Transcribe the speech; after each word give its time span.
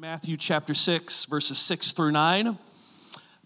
Matthew 0.00 0.38
chapter 0.38 0.72
6, 0.72 1.26
verses 1.26 1.58
6 1.58 1.92
through 1.92 2.12
9. 2.12 2.56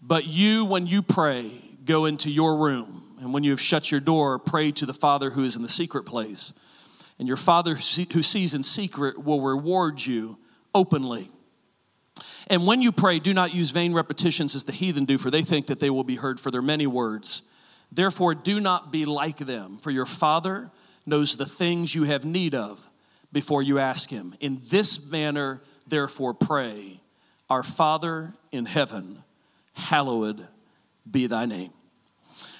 But 0.01 0.25
you, 0.25 0.63
when 0.63 0.87
you 0.87 1.01
pray, 1.01 1.51
go 1.83 2.05
into 2.05 2.31
your 2.31 2.55
room, 2.55 3.17
and 3.19 3.33
when 3.33 3.43
you 3.43 3.51
have 3.51 3.59
shut 3.59 3.91
your 3.91 3.99
door, 3.99 4.39
pray 4.39 4.71
to 4.71 4.85
the 4.85 4.93
Father 4.93 5.31
who 5.31 5.43
is 5.43 5.57
in 5.57 5.63
the 5.63 5.67
secret 5.67 6.03
place. 6.03 6.53
And 7.19 7.27
your 7.27 7.35
Father 7.35 7.75
who 7.75 8.23
sees 8.23 8.53
in 8.53 8.63
secret 8.63 9.21
will 9.21 9.41
reward 9.41 10.05
you 10.05 10.37
openly. 10.73 11.27
And 12.47 12.65
when 12.65 12.81
you 12.81 12.93
pray, 12.93 13.19
do 13.19 13.33
not 13.33 13.53
use 13.53 13.71
vain 13.71 13.91
repetitions 13.91 14.55
as 14.55 14.63
the 14.63 14.71
heathen 14.71 15.03
do, 15.03 15.17
for 15.17 15.29
they 15.29 15.41
think 15.41 15.65
that 15.65 15.81
they 15.81 15.89
will 15.89 16.05
be 16.05 16.15
heard 16.15 16.39
for 16.39 16.51
their 16.51 16.61
many 16.61 16.87
words. 16.87 17.43
Therefore, 17.91 18.33
do 18.33 18.61
not 18.61 18.93
be 18.93 19.03
like 19.03 19.39
them, 19.39 19.75
for 19.75 19.91
your 19.91 20.05
Father 20.05 20.71
knows 21.05 21.35
the 21.35 21.45
things 21.45 21.93
you 21.93 22.03
have 22.03 22.23
need 22.23 22.55
of 22.55 22.89
before 23.33 23.61
you 23.61 23.77
ask 23.77 24.09
Him. 24.09 24.33
In 24.39 24.61
this 24.69 25.11
manner, 25.11 25.61
therefore, 25.87 26.33
pray 26.33 27.01
Our 27.49 27.63
Father 27.63 28.33
in 28.51 28.65
heaven, 28.65 29.23
hallowed 29.73 30.47
be 31.09 31.27
thy 31.27 31.45
name. 31.45 31.71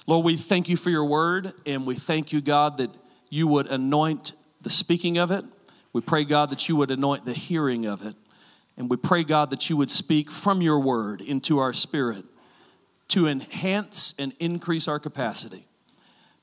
Lord, 0.07 0.25
we 0.25 0.37
thank 0.37 0.69
you 0.69 0.77
for 0.77 0.89
your 0.89 1.05
word, 1.05 1.51
and 1.65 1.87
we 1.87 1.95
thank 1.95 2.31
you, 2.31 2.41
God, 2.41 2.77
that 2.77 2.91
you 3.29 3.47
would 3.47 3.67
anoint 3.67 4.33
the 4.61 4.69
speaking 4.69 5.17
of 5.17 5.31
it. 5.31 5.43
We 5.93 6.01
pray, 6.01 6.25
God, 6.25 6.51
that 6.51 6.69
you 6.69 6.75
would 6.75 6.91
anoint 6.91 7.25
the 7.25 7.33
hearing 7.33 7.85
of 7.85 8.05
it. 8.05 8.15
And 8.77 8.89
we 8.89 8.97
pray, 8.97 9.23
God, 9.23 9.49
that 9.49 9.69
you 9.69 9.77
would 9.77 9.89
speak 9.89 10.29
from 10.29 10.61
your 10.61 10.79
word 10.79 11.21
into 11.21 11.57
our 11.57 11.73
spirit 11.73 12.25
to 13.09 13.27
enhance 13.27 14.13
and 14.19 14.33
increase 14.39 14.87
our 14.87 14.99
capacity 14.99 15.67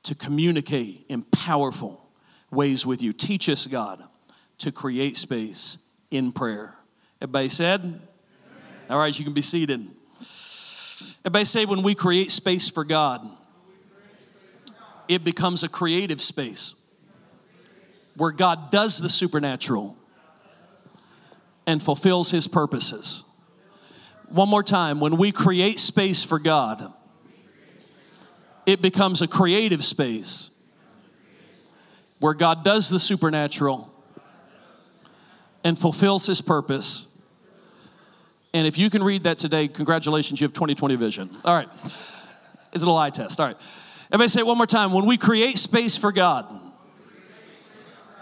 to 0.05 0.15
communicate 0.15 1.05
in 1.09 1.23
powerful 1.23 2.09
ways 2.51 2.85
with 2.85 3.03
you. 3.03 3.13
Teach 3.13 3.49
us, 3.49 3.67
God, 3.67 4.01
to 4.59 4.73
create 4.73 5.17
space 5.17 5.79
in 6.13 6.31
prayer. 6.31 6.77
Everybody 7.21 7.49
said? 7.49 7.81
Amen. 7.81 8.01
All 8.91 8.99
right, 8.99 9.17
you 9.19 9.25
can 9.25 9.33
be 9.33 9.43
seated. 9.43 9.81
Everybody 11.25 11.45
say, 11.45 11.65
when 11.65 11.83
we 11.83 11.95
create 11.95 12.31
space 12.31 12.69
for 12.69 12.85
God, 12.85 13.27
it 15.09 15.25
becomes 15.25 15.63
a 15.63 15.69
creative 15.69 16.21
space 16.21 16.75
where 18.17 18.31
God 18.31 18.71
does 18.71 18.99
the 18.99 19.09
supernatural 19.09 19.97
and 21.67 21.83
fulfills 21.83 22.31
his 22.31 22.49
purposes. 22.49 23.25
One 24.29 24.49
more 24.49 24.63
time, 24.63 25.01
when 25.01 25.17
we 25.17 25.33
create 25.33 25.79
space 25.79 26.25
for 26.25 26.39
God, 26.39 26.83
it 28.67 28.83
becomes 28.83 29.23
a 29.23 29.29
creative 29.29 29.85
space 29.85 30.51
where 32.21 32.35
God 32.35 32.65
does 32.65 32.89
the 32.89 32.99
supernatural 32.99 33.92
and 35.65 35.79
fulfills 35.79 36.27
his 36.27 36.41
purpose. 36.41 37.09
And 38.55 38.67
if 38.67 38.79
you 38.79 38.91
can 38.91 39.03
read 39.03 39.25
that 39.25 39.39
today, 39.39 39.69
congratulations, 39.69 40.41
you 40.41 40.45
have 40.45 40.53
2020 40.53 40.97
vision. 40.97 41.31
All 41.45 41.55
right. 41.55 41.69
It's 41.75 42.77
a 42.77 42.79
little 42.79 42.97
eye 42.97 43.11
test. 43.11 43.41
All 43.41 43.47
right. 43.47 43.57
Everybody 44.11 44.29
say 44.29 44.41
it 44.41 44.47
one 44.47 44.59
more 44.59 44.67
time. 44.67 44.93
When 44.93 45.07
we 45.07 45.17
create 45.17 45.59
space 45.59 45.97
for 45.97 46.13
God, 46.13 46.47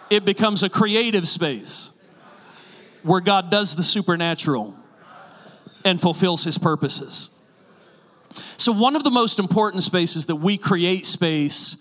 it 0.09 0.25
becomes 0.25 0.63
a 0.63 0.69
creative 0.69 1.27
space 1.27 1.93
where 3.03 3.21
God 3.21 3.51
does 3.51 3.77
the 3.77 3.83
supernatural 3.83 4.75
and 5.85 6.01
fulfills 6.01 6.45
his 6.45 6.59
purposes. 6.59 7.31
So, 8.57 8.73
one 8.73 8.95
of 8.95 9.05
the 9.05 9.11
most 9.11 9.39
important 9.39 9.83
spaces 9.83 10.27
that 10.27 10.37
we 10.37 10.59
create 10.59 11.07
space, 11.07 11.77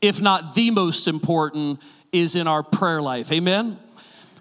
if 0.00 0.22
not 0.22 0.54
the 0.54 0.70
most 0.70 1.06
important, 1.06 1.80
is 2.12 2.34
in 2.34 2.48
our 2.48 2.62
prayer 2.62 3.02
life. 3.02 3.30
Amen? 3.30 3.78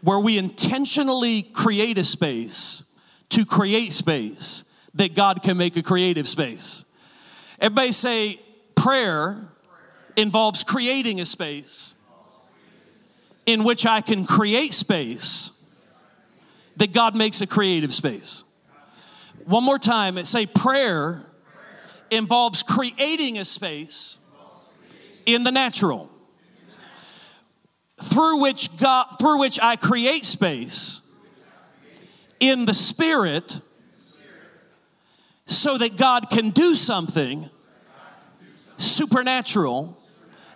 Where 0.03 0.19
we 0.19 0.37
intentionally 0.37 1.41
create 1.41 1.97
a 1.97 2.03
space 2.03 2.83
to 3.29 3.45
create 3.45 3.93
space 3.93 4.65
that 4.95 5.15
God 5.15 5.41
can 5.41 5.57
make 5.57 5.77
a 5.77 5.81
creative 5.81 6.27
space. 6.27 6.85
Everybody 7.59 7.93
say, 7.93 8.39
prayer 8.75 9.47
involves 10.17 10.63
creating 10.63 11.21
a 11.21 11.25
space 11.25 11.95
in 13.45 13.63
which 13.63 13.86
I 13.86 14.02
can 14.02 14.25
create 14.25 14.73
space 14.73 15.52
that 16.77 16.92
God 16.92 17.15
makes 17.15 17.42
a 17.42 17.47
creative 17.47 17.93
space. 17.93 18.43
One 19.45 19.63
more 19.63 19.80
time, 19.80 20.17
it 20.17 20.27
say 20.27 20.45
prayer 20.45 21.25
involves 22.11 22.61
creating 22.61 23.37
a 23.37 23.45
space 23.45 24.17
in 25.25 25.43
the 25.43 25.52
natural 25.52 26.12
through 28.09 28.41
which 28.41 28.75
God 28.77 29.05
through 29.19 29.39
which 29.39 29.59
I 29.61 29.75
create 29.75 30.25
space 30.25 31.02
in 32.39 32.65
the 32.65 32.73
spirit 32.73 33.59
so 35.45 35.77
that 35.77 35.97
God 35.97 36.30
can 36.30 36.49
do 36.49 36.75
something 36.75 37.49
supernatural 38.77 39.97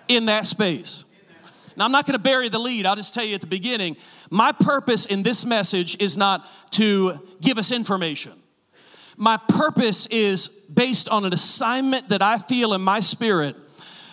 in 0.07 0.25
that 0.25 0.45
space. 0.45 1.05
Now, 1.75 1.85
I'm 1.85 1.91
not 1.91 2.05
going 2.07 2.17
to 2.17 2.23
bury 2.23 2.49
the 2.49 2.59
lead. 2.59 2.85
I'll 2.85 2.95
just 2.95 3.13
tell 3.13 3.23
you 3.23 3.35
at 3.35 3.41
the 3.41 3.47
beginning 3.47 3.97
my 4.29 4.51
purpose 4.51 5.05
in 5.05 5.23
this 5.23 5.45
message 5.45 6.01
is 6.01 6.17
not 6.17 6.45
to 6.71 7.13
give 7.41 7.57
us 7.57 7.71
information. 7.71 8.33
My 9.15 9.37
purpose 9.49 10.05
is 10.07 10.47
based 10.47 11.09
on 11.09 11.25
an 11.25 11.33
assignment 11.33 12.09
that 12.09 12.21
I 12.21 12.37
feel 12.37 12.73
in 12.73 12.81
my 12.81 12.99
spirit 12.99 13.55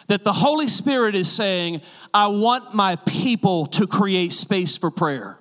that 0.09 0.25
the 0.25 0.33
Holy 0.33 0.67
Spirit 0.67 1.15
is 1.15 1.31
saying, 1.31 1.81
I 2.13 2.29
want 2.29 2.75
my 2.75 2.97
people 3.07 3.67
to 3.67 3.87
create 3.87 4.33
space 4.33 4.77
for 4.77 4.91
prayer. 4.91 5.39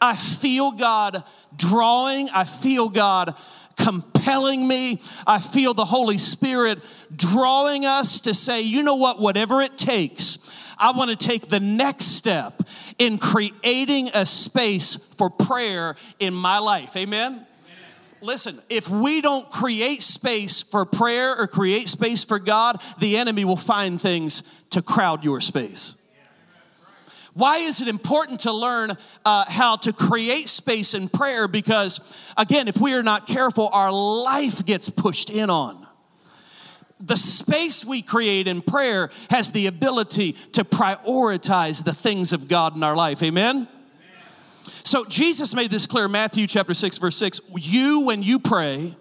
I 0.00 0.16
feel 0.16 0.72
God 0.72 1.22
drawing, 1.56 2.28
I 2.34 2.44
feel 2.44 2.88
God 2.88 3.34
compelling 3.76 4.66
me. 4.66 5.00
I 5.26 5.38
feel 5.38 5.74
the 5.74 5.84
Holy 5.84 6.18
Spirit 6.18 6.78
drawing 7.14 7.86
us 7.86 8.22
to 8.22 8.34
say, 8.34 8.62
you 8.62 8.82
know 8.82 8.96
what, 8.96 9.18
whatever 9.20 9.62
it 9.62 9.76
takes, 9.78 10.38
I 10.78 10.92
want 10.92 11.10
to 11.10 11.16
take 11.16 11.48
the 11.48 11.60
next 11.60 12.16
step 12.16 12.62
in 12.98 13.18
creating 13.18 14.10
a 14.14 14.24
space 14.24 14.96
for 15.16 15.30
prayer 15.30 15.96
in 16.18 16.34
my 16.34 16.58
life. 16.58 16.96
Amen? 16.96 17.46
Listen, 18.22 18.60
if 18.68 18.88
we 18.88 19.20
don't 19.20 19.48
create 19.50 20.02
space 20.02 20.62
for 20.62 20.84
prayer 20.84 21.34
or 21.38 21.46
create 21.46 21.88
space 21.88 22.22
for 22.24 22.38
God, 22.38 22.80
the 22.98 23.16
enemy 23.16 23.44
will 23.44 23.56
find 23.56 24.00
things 24.00 24.42
to 24.70 24.82
crowd 24.82 25.24
your 25.24 25.40
space. 25.40 25.96
Why 27.32 27.58
is 27.58 27.80
it 27.80 27.88
important 27.88 28.40
to 28.40 28.52
learn 28.52 28.90
uh, 29.24 29.44
how 29.48 29.76
to 29.76 29.92
create 29.92 30.48
space 30.48 30.94
in 30.94 31.08
prayer? 31.08 31.48
Because, 31.48 32.00
again, 32.36 32.68
if 32.68 32.80
we 32.80 32.92
are 32.94 33.02
not 33.02 33.26
careful, 33.26 33.70
our 33.72 33.92
life 33.92 34.66
gets 34.66 34.90
pushed 34.90 35.30
in 35.30 35.48
on 35.48 35.86
the 37.00 37.16
space 37.16 37.84
we 37.84 38.02
create 38.02 38.46
in 38.46 38.60
prayer 38.60 39.10
has 39.30 39.52
the 39.52 39.66
ability 39.66 40.32
to 40.32 40.64
prioritize 40.64 41.82
the 41.82 41.94
things 41.94 42.32
of 42.32 42.46
God 42.46 42.76
in 42.76 42.82
our 42.82 42.94
life. 42.94 43.22
Amen? 43.22 43.66
So 44.84 45.04
Jesus 45.04 45.54
made 45.54 45.70
this 45.70 45.86
clear, 45.86 46.08
Matthew 46.08 46.46
chapter 46.46 46.74
6, 46.74 46.98
verse 46.98 47.16
6. 47.16 47.40
You, 47.56 48.06
when 48.06 48.22
you 48.22 48.38
pray, 48.38 48.96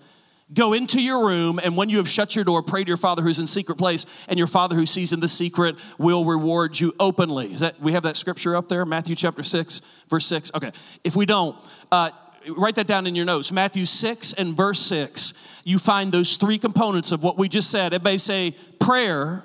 go 0.53 0.73
into 0.73 1.01
your 1.01 1.27
room, 1.27 1.59
and 1.63 1.77
when 1.77 1.89
you 1.89 1.97
have 1.97 2.07
shut 2.07 2.35
your 2.35 2.45
door, 2.45 2.61
pray 2.63 2.83
to 2.83 2.87
your 2.87 2.97
Father 2.97 3.21
who's 3.21 3.39
in 3.39 3.47
secret 3.47 3.77
place, 3.77 4.05
and 4.27 4.37
your 4.37 4.47
Father 4.47 4.75
who 4.75 4.85
sees 4.85 5.13
in 5.13 5.19
the 5.19 5.27
secret 5.27 5.75
will 5.97 6.25
reward 6.25 6.79
you 6.79 6.93
openly. 6.99 7.53
Is 7.53 7.59
that 7.59 7.79
we 7.79 7.93
have 7.93 8.03
that 8.03 8.17
scripture 8.17 8.55
up 8.55 8.67
there, 8.67 8.85
Matthew 8.85 9.15
chapter 9.15 9.43
6, 9.43 9.81
verse 10.09 10.25
6? 10.25 10.51
Okay. 10.55 10.71
If 11.03 11.15
we 11.15 11.25
don't, 11.25 11.55
uh, 11.91 12.11
write 12.57 12.75
that 12.75 12.87
down 12.87 13.07
in 13.07 13.15
your 13.15 13.25
notes. 13.25 13.51
Matthew 13.51 13.85
6 13.85 14.33
and 14.33 14.55
verse 14.55 14.79
6 14.79 15.33
you 15.69 15.77
find 15.77 16.11
those 16.11 16.37
three 16.37 16.57
components 16.57 17.11
of 17.11 17.23
what 17.23 17.37
we 17.37 17.47
just 17.47 17.69
said. 17.69 17.93
Everybody 17.93 18.17
say 18.17 18.55
prayer 18.79 19.43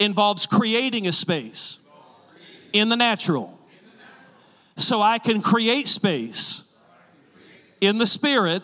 involves 0.00 0.44
creating 0.46 1.06
a 1.06 1.12
space 1.12 1.78
in 2.72 2.88
the 2.88 2.96
natural. 2.96 3.55
So 4.76 5.00
I 5.00 5.18
can 5.18 5.40
create 5.40 5.88
space 5.88 6.76
in 7.80 7.98
the 7.98 8.06
spirit, 8.06 8.62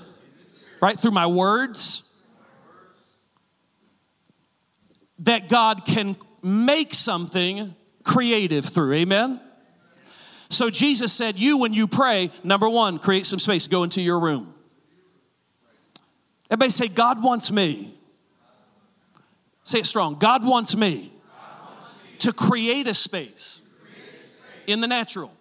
right, 0.81 0.99
through 0.99 1.11
my 1.13 1.27
words, 1.27 2.13
that 5.21 5.49
God 5.49 5.85
can 5.85 6.17
make 6.43 6.93
something 6.93 7.75
creative 8.05 8.65
through. 8.65 8.95
Amen? 8.95 9.41
So 10.51 10.69
Jesus 10.69 11.13
said, 11.13 11.39
You, 11.39 11.59
when 11.59 11.73
you 11.73 11.87
pray, 11.87 12.31
number 12.45 12.69
one, 12.69 12.99
create 12.99 13.25
some 13.25 13.39
space, 13.39 13.67
go 13.67 13.85
into 13.85 14.03
your 14.03 14.21
room. 14.21 14.53
Everybody 16.51 16.71
say, 16.71 16.89
God 16.89 17.23
wants 17.23 17.51
me. 17.51 17.95
Say 19.65 19.79
it 19.79 19.87
strong. 19.87 20.19
God 20.19 20.45
wants 20.45 20.77
me, 20.77 21.13
to 22.19 22.33
create 22.33 22.87
a 22.87 22.95
space, 22.95 23.63
in 24.67 24.81
the 24.81 24.89
natural. 24.89 25.33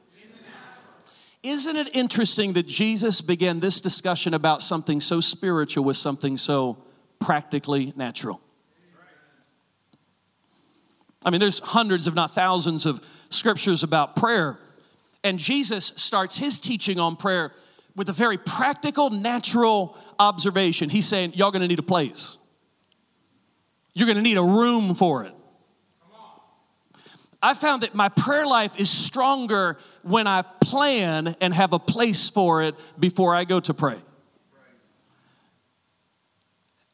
Isn't 1.43 1.75
it 1.75 1.95
interesting 1.95 2.53
that 2.53 2.67
Jesus 2.67 3.21
began 3.21 3.59
this 3.59 3.81
discussion 3.81 4.33
about 4.33 4.61
something 4.61 4.99
so 4.99 5.21
spiritual 5.21 5.83
with 5.83 5.97
something 5.97 6.37
so 6.37 6.77
practically 7.19 7.93
natural? 7.95 8.41
I 11.23 11.29
mean, 11.29 11.39
there's 11.39 11.59
hundreds, 11.59 12.07
if 12.07 12.15
not 12.15 12.31
thousands, 12.31 12.85
of 12.85 13.03
scriptures 13.29 13.83
about 13.83 14.15
prayer. 14.15 14.59
And 15.23 15.37
Jesus 15.37 15.93
starts 15.95 16.37
his 16.37 16.59
teaching 16.59 16.99
on 16.99 17.15
prayer 17.15 17.51
with 17.95 18.09
a 18.09 18.13
very 18.13 18.37
practical, 18.37 19.09
natural 19.09 19.97
observation. 20.19 20.89
He's 20.89 21.07
saying, 21.07 21.33
Y'all 21.33 21.51
gonna 21.51 21.67
need 21.67 21.79
a 21.79 21.83
place. 21.83 22.37
You're 23.93 24.07
gonna 24.07 24.21
need 24.21 24.37
a 24.37 24.43
room 24.43 24.95
for 24.95 25.25
it. 25.25 25.33
I 27.41 27.53
found 27.55 27.81
that 27.81 27.95
my 27.95 28.09
prayer 28.09 28.45
life 28.45 28.79
is 28.79 28.89
stronger 28.89 29.77
when 30.03 30.27
I 30.27 30.43
plan 30.43 31.35
and 31.41 31.53
have 31.53 31.73
a 31.73 31.79
place 31.79 32.29
for 32.29 32.61
it 32.61 32.75
before 32.99 33.33
I 33.33 33.45
go 33.45 33.59
to 33.61 33.73
pray. 33.73 33.97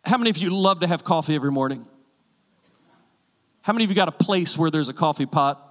How 0.05 0.17
many 0.17 0.29
of 0.29 0.37
you 0.37 0.55
love 0.55 0.79
to 0.79 0.87
have 0.87 1.03
coffee 1.03 1.35
every 1.35 1.51
morning? 1.51 1.85
How 3.61 3.73
many 3.73 3.83
of 3.83 3.89
you 3.89 3.95
got 3.95 4.07
a 4.07 4.13
place 4.13 4.57
where 4.57 4.71
there's 4.71 4.87
a 4.87 4.93
coffee 4.93 5.25
pot? 5.25 5.61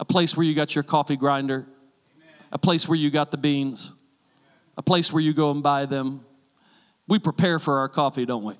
A 0.00 0.04
place 0.04 0.36
where 0.36 0.44
you 0.44 0.56
got 0.56 0.74
your 0.74 0.82
coffee 0.82 1.16
grinder? 1.16 1.66
A 2.50 2.58
place 2.58 2.88
where 2.88 2.98
you 2.98 3.10
got 3.12 3.30
the 3.30 3.38
beans? 3.38 3.92
A 4.76 4.82
place 4.82 5.12
where 5.12 5.22
you 5.22 5.32
go 5.32 5.52
and 5.52 5.62
buy 5.62 5.86
them? 5.86 6.24
We 7.06 7.20
prepare 7.20 7.60
for 7.60 7.78
our 7.78 7.88
coffee, 7.88 8.26
don't 8.26 8.42
we? 8.42 8.54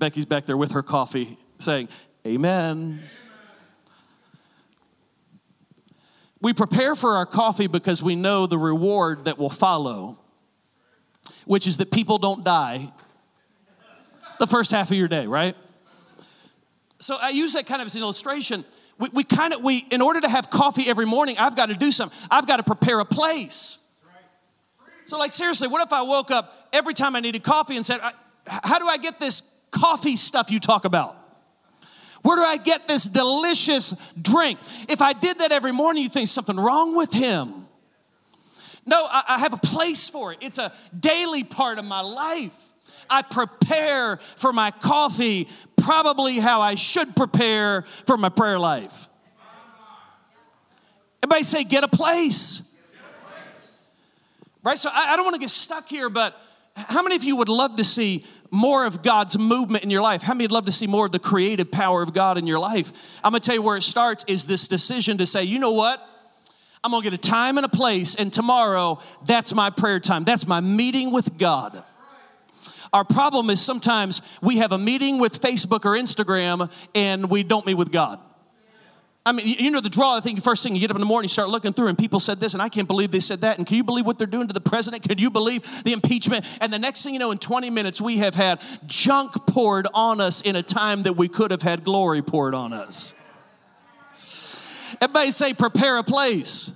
Becky's 0.00 0.24
back 0.24 0.46
there 0.46 0.56
with 0.56 0.72
her 0.72 0.82
coffee 0.82 1.36
saying, 1.60 1.88
Amen. 2.26 3.02
We 6.40 6.54
prepare 6.54 6.96
for 6.96 7.10
our 7.10 7.26
coffee 7.26 7.66
because 7.66 8.02
we 8.02 8.16
know 8.16 8.46
the 8.46 8.58
reward 8.58 9.26
that 9.26 9.38
will 9.38 9.50
follow, 9.50 10.18
which 11.44 11.66
is 11.66 11.76
that 11.76 11.92
people 11.92 12.16
don't 12.18 12.42
die 12.42 12.90
the 14.38 14.46
first 14.46 14.70
half 14.70 14.90
of 14.90 14.96
your 14.96 15.06
day, 15.06 15.26
right? 15.26 15.54
So 16.98 17.16
I 17.20 17.28
use 17.28 17.52
that 17.52 17.66
kind 17.66 17.82
of 17.82 17.86
as 17.86 17.94
an 17.94 18.00
illustration. 18.00 18.64
We, 18.98 19.10
we 19.12 19.24
kind 19.24 19.52
of, 19.52 19.62
we, 19.62 19.86
in 19.90 20.00
order 20.00 20.22
to 20.22 20.28
have 20.28 20.48
coffee 20.48 20.88
every 20.88 21.06
morning, 21.06 21.36
I've 21.38 21.56
got 21.56 21.68
to 21.68 21.74
do 21.74 21.92
something. 21.92 22.18
I've 22.30 22.46
got 22.46 22.56
to 22.56 22.62
prepare 22.62 23.00
a 23.00 23.04
place. 23.04 23.78
So, 25.04 25.18
like, 25.18 25.32
seriously, 25.32 25.68
what 25.68 25.84
if 25.84 25.92
I 25.92 26.02
woke 26.02 26.30
up 26.30 26.68
every 26.72 26.94
time 26.94 27.16
I 27.16 27.20
needed 27.20 27.42
coffee 27.42 27.76
and 27.76 27.84
said, 27.84 28.00
How 28.46 28.78
do 28.78 28.86
I 28.86 28.96
get 28.96 29.18
this 29.18 29.49
coffee 29.70 30.16
stuff 30.16 30.50
you 30.50 30.60
talk 30.60 30.84
about? 30.84 31.16
Where 32.22 32.36
do 32.36 32.42
I 32.42 32.58
get 32.58 32.86
this 32.86 33.04
delicious 33.04 33.94
drink? 34.20 34.58
If 34.88 35.00
I 35.00 35.14
did 35.14 35.38
that 35.38 35.52
every 35.52 35.72
morning, 35.72 36.02
you 36.02 36.08
think 36.08 36.28
something 36.28 36.56
wrong 36.56 36.96
with 36.96 37.12
him. 37.12 37.66
No, 38.86 38.96
I, 39.10 39.38
have 39.38 39.52
a 39.52 39.58
place 39.58 40.08
for 40.08 40.32
it. 40.32 40.38
It's 40.40 40.58
a 40.58 40.72
daily 40.98 41.44
part 41.44 41.78
of 41.78 41.84
my 41.84 42.00
life. 42.00 42.56
I 43.08 43.22
prepare 43.22 44.16
for 44.36 44.52
my 44.52 44.70
coffee 44.70 45.48
probably 45.76 46.38
how 46.38 46.60
I 46.60 46.74
should 46.74 47.16
prepare 47.16 47.84
for 48.06 48.16
my 48.16 48.28
prayer 48.28 48.58
life. 48.58 49.08
Everybody 51.22 51.44
say, 51.44 51.64
get 51.64 51.84
a 51.84 51.88
place. 51.88 52.78
Right? 54.62 54.78
So 54.78 54.90
I, 54.92 55.12
I 55.12 55.16
don't 55.16 55.24
want 55.24 55.34
to 55.34 55.40
get 55.40 55.50
stuck 55.50 55.88
here, 55.88 56.10
but 56.10 56.38
how 56.74 57.02
many 57.02 57.16
of 57.16 57.24
you 57.24 57.36
would 57.36 57.48
love 57.48 57.76
to 57.76 57.84
see 57.84 58.24
more 58.50 58.86
of 58.86 59.02
God's 59.02 59.38
movement 59.38 59.84
in 59.84 59.90
your 59.90 60.02
life? 60.02 60.22
How 60.22 60.34
many 60.34 60.44
would 60.44 60.52
love 60.52 60.66
to 60.66 60.72
see 60.72 60.86
more 60.86 61.06
of 61.06 61.12
the 61.12 61.18
creative 61.18 61.70
power 61.70 62.02
of 62.02 62.12
God 62.12 62.38
in 62.38 62.46
your 62.46 62.58
life? 62.58 62.92
I'm 63.22 63.32
gonna 63.32 63.40
tell 63.40 63.54
you 63.54 63.62
where 63.62 63.76
it 63.76 63.82
starts 63.82 64.24
is 64.26 64.46
this 64.46 64.68
decision 64.68 65.18
to 65.18 65.26
say, 65.26 65.44
you 65.44 65.58
know 65.58 65.72
what? 65.72 66.04
I'm 66.82 66.90
gonna 66.90 67.02
get 67.02 67.12
a 67.12 67.18
time 67.18 67.58
and 67.58 67.66
a 67.66 67.68
place, 67.68 68.14
and 68.14 68.32
tomorrow, 68.32 68.98
that's 69.26 69.54
my 69.54 69.70
prayer 69.70 70.00
time. 70.00 70.24
That's 70.24 70.46
my 70.46 70.60
meeting 70.60 71.12
with 71.12 71.36
God. 71.38 71.82
Our 72.92 73.04
problem 73.04 73.50
is 73.50 73.60
sometimes 73.60 74.20
we 74.42 74.58
have 74.58 74.72
a 74.72 74.78
meeting 74.78 75.20
with 75.20 75.40
Facebook 75.40 75.84
or 75.84 75.96
Instagram 75.96 76.72
and 76.94 77.30
we 77.30 77.44
don't 77.44 77.64
meet 77.64 77.74
with 77.74 77.92
God. 77.92 78.18
I 79.26 79.32
mean, 79.32 79.46
you 79.46 79.70
know 79.70 79.80
the 79.80 79.90
draw. 79.90 80.16
I 80.16 80.20
think 80.20 80.42
first 80.42 80.62
thing 80.62 80.74
you 80.74 80.80
get 80.80 80.90
up 80.90 80.96
in 80.96 81.00
the 81.00 81.06
morning, 81.06 81.26
you 81.26 81.32
start 81.32 81.50
looking 81.50 81.74
through, 81.74 81.88
and 81.88 81.98
people 81.98 82.20
said 82.20 82.40
this, 82.40 82.54
and 82.54 82.62
I 82.62 82.70
can't 82.70 82.88
believe 82.88 83.10
they 83.10 83.20
said 83.20 83.42
that. 83.42 83.58
And 83.58 83.66
can 83.66 83.76
you 83.76 83.84
believe 83.84 84.06
what 84.06 84.16
they're 84.16 84.26
doing 84.26 84.48
to 84.48 84.54
the 84.54 84.62
president? 84.62 85.02
Can 85.02 85.18
you 85.18 85.30
believe 85.30 85.84
the 85.84 85.92
impeachment? 85.92 86.46
And 86.60 86.72
the 86.72 86.78
next 86.78 87.04
thing 87.04 87.12
you 87.12 87.20
know, 87.20 87.30
in 87.30 87.36
20 87.36 87.68
minutes, 87.68 88.00
we 88.00 88.18
have 88.18 88.34
had 88.34 88.62
junk 88.86 89.32
poured 89.46 89.86
on 89.92 90.22
us 90.22 90.40
in 90.40 90.56
a 90.56 90.62
time 90.62 91.02
that 91.02 91.14
we 91.14 91.28
could 91.28 91.50
have 91.50 91.60
had 91.60 91.84
glory 91.84 92.22
poured 92.22 92.54
on 92.54 92.72
us. 92.72 93.14
Everybody 95.02 95.30
say, 95.32 95.52
prepare 95.52 95.98
a 95.98 96.02
place. 96.02 96.72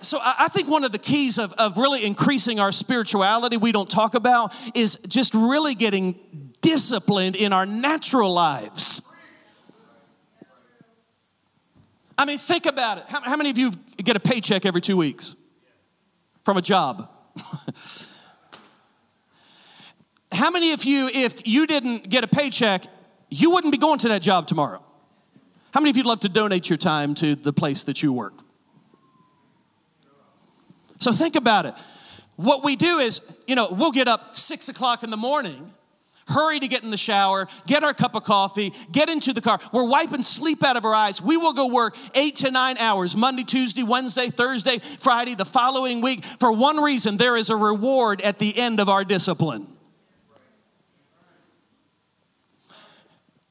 So 0.00 0.18
I 0.20 0.48
think 0.48 0.68
one 0.68 0.84
of 0.84 0.90
the 0.90 0.98
keys 0.98 1.38
of, 1.38 1.52
of 1.54 1.76
really 1.76 2.04
increasing 2.04 2.58
our 2.58 2.72
spirituality 2.72 3.56
we 3.56 3.70
don't 3.70 3.88
talk 3.90 4.14
about 4.14 4.54
is 4.74 4.96
just 5.08 5.34
really 5.34 5.74
getting 5.74 6.18
disciplined 6.60 7.36
in 7.36 7.52
our 7.52 7.66
natural 7.66 8.32
lives. 8.32 9.02
I 12.22 12.24
mean, 12.24 12.38
think 12.38 12.66
about 12.66 12.98
it. 12.98 13.04
How, 13.08 13.20
how 13.20 13.36
many 13.36 13.50
of 13.50 13.58
you 13.58 13.72
get 13.96 14.14
a 14.14 14.20
paycheck 14.20 14.64
every 14.64 14.80
two 14.80 14.96
weeks 14.96 15.34
from 16.44 16.56
a 16.56 16.62
job? 16.62 17.10
how 20.32 20.52
many 20.52 20.72
of 20.72 20.84
you, 20.84 21.10
if 21.12 21.44
you 21.48 21.66
didn't 21.66 22.08
get 22.08 22.22
a 22.22 22.28
paycheck, 22.28 22.84
you 23.28 23.50
wouldn't 23.50 23.72
be 23.72 23.78
going 23.78 23.98
to 23.98 24.08
that 24.10 24.22
job 24.22 24.46
tomorrow? 24.46 24.84
How 25.74 25.80
many 25.80 25.90
of 25.90 25.96
you'd 25.96 26.06
love 26.06 26.20
to 26.20 26.28
donate 26.28 26.70
your 26.70 26.76
time 26.76 27.14
to 27.14 27.34
the 27.34 27.52
place 27.52 27.82
that 27.84 28.04
you 28.04 28.12
work? 28.12 28.34
So 31.00 31.10
think 31.10 31.34
about 31.34 31.66
it. 31.66 31.74
What 32.36 32.62
we 32.62 32.76
do 32.76 32.98
is, 32.98 33.20
you 33.48 33.56
know, 33.56 33.66
we'll 33.72 33.90
get 33.90 34.06
up 34.06 34.36
six 34.36 34.68
o'clock 34.68 35.02
in 35.02 35.10
the 35.10 35.16
morning 35.16 35.74
hurry 36.32 36.60
to 36.60 36.68
get 36.68 36.82
in 36.82 36.90
the 36.90 36.96
shower, 36.96 37.46
get 37.66 37.84
our 37.84 37.94
cup 37.94 38.14
of 38.14 38.24
coffee, 38.24 38.72
get 38.90 39.08
into 39.08 39.32
the 39.32 39.40
car. 39.40 39.58
We're 39.72 39.88
wiping 39.88 40.22
sleep 40.22 40.64
out 40.64 40.76
of 40.76 40.84
our 40.84 40.94
eyes. 40.94 41.20
We 41.20 41.36
will 41.36 41.52
go 41.52 41.68
work 41.72 41.96
eight 42.14 42.36
to 42.36 42.50
nine 42.50 42.78
hours 42.78 43.16
Monday, 43.16 43.44
Tuesday, 43.44 43.82
Wednesday, 43.82 44.28
Thursday, 44.28 44.78
Friday, 44.78 45.34
the 45.34 45.44
following 45.44 46.00
week. 46.00 46.24
For 46.24 46.52
one 46.52 46.78
reason, 46.78 47.16
there 47.16 47.36
is 47.36 47.50
a 47.50 47.56
reward 47.56 48.22
at 48.22 48.38
the 48.38 48.56
end 48.58 48.80
of 48.80 48.88
our 48.88 49.04
discipline. 49.04 49.66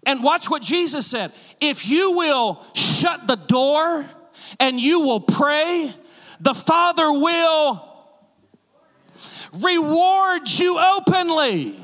And 0.05 0.23
watch 0.23 0.49
what 0.49 0.61
Jesus 0.61 1.05
said 1.05 1.31
if 1.59 1.87
you 1.87 2.13
will 2.17 2.63
shut 2.73 3.27
the 3.27 3.35
door 3.35 4.09
and 4.59 4.79
you 4.79 5.01
will 5.01 5.19
pray, 5.19 5.93
the 6.39 6.53
Father 6.53 7.11
will 7.11 7.87
reward 9.53 10.49
you 10.49 10.79
openly. 10.79 11.79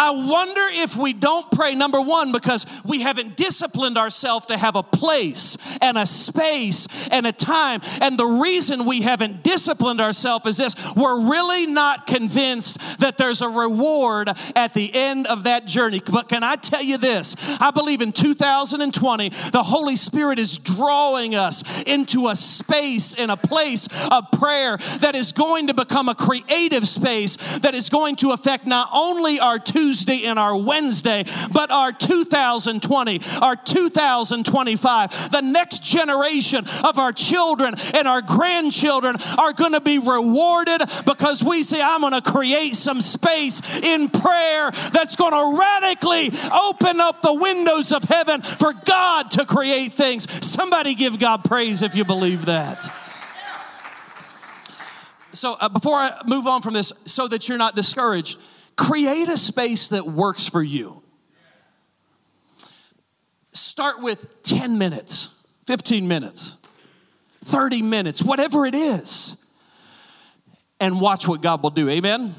I 0.00 0.12
wonder 0.12 0.62
if 0.82 0.96
we 0.96 1.12
don't 1.12 1.50
pray, 1.52 1.74
number 1.74 2.00
one, 2.00 2.32
because 2.32 2.64
we 2.86 3.02
haven't 3.02 3.36
disciplined 3.36 3.98
ourselves 3.98 4.46
to 4.46 4.56
have 4.56 4.74
a 4.74 4.82
place 4.82 5.58
and 5.82 5.98
a 5.98 6.06
space 6.06 7.08
and 7.08 7.26
a 7.26 7.32
time. 7.32 7.82
And 8.00 8.18
the 8.18 8.24
reason 8.24 8.86
we 8.86 9.02
haven't 9.02 9.42
disciplined 9.42 10.00
ourselves 10.00 10.46
is 10.46 10.56
this 10.56 10.74
we're 10.96 11.28
really 11.30 11.66
not 11.66 12.06
convinced 12.06 12.78
that 13.00 13.18
there's 13.18 13.42
a 13.42 13.48
reward 13.48 14.30
at 14.56 14.72
the 14.72 14.90
end 14.94 15.26
of 15.26 15.44
that 15.44 15.66
journey. 15.66 16.00
But 16.10 16.30
can 16.30 16.42
I 16.42 16.56
tell 16.56 16.82
you 16.82 16.96
this? 16.96 17.36
I 17.60 17.70
believe 17.70 18.00
in 18.00 18.12
2020, 18.12 19.28
the 19.28 19.62
Holy 19.62 19.96
Spirit 19.96 20.38
is 20.38 20.56
drawing 20.56 21.34
us 21.34 21.82
into 21.82 22.28
a 22.28 22.36
space 22.36 23.14
and 23.14 23.30
a 23.30 23.36
place 23.36 23.86
of 24.10 24.30
prayer 24.32 24.78
that 25.00 25.14
is 25.14 25.32
going 25.32 25.66
to 25.66 25.74
become 25.74 26.08
a 26.08 26.14
creative 26.14 26.88
space 26.88 27.36
that 27.58 27.74
is 27.74 27.90
going 27.90 28.16
to 28.16 28.30
affect 28.30 28.66
not 28.66 28.88
only 28.94 29.38
our 29.38 29.58
two 29.58 29.89
Tuesday 29.90 30.24
and 30.24 30.38
our 30.38 30.56
Wednesday, 30.56 31.24
but 31.52 31.72
our 31.72 31.90
2020, 31.90 33.20
our 33.42 33.56
2025. 33.56 35.30
The 35.32 35.40
next 35.40 35.82
generation 35.82 36.64
of 36.84 36.96
our 36.96 37.12
children 37.12 37.74
and 37.92 38.06
our 38.06 38.22
grandchildren 38.22 39.16
are 39.36 39.52
going 39.52 39.72
to 39.72 39.80
be 39.80 39.98
rewarded 39.98 40.82
because 41.04 41.42
we 41.42 41.64
say, 41.64 41.82
I'm 41.82 42.02
going 42.02 42.12
to 42.12 42.22
create 42.22 42.76
some 42.76 43.00
space 43.00 43.60
in 43.82 44.08
prayer 44.08 44.70
that's 44.92 45.16
going 45.16 45.32
to 45.32 45.58
radically 45.58 46.28
open 46.52 47.00
up 47.00 47.20
the 47.22 47.34
windows 47.34 47.92
of 47.92 48.04
heaven 48.04 48.42
for 48.42 48.72
God 48.84 49.32
to 49.32 49.44
create 49.44 49.94
things. 49.94 50.28
Somebody 50.46 50.94
give 50.94 51.18
God 51.18 51.42
praise 51.42 51.82
if 51.82 51.96
you 51.96 52.04
believe 52.04 52.46
that. 52.46 52.88
So, 55.32 55.56
uh, 55.60 55.68
before 55.68 55.94
I 55.94 56.22
move 56.26 56.46
on 56.46 56.62
from 56.62 56.74
this, 56.74 56.92
so 57.06 57.26
that 57.28 57.48
you're 57.48 57.58
not 57.58 57.76
discouraged, 57.76 58.38
Create 58.76 59.28
a 59.28 59.36
space 59.36 59.88
that 59.88 60.06
works 60.06 60.46
for 60.46 60.62
you. 60.62 61.02
Start 63.52 64.02
with 64.02 64.42
10 64.42 64.78
minutes, 64.78 65.44
15 65.66 66.06
minutes, 66.06 66.56
30 67.44 67.82
minutes, 67.82 68.22
whatever 68.22 68.64
it 68.64 68.74
is, 68.74 69.36
and 70.78 71.00
watch 71.00 71.26
what 71.26 71.42
God 71.42 71.62
will 71.62 71.70
do. 71.70 71.88
Amen? 71.88 72.34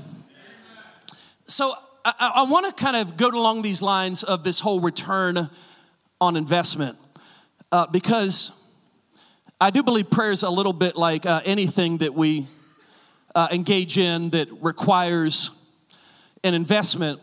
So, 1.48 1.74
I, 2.04 2.32
I 2.36 2.44
want 2.50 2.66
to 2.76 2.84
kind 2.84 2.96
of 2.96 3.18
go 3.18 3.28
along 3.30 3.62
these 3.62 3.82
lines 3.82 4.24
of 4.24 4.44
this 4.44 4.60
whole 4.60 4.80
return 4.80 5.50
on 6.20 6.36
investment 6.36 6.98
uh, 7.72 7.88
because 7.88 8.52
I 9.60 9.70
do 9.70 9.84
believe 9.84 10.10
prayer 10.10 10.32
is 10.32 10.44
a 10.44 10.50
little 10.50 10.74
bit 10.74 10.96
like 10.96 11.26
uh, 11.26 11.42
anything 11.46 11.98
that 11.98 12.14
we 12.14 12.48
uh, 13.36 13.48
engage 13.52 13.98
in 13.98 14.32
that 14.32 14.48
requires 14.62 15.52
an 16.44 16.54
investment 16.54 17.20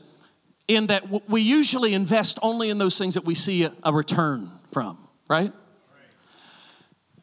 in 0.68 0.88
that 0.88 1.28
we 1.28 1.40
usually 1.40 1.94
invest 1.94 2.38
only 2.42 2.70
in 2.70 2.78
those 2.78 2.98
things 2.98 3.14
that 3.14 3.24
we 3.24 3.34
see 3.34 3.66
a 3.82 3.92
return 3.92 4.50
from, 4.70 4.98
right? 5.28 5.52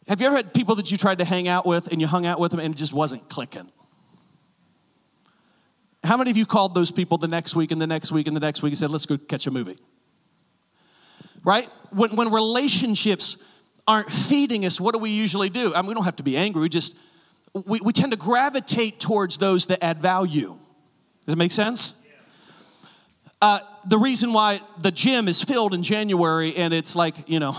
Have 0.08 0.22
you 0.22 0.28
ever 0.28 0.36
had 0.36 0.54
people 0.54 0.76
that 0.76 0.92
you 0.92 0.98
tried 0.98 1.20
to 1.20 1.26
hang 1.26 1.48
out 1.48 1.66
with 1.66 1.92
and 1.92 2.00
you 2.00 2.08
hung 2.08 2.26
out 2.26 2.40
with 2.40 2.52
them 2.52 2.60
and 2.60 2.74
it 2.74 2.78
just 2.78 2.94
wasn't 2.94 3.28
clicking? 3.30 3.72
How 6.04 6.18
many 6.18 6.30
of 6.30 6.38
you 6.38 6.46
called 6.46 6.76
those 6.76 6.92
people 6.92 7.18
the 7.18 7.28
next 7.28 7.56
week 7.56 7.72
and 7.72 7.82
the 7.82 7.88
next 7.88 8.12
week 8.12 8.28
and 8.28 8.36
the 8.36 8.42
next 8.42 8.62
week 8.62 8.72
and 8.72 8.78
said, 8.78 8.92
let's 8.92 9.08
go 9.08 9.18
catch 9.18 9.48
a 9.48 9.52
movie? 9.52 9.78
Right? 11.44 11.68
When, 11.92 12.16
when 12.16 12.32
relationships 12.32 13.44
aren't 13.88 14.12
feeding 14.12 14.66
us, 14.66 14.80
what 14.80 14.94
do 14.94 15.00
we 15.00 15.10
usually 15.10 15.50
do? 15.50 15.74
I 15.74 15.82
mean, 15.82 15.90
we 15.90 15.94
don't 15.96 16.06
have 16.06 16.16
to 16.18 16.24
be 16.24 16.38
angry. 16.38 16.62
We 16.62 16.70
just, 16.70 16.96
we, 17.54 17.80
we 17.82 17.92
tend 17.92 18.12
to 18.12 18.18
gravitate 18.18 19.00
towards 19.00 19.40
those 19.40 19.68
that 19.68 19.84
add 19.84 20.00
value. 20.00 20.60
Does 21.26 21.34
it 21.34 21.38
make 21.38 21.52
sense? 21.52 21.96
Uh, 23.42 23.60
the 23.88 23.98
reason 23.98 24.34
why 24.34 24.62
the 24.80 24.92
gym 24.92 25.28
is 25.28 25.44
filled 25.44 25.74
in 25.74 25.84
January 25.84 26.56
and 26.56 26.74
it's 26.74 26.96
like, 26.96 27.30
you 27.30 27.40
know, 27.40 27.56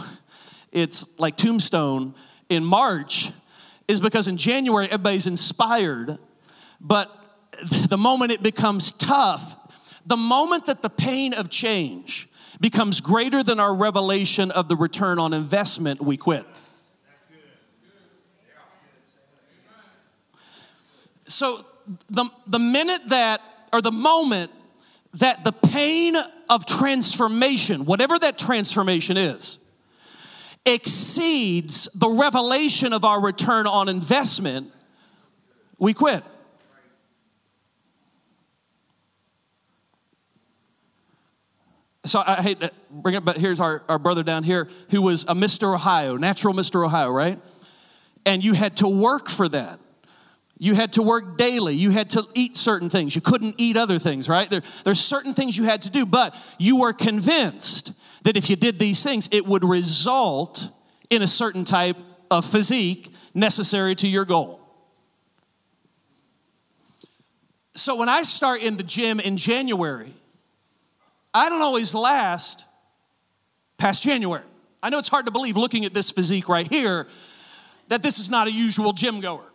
it's 0.73 1.19
like 1.19 1.37
tombstone 1.37 2.15
in 2.49 2.65
March 2.65 3.31
is 3.89 4.01
because 4.01 4.29
in 4.29 4.37
January 4.37 4.87
everybody's 4.87 5.27
inspired, 5.27 6.19
but 6.81 7.11
the 7.89 7.97
moment 7.97 8.33
it 8.33 8.43
becomes 8.43 8.93
tough, 8.93 9.57
the 10.07 10.17
moment 10.17 10.67
that 10.67 10.83
the 10.83 10.91
pain 10.91 11.35
of 11.35 11.49
change 11.49 12.29
becomes 12.61 13.01
greater 13.01 13.43
than 13.43 13.61
our 13.61 13.75
revelation 13.75 14.51
of 14.51 14.69
the 14.69 14.77
return 14.77 15.19
on 15.19 15.33
investment, 15.33 16.01
we 16.01 16.17
quit. 16.17 16.45
So 21.29 21.59
the, 22.09 22.29
the 22.47 22.59
minute 22.59 23.09
that, 23.09 23.41
or 23.77 23.83
the 23.83 23.93
moment 23.93 24.51
that 25.13 25.45
the 25.45 25.53
pain 25.53 26.17
of 26.49 26.65
transformation, 26.65 27.85
whatever 27.85 28.19
that 28.19 28.39
transformation 28.39 29.19
is, 29.19 29.59
exceeds 30.65 31.91
the 31.95 32.09
revelation 32.09 32.95
of 32.95 33.05
our 33.05 33.23
return 33.23 33.67
on 33.67 33.91
investment, 33.91 34.73
we 35.79 35.93
quit. 35.93 36.25
So 42.07 42.23
I 42.27 42.37
hate 42.37 42.61
to 42.61 42.73
bring 42.91 43.15
it, 43.15 43.27
but 43.27 43.37
here's 43.37 43.61
our, 43.61 43.85
our 43.91 43.99
brother 43.99 44.23
down 44.23 44.43
here 44.43 44.69
who 44.91 45.03
was 45.03 45.25
a 45.25 45.35
Mr. 45.35 45.75
Ohio, 45.75 46.17
natural 46.17 46.55
Mr. 46.55 46.83
Ohio, 46.83 47.11
right? 47.11 47.39
And 48.25 48.43
you 48.43 48.55
had 48.55 48.79
to 48.79 48.89
work 48.89 49.29
for 49.29 49.47
that. 49.51 49.81
You 50.59 50.75
had 50.75 50.95
to 50.95 51.03
work 51.03 51.37
daily. 51.37 51.75
You 51.75 51.91
had 51.91 52.11
to 52.11 52.25
eat 52.35 52.57
certain 52.57 52.89
things. 52.89 53.15
You 53.15 53.21
couldn't 53.21 53.57
eat 53.59 53.77
other 53.77 53.99
things, 53.99 54.29
right? 54.29 54.49
There, 54.49 54.63
there's 54.85 55.01
certain 55.01 55.35
things 55.35 55.57
you 55.57 55.65
had 55.65 55.83
to 55.83 55.91
do, 55.91 56.07
but 56.07 56.35
you 56.59 56.81
were 56.81 56.93
convinced 56.93 57.93
that 58.23 58.37
if 58.37 58.49
you 58.49 58.57
did 58.57 58.79
these 58.79 59.03
things, 59.05 59.29
it 59.33 59.47
would 59.47 59.65
result 59.65 60.69
in 61.11 61.23
a 61.23 61.27
certain 61.27 61.65
type 61.65 61.99
of 62.31 62.45
physique 62.45 63.13
necessary 63.35 63.95
to 63.97 64.09
your 64.09 64.25
goal. 64.25 64.61
So 67.75 67.97
when 67.97 68.09
I 68.09 68.23
start 68.23 68.63
in 68.63 68.79
the 68.79 68.83
gym 68.83 69.21
in 69.21 69.37
January, 69.37 70.13
I 71.35 71.51
don't 71.51 71.61
always 71.61 71.95
last 71.95 72.67
past 73.77 74.03
January. 74.03 74.45
I 74.83 74.89
know 74.89 74.99
it's 74.99 75.09
hard 75.09 75.27
to 75.27 75.33
believe 75.33 75.57
looking 75.57 75.85
at 75.85 75.93
this 75.93 76.11
physique 76.11 76.49
right 76.49 76.67
here 76.67 77.07
that 77.89 78.03
this 78.03 78.19
is 78.19 78.31
not 78.31 78.49
a 78.49 78.51
usual 78.51 78.95
gym 78.95 79.21
goer. 79.21 79.53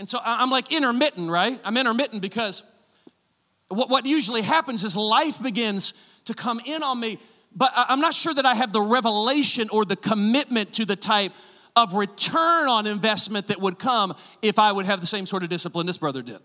And 0.00 0.08
so 0.08 0.18
I'm 0.24 0.48
like 0.48 0.72
intermittent, 0.72 1.30
right? 1.30 1.60
I'm 1.62 1.76
intermittent 1.76 2.22
because 2.22 2.62
what, 3.68 3.90
what 3.90 4.06
usually 4.06 4.40
happens 4.40 4.82
is 4.82 4.96
life 4.96 5.42
begins 5.42 5.92
to 6.24 6.32
come 6.32 6.58
in 6.64 6.82
on 6.82 6.98
me, 6.98 7.18
but 7.54 7.70
I'm 7.76 8.00
not 8.00 8.14
sure 8.14 8.32
that 8.32 8.46
I 8.46 8.54
have 8.54 8.72
the 8.72 8.80
revelation 8.80 9.68
or 9.70 9.84
the 9.84 9.96
commitment 9.96 10.72
to 10.72 10.86
the 10.86 10.96
type 10.96 11.32
of 11.76 11.92
return 11.92 12.66
on 12.66 12.86
investment 12.86 13.48
that 13.48 13.60
would 13.60 13.78
come 13.78 14.14
if 14.40 14.58
I 14.58 14.72
would 14.72 14.86
have 14.86 15.00
the 15.00 15.06
same 15.06 15.26
sort 15.26 15.42
of 15.42 15.50
discipline 15.50 15.86
this 15.86 15.98
brother 15.98 16.22
did. 16.22 16.38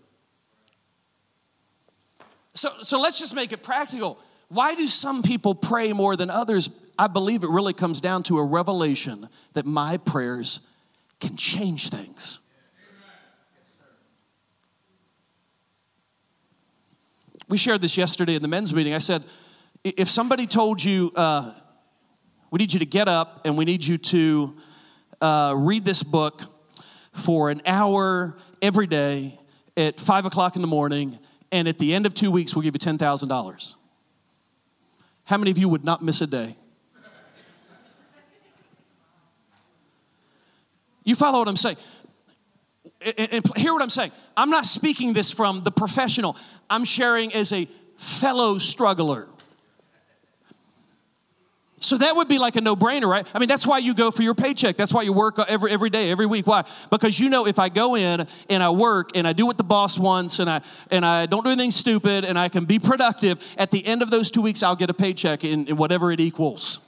So, 2.52 2.68
so 2.82 3.00
let's 3.00 3.18
just 3.18 3.34
make 3.34 3.52
it 3.52 3.62
practical. 3.62 4.18
Why 4.48 4.74
do 4.74 4.86
some 4.86 5.22
people 5.22 5.54
pray 5.54 5.94
more 5.94 6.14
than 6.14 6.28
others? 6.28 6.68
I 6.98 7.06
believe 7.06 7.42
it 7.42 7.48
really 7.48 7.72
comes 7.72 8.02
down 8.02 8.22
to 8.24 8.36
a 8.36 8.44
revelation 8.44 9.30
that 9.54 9.64
my 9.64 9.96
prayers 9.96 10.60
can 11.20 11.38
change 11.38 11.88
things. 11.88 12.40
We 17.48 17.56
shared 17.56 17.80
this 17.80 17.96
yesterday 17.96 18.34
in 18.34 18.42
the 18.42 18.48
men's 18.48 18.74
meeting. 18.74 18.92
I 18.92 18.98
said, 18.98 19.22
if 19.84 20.08
somebody 20.08 20.46
told 20.46 20.82
you, 20.82 21.12
uh, 21.14 21.52
we 22.50 22.58
need 22.58 22.72
you 22.72 22.80
to 22.80 22.86
get 22.86 23.06
up 23.06 23.42
and 23.44 23.56
we 23.56 23.64
need 23.64 23.84
you 23.84 23.98
to 23.98 24.56
uh, 25.20 25.54
read 25.56 25.84
this 25.84 26.02
book 26.02 26.42
for 27.12 27.50
an 27.50 27.62
hour 27.64 28.36
every 28.60 28.88
day 28.88 29.38
at 29.76 30.00
five 30.00 30.24
o'clock 30.24 30.56
in 30.56 30.62
the 30.62 30.68
morning, 30.68 31.18
and 31.52 31.68
at 31.68 31.78
the 31.78 31.94
end 31.94 32.06
of 32.06 32.14
two 32.14 32.30
weeks, 32.30 32.54
we'll 32.54 32.62
give 32.62 32.74
you 32.74 32.78
$10,000. 32.78 33.74
How 35.24 35.36
many 35.36 35.50
of 35.50 35.58
you 35.58 35.68
would 35.68 35.84
not 35.84 36.02
miss 36.02 36.20
a 36.20 36.26
day? 36.26 36.56
You 41.04 41.14
follow 41.14 41.38
what 41.38 41.48
I'm 41.48 41.56
saying? 41.56 41.76
And, 43.00 43.32
and 43.32 43.56
hear 43.56 43.72
what 43.72 43.82
I'm 43.82 43.90
saying. 43.90 44.12
I'm 44.36 44.50
not 44.50 44.66
speaking 44.66 45.12
this 45.12 45.30
from 45.30 45.62
the 45.62 45.70
professional, 45.70 46.36
I'm 46.68 46.84
sharing 46.84 47.32
as 47.34 47.52
a 47.52 47.68
fellow 47.96 48.58
struggler. 48.58 49.28
So 51.78 51.98
that 51.98 52.16
would 52.16 52.26
be 52.26 52.38
like 52.38 52.56
a 52.56 52.60
no-brainer, 52.62 53.06
right? 53.06 53.30
I 53.34 53.38
mean, 53.38 53.48
that's 53.48 53.66
why 53.66 53.78
you 53.78 53.94
go 53.94 54.10
for 54.10 54.22
your 54.22 54.34
paycheck. 54.34 54.76
That's 54.76 54.94
why 54.94 55.02
you 55.02 55.12
work 55.12 55.38
uh, 55.38 55.44
every 55.46 55.70
every 55.70 55.90
day, 55.90 56.10
every 56.10 56.24
week. 56.24 56.46
Why? 56.46 56.64
Because 56.90 57.20
you 57.20 57.28
know 57.28 57.46
if 57.46 57.58
I 57.58 57.68
go 57.68 57.96
in 57.96 58.26
and 58.48 58.62
I 58.62 58.70
work 58.70 59.10
and 59.14 59.28
I 59.28 59.34
do 59.34 59.44
what 59.44 59.58
the 59.58 59.64
boss 59.64 59.98
wants 59.98 60.38
and 60.38 60.48
I 60.48 60.62
and 60.90 61.04
I 61.04 61.26
don't 61.26 61.44
do 61.44 61.50
anything 61.50 61.70
stupid 61.70 62.24
and 62.24 62.38
I 62.38 62.48
can 62.48 62.64
be 62.64 62.78
productive, 62.78 63.38
at 63.58 63.70
the 63.70 63.86
end 63.86 64.00
of 64.00 64.10
those 64.10 64.30
two 64.30 64.40
weeks, 64.40 64.62
I'll 64.62 64.74
get 64.74 64.88
a 64.88 64.94
paycheck 64.94 65.44
in, 65.44 65.68
in 65.68 65.76
whatever 65.76 66.10
it 66.10 66.18
equals. 66.18 66.80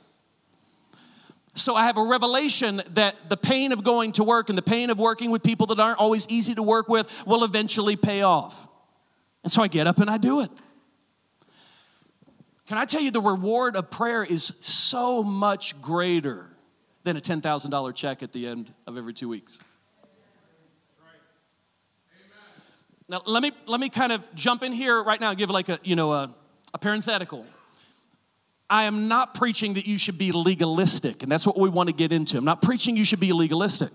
So 1.59 1.75
I 1.75 1.87
have 1.87 1.99
a 1.99 2.05
revelation 2.05 2.81
that 2.93 3.17
the 3.29 3.37
pain 3.37 3.73
of 3.73 3.83
going 3.83 4.13
to 4.13 4.25
work 4.25 4.49
and 4.49 4.57
the 4.57 4.63
pain 4.63 4.91
of 4.91 4.99
working 4.99 5.31
with 5.31 5.43
people 5.43 5.67
that 5.67 5.81
aren't 5.81 5.99
always 5.99 6.29
easy 6.29 6.55
to 6.55 6.63
work 6.63 6.89
with 6.89 7.13
will 7.27 7.43
eventually 7.43 7.97
pay 7.97 8.23
off. 8.23 8.69
And 9.43 9.53
so 9.53 9.63
I 9.63 9.69
get 9.69 9.87
up 9.87 9.99
and 9.99 10.09
I 10.09 10.19
do 10.19 10.41
it. 10.41 10.51
Can 12.67 12.79
I 12.79 12.85
tell 12.85 13.01
you 13.01 13.11
the 13.11 13.21
reward 13.21 13.77
of 13.77 13.91
prayer 13.91 14.23
is 14.23 14.53
so 14.61 15.23
much 15.23 15.81
greater 15.83 16.51
than 17.03 17.17
a 17.17 17.21
$10,000 17.21 17.95
check 17.95 18.23
at 18.23 18.33
the 18.33 18.47
end 18.47 18.73
of 18.87 18.97
every 18.97 19.13
two 19.13 19.29
weeks? 19.29 19.59
Now 23.09 23.23
let 23.25 23.43
me 23.43 23.53
let 23.67 23.81
me 23.81 23.89
kind 23.89 24.13
of 24.13 24.23
jump 24.35 24.63
in 24.63 24.71
here 24.71 25.03
right 25.03 25.19
now 25.19 25.31
and 25.31 25.39
give 25.39 25.49
like 25.49 25.71
a 25.71 25.79
you 25.83 25.97
know 25.97 26.13
a, 26.13 26.35
a 26.75 26.79
parenthetical. 26.79 27.47
I 28.71 28.85
am 28.85 29.09
not 29.09 29.35
preaching 29.35 29.75
that 29.75 29.87
you 29.87 29.97
should 29.97 30.19
be 30.19 30.31
legalistic, 30.33 31.23
and 31.23 31.33
that's 31.33 31.47
what 31.47 31.59
we 31.59 31.69
want 31.71 31.89
to 31.89 31.95
get 31.95 32.13
into. 32.13 32.37
I'm 32.37 32.45
not 32.45 32.61
preaching 32.61 32.97
you 32.97 33.05
should 33.05 33.21
be 33.21 33.33
legalistic. 33.33 33.91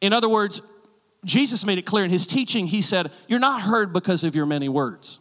In 0.00 0.12
other 0.12 0.28
words, 0.28 0.60
Jesus 1.24 1.64
made 1.64 1.78
it 1.78 1.86
clear 1.86 2.04
in 2.04 2.10
his 2.10 2.26
teaching, 2.26 2.66
he 2.66 2.82
said, 2.82 3.10
You're 3.28 3.40
not 3.40 3.62
heard 3.62 3.92
because 3.92 4.24
of 4.24 4.34
your 4.34 4.46
many 4.46 4.68
words. 4.68 5.20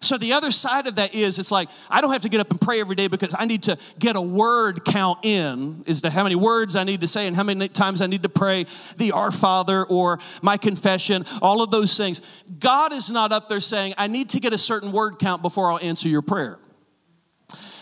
So 0.00 0.16
the 0.16 0.32
other 0.34 0.52
side 0.52 0.86
of 0.86 0.94
that 0.94 1.14
is 1.14 1.40
it's 1.40 1.50
like 1.50 1.68
I 1.90 2.00
don't 2.00 2.12
have 2.12 2.22
to 2.22 2.28
get 2.28 2.40
up 2.40 2.50
and 2.50 2.60
pray 2.60 2.80
every 2.80 2.94
day 2.94 3.08
because 3.08 3.34
I 3.36 3.46
need 3.46 3.64
to 3.64 3.76
get 3.98 4.14
a 4.14 4.20
word 4.20 4.84
count 4.84 5.24
in 5.24 5.82
as 5.88 6.02
to 6.02 6.10
how 6.10 6.22
many 6.22 6.36
words 6.36 6.76
I 6.76 6.84
need 6.84 7.00
to 7.00 7.08
say 7.08 7.26
and 7.26 7.34
how 7.34 7.42
many 7.42 7.68
times 7.68 8.00
I 8.00 8.06
need 8.06 8.22
to 8.22 8.28
pray 8.28 8.66
the 8.96 9.12
Our 9.12 9.32
Father 9.32 9.84
or 9.84 10.20
my 10.40 10.56
confession, 10.56 11.24
all 11.42 11.62
of 11.62 11.72
those 11.72 11.96
things. 11.96 12.20
God 12.60 12.92
is 12.92 13.10
not 13.10 13.32
up 13.32 13.48
there 13.48 13.60
saying, 13.60 13.94
I 13.98 14.06
need 14.06 14.30
to 14.30 14.40
get 14.40 14.52
a 14.52 14.58
certain 14.58 14.92
word 14.92 15.18
count 15.18 15.42
before 15.42 15.70
I'll 15.70 15.80
answer 15.80 16.08
your 16.08 16.22
prayer. 16.22 16.58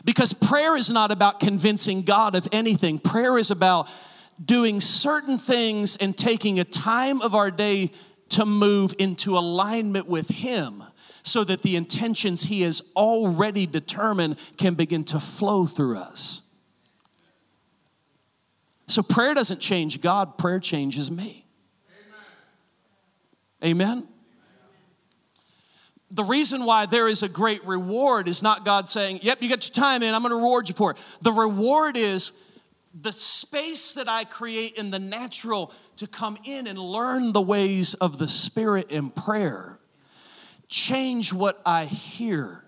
Because 0.04 0.32
prayer 0.32 0.76
is 0.76 0.90
not 0.90 1.11
about 1.11 1.40
convincing 1.40 2.02
God 2.02 2.37
of 2.37 2.49
anything, 2.52 2.99
prayer 2.99 3.37
is 3.38 3.50
about 3.50 3.88
doing 4.42 4.80
certain 4.80 5.38
things 5.38 5.96
and 5.96 6.16
taking 6.16 6.61
a 6.61 6.64
time 6.64 7.20
of 7.23 7.35
our 7.35 7.50
day 7.50 7.90
to 8.28 8.44
move 8.44 8.94
into 8.99 9.37
alignment 9.37 10.06
with 10.08 10.28
Him 10.28 10.82
so 11.23 11.42
that 11.44 11.62
the 11.62 11.76
intentions 11.76 12.44
He 12.44 12.62
has 12.62 12.82
already 12.94 13.66
determined 13.66 14.38
can 14.56 14.75
begin 14.75 15.04
to 15.04 15.18
flow 15.18 15.66
through 15.66 15.99
us. 15.99 16.42
So 18.87 19.02
prayer 19.02 19.35
doesn't 19.35 19.61
change 19.61 20.00
God, 20.00 20.38
prayer 20.38 20.61
changes 20.61 21.11
me. 21.11 21.44
Amen. 23.62 23.99
Amen? 23.99 24.08
The 26.10 26.25
reason 26.25 26.64
why 26.64 26.86
there 26.86 27.08
is 27.08 27.22
a 27.22 27.28
great 27.28 27.64
reward 27.64 28.28
is 28.28 28.42
not 28.42 28.64
God 28.64 28.88
saying, 28.88 29.20
Yep, 29.22 29.42
you 29.42 29.48
got 29.48 29.66
your 29.68 29.75
time 29.84 30.02
in, 30.02 30.14
I'm 30.14 30.22
gonna 30.22 30.36
reward 30.36 30.68
you 30.68 30.75
for 30.75 30.92
it. 30.92 30.98
The 31.22 31.32
reward 31.32 31.96
is 31.96 32.32
the 32.98 33.12
space 33.12 33.94
that 33.94 34.08
I 34.08 34.25
create 34.25 34.78
in 34.78 34.90
the 34.90 34.98
natural 34.98 35.72
to 35.96 36.06
come 36.06 36.38
in 36.44 36.66
and 36.66 36.78
learn 36.78 37.32
the 37.32 37.42
ways 37.42 37.94
of 37.94 38.18
the 38.18 38.28
Spirit 38.28 38.90
in 38.90 39.10
prayer. 39.10 39.78
Change 40.68 41.32
what 41.32 41.60
I 41.66 41.84
hear. 41.84 42.62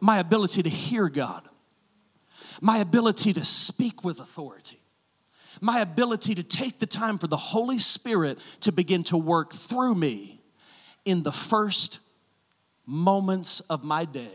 my 0.00 0.18
ability 0.18 0.62
to 0.62 0.68
hear 0.68 1.08
God, 1.08 1.48
my 2.60 2.78
ability 2.78 3.32
to 3.32 3.44
speak 3.44 4.04
with 4.04 4.20
authority, 4.20 4.78
my 5.62 5.78
ability 5.80 6.34
to 6.34 6.42
take 6.42 6.78
the 6.78 6.86
time 6.86 7.16
for 7.16 7.26
the 7.26 7.36
Holy 7.38 7.78
Spirit 7.78 8.38
to 8.60 8.72
begin 8.72 9.02
to 9.04 9.16
work 9.16 9.54
through 9.54 9.94
me 9.94 10.42
in 11.06 11.22
the 11.22 11.32
first 11.32 12.00
moments 12.86 13.60
of 13.60 13.84
my 13.84 14.04
day 14.04 14.34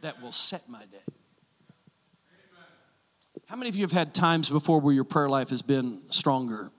that 0.00 0.20
will 0.22 0.32
set 0.32 0.68
my 0.68 0.84
day. 0.86 0.98
How 3.46 3.56
many 3.56 3.68
of 3.68 3.76
you 3.76 3.82
have 3.82 3.92
had 3.92 4.12
times 4.12 4.48
before 4.48 4.80
where 4.80 4.92
your 4.92 5.04
prayer 5.04 5.28
life 5.28 5.50
has 5.50 5.62
been 5.62 6.02
stronger? 6.10 6.70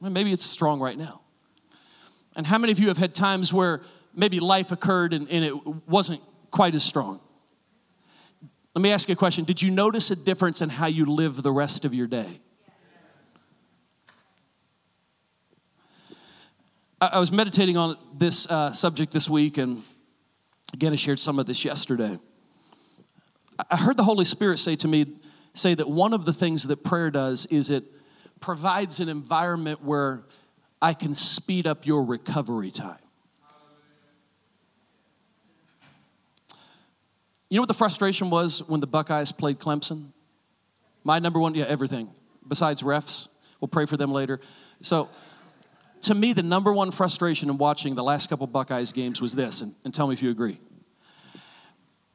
Well, 0.00 0.10
maybe 0.10 0.32
it's 0.32 0.44
strong 0.44 0.80
right 0.80 0.96
now. 0.96 1.22
And 2.34 2.46
how 2.46 2.58
many 2.58 2.72
of 2.72 2.80
you 2.80 2.88
have 2.88 2.96
had 2.96 3.14
times 3.14 3.52
where 3.52 3.82
maybe 4.14 4.40
life 4.40 4.72
occurred 4.72 5.12
and, 5.12 5.30
and 5.30 5.44
it 5.44 5.54
wasn't 5.86 6.20
quite 6.50 6.74
as 6.74 6.82
strong? 6.82 7.20
Let 8.74 8.82
me 8.82 8.90
ask 8.90 9.08
you 9.08 9.12
a 9.12 9.16
question. 9.16 9.44
Did 9.44 9.60
you 9.60 9.70
notice 9.70 10.10
a 10.10 10.16
difference 10.16 10.62
in 10.62 10.70
how 10.70 10.86
you 10.86 11.04
live 11.04 11.42
the 11.42 11.52
rest 11.52 11.84
of 11.84 11.94
your 11.94 12.06
day? 12.06 12.40
I 17.10 17.18
was 17.18 17.32
meditating 17.32 17.76
on 17.76 17.96
this 18.16 18.48
uh, 18.48 18.72
subject 18.72 19.12
this 19.12 19.28
week, 19.28 19.58
and 19.58 19.82
again, 20.72 20.92
I 20.92 20.96
shared 20.96 21.18
some 21.18 21.40
of 21.40 21.46
this 21.46 21.64
yesterday. 21.64 22.16
I 23.68 23.76
heard 23.76 23.96
the 23.96 24.04
Holy 24.04 24.24
Spirit 24.24 24.60
say 24.60 24.76
to 24.76 24.86
me, 24.86 25.06
say 25.52 25.74
that 25.74 25.90
one 25.90 26.12
of 26.12 26.24
the 26.24 26.32
things 26.32 26.62
that 26.68 26.84
prayer 26.84 27.10
does 27.10 27.46
is 27.46 27.70
it 27.70 27.82
provides 28.40 29.00
an 29.00 29.08
environment 29.08 29.82
where 29.82 30.22
I 30.80 30.94
can 30.94 31.12
speed 31.14 31.66
up 31.66 31.86
your 31.86 32.04
recovery 32.04 32.70
time. 32.70 32.98
You 37.50 37.56
know 37.56 37.62
what 37.62 37.68
the 37.68 37.74
frustration 37.74 38.30
was 38.30 38.62
when 38.68 38.78
the 38.78 38.86
Buckeyes 38.86 39.32
played 39.32 39.58
Clemson? 39.58 40.12
My 41.02 41.18
number 41.18 41.40
one, 41.40 41.56
yeah, 41.56 41.64
everything. 41.66 42.10
Besides 42.46 42.82
refs, 42.82 43.28
we'll 43.60 43.66
pray 43.66 43.86
for 43.86 43.96
them 43.96 44.12
later. 44.12 44.38
So, 44.82 45.10
to 46.02 46.14
me, 46.14 46.32
the 46.32 46.42
number 46.42 46.72
one 46.72 46.90
frustration 46.90 47.48
in 47.48 47.58
watching 47.58 47.94
the 47.94 48.02
last 48.04 48.28
couple 48.28 48.46
Buckeyes 48.46 48.92
games 48.92 49.20
was 49.20 49.34
this, 49.34 49.60
and, 49.60 49.74
and 49.84 49.94
tell 49.94 50.06
me 50.06 50.14
if 50.14 50.22
you 50.22 50.30
agree, 50.30 50.58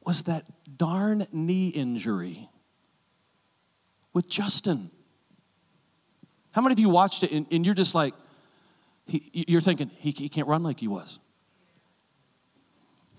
was 0.04 0.22
that 0.24 0.44
darn 0.76 1.26
knee 1.32 1.68
injury 1.68 2.48
with 4.12 4.28
Justin. 4.28 4.90
How 6.52 6.62
many 6.62 6.72
of 6.72 6.78
you 6.78 6.88
watched 6.88 7.22
it 7.22 7.32
and, 7.32 7.46
and 7.52 7.64
you're 7.64 7.74
just 7.74 7.94
like, 7.94 8.14
he, 9.06 9.44
you're 9.48 9.60
thinking, 9.60 9.90
he, 9.98 10.10
he 10.10 10.28
can't 10.28 10.48
run 10.48 10.62
like 10.62 10.80
he 10.80 10.88
was? 10.88 11.18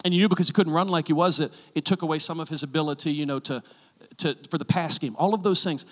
And 0.05 0.13
you 0.13 0.21
knew 0.21 0.29
because 0.29 0.47
he 0.47 0.53
couldn't 0.53 0.73
run 0.73 0.87
like 0.87 1.07
he 1.07 1.13
was, 1.13 1.39
it, 1.39 1.55
it 1.75 1.85
took 1.85 2.01
away 2.01 2.19
some 2.19 2.39
of 2.39 2.47
his 2.47 2.63
ability, 2.63 3.11
you 3.11 3.25
know, 3.25 3.39
to, 3.39 3.61
to, 4.17 4.35
for 4.49 4.57
the 4.57 4.65
pass 4.65 4.97
game, 4.97 5.15
all 5.17 5.33
of 5.33 5.43
those 5.43 5.63
things. 5.63 5.85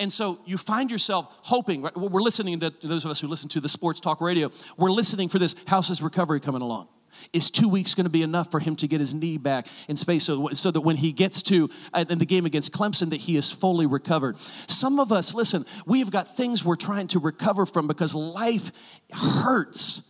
And 0.00 0.10
so 0.10 0.38
you 0.46 0.56
find 0.56 0.90
yourself 0.90 1.38
hoping, 1.42 1.82
right? 1.82 1.94
We're 1.94 2.22
listening 2.22 2.58
to 2.60 2.70
those 2.82 3.04
of 3.04 3.10
us 3.10 3.20
who 3.20 3.28
listen 3.28 3.50
to 3.50 3.60
the 3.60 3.68
sports 3.68 4.00
talk 4.00 4.20
radio, 4.20 4.50
we're 4.78 4.90
listening 4.90 5.28
for 5.28 5.38
this 5.38 5.54
how's 5.66 5.88
his 5.88 6.02
recovery 6.02 6.40
coming 6.40 6.62
along? 6.62 6.88
Is 7.34 7.50
two 7.50 7.68
weeks 7.68 7.94
going 7.94 8.06
to 8.06 8.10
be 8.10 8.22
enough 8.22 8.50
for 8.50 8.60
him 8.60 8.76
to 8.76 8.88
get 8.88 8.98
his 8.98 9.12
knee 9.12 9.36
back 9.36 9.66
in 9.88 9.96
space 9.96 10.24
so, 10.24 10.48
so 10.48 10.70
that 10.70 10.80
when 10.80 10.96
he 10.96 11.12
gets 11.12 11.42
to 11.44 11.68
uh, 11.92 12.04
in 12.08 12.18
the 12.18 12.24
game 12.24 12.46
against 12.46 12.72
Clemson 12.72 13.10
that 13.10 13.18
he 13.18 13.36
is 13.36 13.50
fully 13.50 13.84
recovered? 13.86 14.38
Some 14.38 14.98
of 14.98 15.12
us, 15.12 15.34
listen, 15.34 15.66
we've 15.86 16.10
got 16.10 16.34
things 16.34 16.64
we're 16.64 16.76
trying 16.76 17.08
to 17.08 17.18
recover 17.18 17.66
from 17.66 17.86
because 17.86 18.14
life 18.14 18.72
hurts 19.12 20.09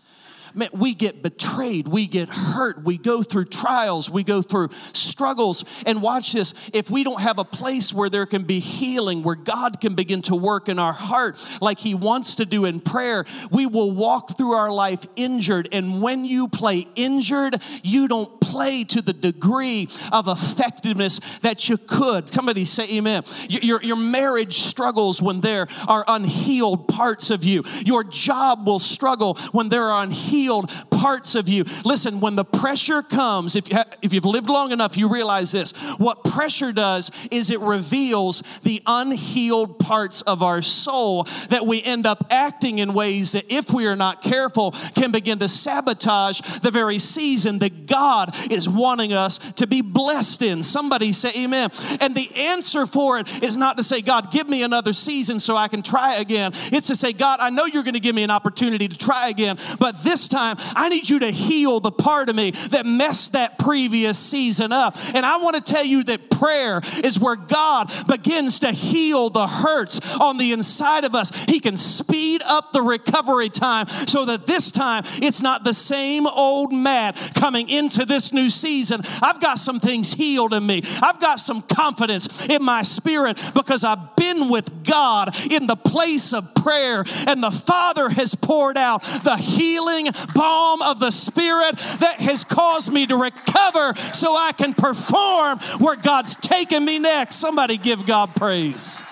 Man, 0.54 0.68
we 0.72 0.94
get 0.94 1.22
betrayed, 1.22 1.86
we 1.86 2.06
get 2.06 2.28
hurt, 2.28 2.82
we 2.84 2.98
go 2.98 3.22
through 3.22 3.46
trials, 3.46 4.10
we 4.10 4.24
go 4.24 4.42
through 4.42 4.70
struggles. 4.92 5.64
And 5.86 6.02
watch 6.02 6.32
this 6.32 6.54
if 6.72 6.90
we 6.90 7.04
don't 7.04 7.20
have 7.20 7.38
a 7.38 7.44
place 7.44 7.92
where 7.92 8.10
there 8.10 8.26
can 8.26 8.42
be 8.42 8.58
healing, 8.58 9.22
where 9.22 9.36
God 9.36 9.80
can 9.80 9.94
begin 9.94 10.22
to 10.22 10.34
work 10.34 10.68
in 10.68 10.78
our 10.78 10.92
heart 10.92 11.36
like 11.60 11.78
He 11.78 11.94
wants 11.94 12.36
to 12.36 12.46
do 12.46 12.64
in 12.64 12.80
prayer, 12.80 13.24
we 13.50 13.66
will 13.66 13.92
walk 13.92 14.36
through 14.36 14.52
our 14.52 14.70
life 14.70 15.06
injured. 15.16 15.68
And 15.72 16.02
when 16.02 16.24
you 16.24 16.48
play 16.48 16.86
injured, 16.96 17.56
you 17.82 18.08
don't 18.08 18.40
play 18.40 18.84
to 18.84 19.02
the 19.02 19.12
degree 19.12 19.88
of 20.12 20.26
effectiveness 20.26 21.20
that 21.40 21.68
you 21.68 21.78
could. 21.78 22.28
Somebody 22.28 22.64
say 22.64 22.96
amen. 22.96 23.22
Your, 23.48 23.82
your 23.82 23.96
marriage 23.96 24.58
struggles 24.58 25.22
when 25.22 25.40
there 25.40 25.66
are 25.86 26.04
unhealed 26.08 26.88
parts 26.88 27.30
of 27.30 27.44
you, 27.44 27.62
your 27.84 28.02
job 28.02 28.66
will 28.66 28.80
struggle 28.80 29.34
when 29.52 29.68
there 29.68 29.84
are 29.84 30.02
unhealed 30.02 30.39
healed 30.40 30.70
parts 31.00 31.34
of 31.34 31.48
you. 31.48 31.64
Listen, 31.84 32.20
when 32.20 32.36
the 32.36 32.44
pressure 32.44 33.02
comes, 33.02 33.56
if, 33.56 33.70
you 33.70 33.76
ha- 33.76 33.86
if 34.02 34.12
you've 34.12 34.26
lived 34.26 34.50
long 34.50 34.70
enough, 34.70 34.96
you 34.96 35.08
realize 35.08 35.50
this. 35.50 35.72
What 35.96 36.24
pressure 36.24 36.72
does 36.72 37.10
is 37.30 37.50
it 37.50 37.60
reveals 37.60 38.42
the 38.62 38.82
unhealed 38.86 39.78
parts 39.78 40.20
of 40.22 40.42
our 40.42 40.60
soul 40.60 41.24
that 41.48 41.66
we 41.66 41.82
end 41.82 42.06
up 42.06 42.26
acting 42.30 42.78
in 42.78 42.92
ways 42.92 43.32
that, 43.32 43.44
if 43.48 43.70
we 43.72 43.86
are 43.86 43.96
not 43.96 44.20
careful, 44.22 44.72
can 44.94 45.10
begin 45.10 45.38
to 45.38 45.48
sabotage 45.48 46.40
the 46.60 46.70
very 46.70 46.98
season 46.98 47.58
that 47.60 47.86
God 47.86 48.34
is 48.50 48.68
wanting 48.68 49.14
us 49.14 49.38
to 49.54 49.66
be 49.66 49.80
blessed 49.80 50.42
in. 50.42 50.62
Somebody 50.62 51.12
say 51.12 51.30
amen. 51.44 51.70
And 52.00 52.14
the 52.14 52.28
answer 52.36 52.86
for 52.86 53.18
it 53.18 53.42
is 53.42 53.56
not 53.56 53.78
to 53.78 53.82
say, 53.82 54.02
God, 54.02 54.30
give 54.30 54.48
me 54.48 54.62
another 54.62 54.92
season 54.92 55.40
so 55.40 55.56
I 55.56 55.68
can 55.68 55.82
try 55.82 56.16
again. 56.16 56.52
It's 56.72 56.88
to 56.88 56.94
say, 56.94 57.12
God, 57.12 57.40
I 57.40 57.48
know 57.50 57.64
you're 57.64 57.84
going 57.84 57.94
to 57.94 58.00
give 58.00 58.14
me 58.14 58.22
an 58.22 58.30
opportunity 58.30 58.86
to 58.86 58.98
try 58.98 59.28
again, 59.28 59.56
but 59.78 59.96
this 60.04 60.28
time, 60.28 60.56
I 60.76 60.89
need 60.90 61.08
you 61.08 61.20
to 61.20 61.30
heal 61.30 61.80
the 61.80 61.92
part 61.92 62.28
of 62.28 62.36
me 62.36 62.50
that 62.70 62.86
messed 62.86 63.32
that 63.32 63.58
previous 63.58 64.18
season 64.18 64.72
up. 64.72 64.96
And 65.14 65.24
I 65.24 65.38
want 65.38 65.56
to 65.56 65.62
tell 65.62 65.84
you 65.84 66.02
that 66.04 66.30
prayer 66.30 66.80
is 67.04 67.18
where 67.18 67.36
God 67.36 67.90
begins 68.08 68.60
to 68.60 68.72
heal 68.72 69.30
the 69.30 69.46
hurts 69.46 70.16
on 70.16 70.38
the 70.38 70.52
inside 70.52 71.04
of 71.04 71.14
us. 71.14 71.30
He 71.44 71.60
can 71.60 71.76
speed 71.76 72.42
up 72.46 72.72
the 72.72 72.82
recovery 72.82 73.48
time 73.48 73.88
so 73.88 74.24
that 74.26 74.46
this 74.46 74.70
time 74.70 75.04
it's 75.16 75.42
not 75.42 75.64
the 75.64 75.74
same 75.74 76.26
old 76.26 76.72
Matt 76.72 77.16
coming 77.34 77.68
into 77.68 78.04
this 78.04 78.32
new 78.32 78.50
season. 78.50 79.00
I've 79.22 79.40
got 79.40 79.58
some 79.58 79.80
things 79.80 80.12
healed 80.12 80.54
in 80.54 80.66
me, 80.66 80.82
I've 81.02 81.20
got 81.20 81.40
some 81.40 81.62
confidence 81.62 82.46
in 82.46 82.62
my 82.64 82.82
spirit 82.82 83.40
because 83.54 83.84
I've 83.84 84.16
been 84.16 84.48
with 84.48 84.79
God 84.90 85.34
in 85.50 85.66
the 85.66 85.76
place 85.76 86.32
of 86.32 86.54
prayer, 86.54 87.04
and 87.26 87.42
the 87.42 87.50
Father 87.50 88.10
has 88.10 88.34
poured 88.34 88.76
out 88.76 89.02
the 89.02 89.36
healing 89.36 90.08
balm 90.34 90.82
of 90.82 91.00
the 91.00 91.10
Spirit 91.10 91.76
that 92.00 92.16
has 92.18 92.44
caused 92.44 92.92
me 92.92 93.06
to 93.06 93.16
recover 93.16 93.94
so 94.12 94.36
I 94.36 94.52
can 94.52 94.74
perform 94.74 95.58
where 95.78 95.96
God's 95.96 96.36
taken 96.36 96.84
me 96.84 96.98
next. 96.98 97.36
Somebody 97.36 97.76
give 97.76 98.06
God 98.06 98.34
praise. 98.34 99.02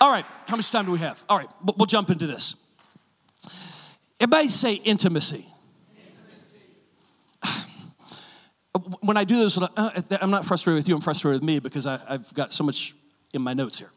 All 0.00 0.12
right, 0.12 0.24
how 0.46 0.56
much 0.56 0.70
time 0.70 0.84
do 0.84 0.92
we 0.92 0.98
have? 1.00 1.22
All 1.28 1.38
right, 1.38 1.48
we'll 1.76 1.86
jump 1.86 2.10
into 2.10 2.26
this. 2.26 2.64
Everybody 4.20 4.48
say 4.48 4.74
intimacy. 4.74 5.46
intimacy. 7.42 7.64
When 9.00 9.16
I 9.16 9.24
do 9.24 9.36
this, 9.36 9.58
uh, 9.58 9.90
I'm 10.20 10.30
not 10.30 10.46
frustrated 10.46 10.78
with 10.78 10.88
you, 10.88 10.94
I'm 10.94 11.00
frustrated 11.00 11.40
with 11.40 11.46
me 11.46 11.58
because 11.58 11.86
I've 11.86 12.32
got 12.34 12.52
so 12.52 12.62
much 12.62 12.94
in 13.32 13.42
my 13.42 13.54
notes 13.54 13.78
here. 13.78 13.90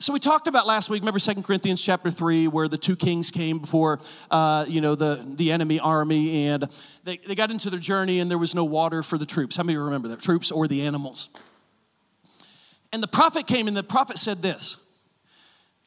So 0.00 0.12
we 0.12 0.18
talked 0.18 0.48
about 0.48 0.66
last 0.66 0.90
week, 0.90 1.00
remember 1.00 1.20
Second 1.20 1.44
Corinthians 1.44 1.82
chapter 1.82 2.10
3, 2.10 2.48
where 2.48 2.68
the 2.68 2.76
two 2.76 2.96
kings 2.96 3.30
came 3.30 3.58
before, 3.58 4.00
uh, 4.30 4.66
you 4.68 4.80
know, 4.80 4.94
the, 4.96 5.24
the 5.36 5.52
enemy 5.52 5.78
army, 5.78 6.48
and 6.48 6.66
they, 7.04 7.16
they 7.18 7.34
got 7.34 7.50
into 7.50 7.70
their 7.70 7.80
journey, 7.80 8.18
and 8.18 8.30
there 8.30 8.36
was 8.36 8.54
no 8.54 8.64
water 8.64 9.02
for 9.02 9.16
the 9.16 9.24
troops. 9.24 9.56
How 9.56 9.62
many 9.62 9.78
remember 9.78 10.08
that? 10.08 10.20
Troops 10.20 10.50
or 10.50 10.66
the 10.66 10.82
animals. 10.82 11.30
And 12.92 13.02
the 13.02 13.08
prophet 13.08 13.46
came, 13.46 13.68
and 13.68 13.76
the 13.76 13.82
prophet 13.82 14.18
said 14.18 14.42
this, 14.42 14.76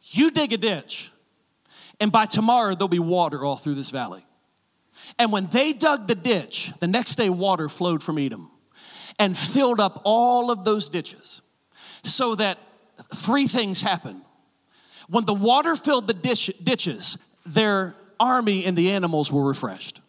you 0.01 0.31
dig 0.31 0.53
a 0.53 0.57
ditch, 0.57 1.11
and 1.99 2.11
by 2.11 2.25
tomorrow 2.25 2.75
there'll 2.75 2.87
be 2.87 2.99
water 2.99 3.43
all 3.43 3.57
through 3.57 3.75
this 3.75 3.91
valley. 3.91 4.25
And 5.19 5.31
when 5.31 5.47
they 5.47 5.73
dug 5.73 6.07
the 6.07 6.15
ditch, 6.15 6.71
the 6.79 6.87
next 6.87 7.17
day 7.17 7.29
water 7.29 7.69
flowed 7.69 8.01
from 8.01 8.17
Edom 8.17 8.49
and 9.19 9.37
filled 9.37 9.79
up 9.79 10.01
all 10.05 10.49
of 10.49 10.63
those 10.63 10.89
ditches 10.89 11.41
so 12.03 12.35
that 12.35 12.57
three 13.13 13.47
things 13.47 13.81
happened. 13.81 14.21
When 15.07 15.25
the 15.25 15.33
water 15.33 15.75
filled 15.75 16.07
the 16.07 16.13
dish, 16.13 16.47
ditches, 16.61 17.17
their 17.45 17.95
army 18.19 18.65
and 18.65 18.75
the 18.75 18.91
animals 18.91 19.31
were 19.31 19.45
refreshed. 19.45 20.01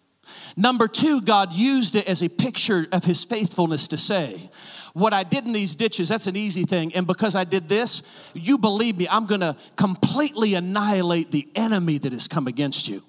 Number 0.57 0.89
two, 0.89 1.23
God 1.23 1.53
used 1.53 1.95
it 1.95 2.09
as 2.09 2.23
a 2.23 2.29
picture 2.29 2.87
of 2.93 3.05
his 3.05 3.25
faithfulness 3.25 3.89
to 3.89 3.97
say, 3.97 4.51
What 4.93 5.13
I 5.13 5.23
did 5.23 5.47
in 5.47 5.53
these 5.53 5.77
ditches, 5.77 6.09
that's 6.09 6.27
an 6.27 6.37
easy 6.37 6.65
thing. 6.65 6.95
And 6.95 7.07
because 7.07 7.35
I 7.35 7.45
did 7.45 7.69
this, 7.69 8.03
you 8.35 8.59
believe 8.59 8.99
me, 8.99 9.07
I'm 9.09 9.27
gonna 9.27 9.57
completely 9.77 10.55
annihilate 10.55 11.31
the 11.31 11.49
enemy 11.55 11.99
that 11.99 12.13
has 12.13 12.29
come 12.29 12.47
against 12.47 12.89
you. 12.89 13.03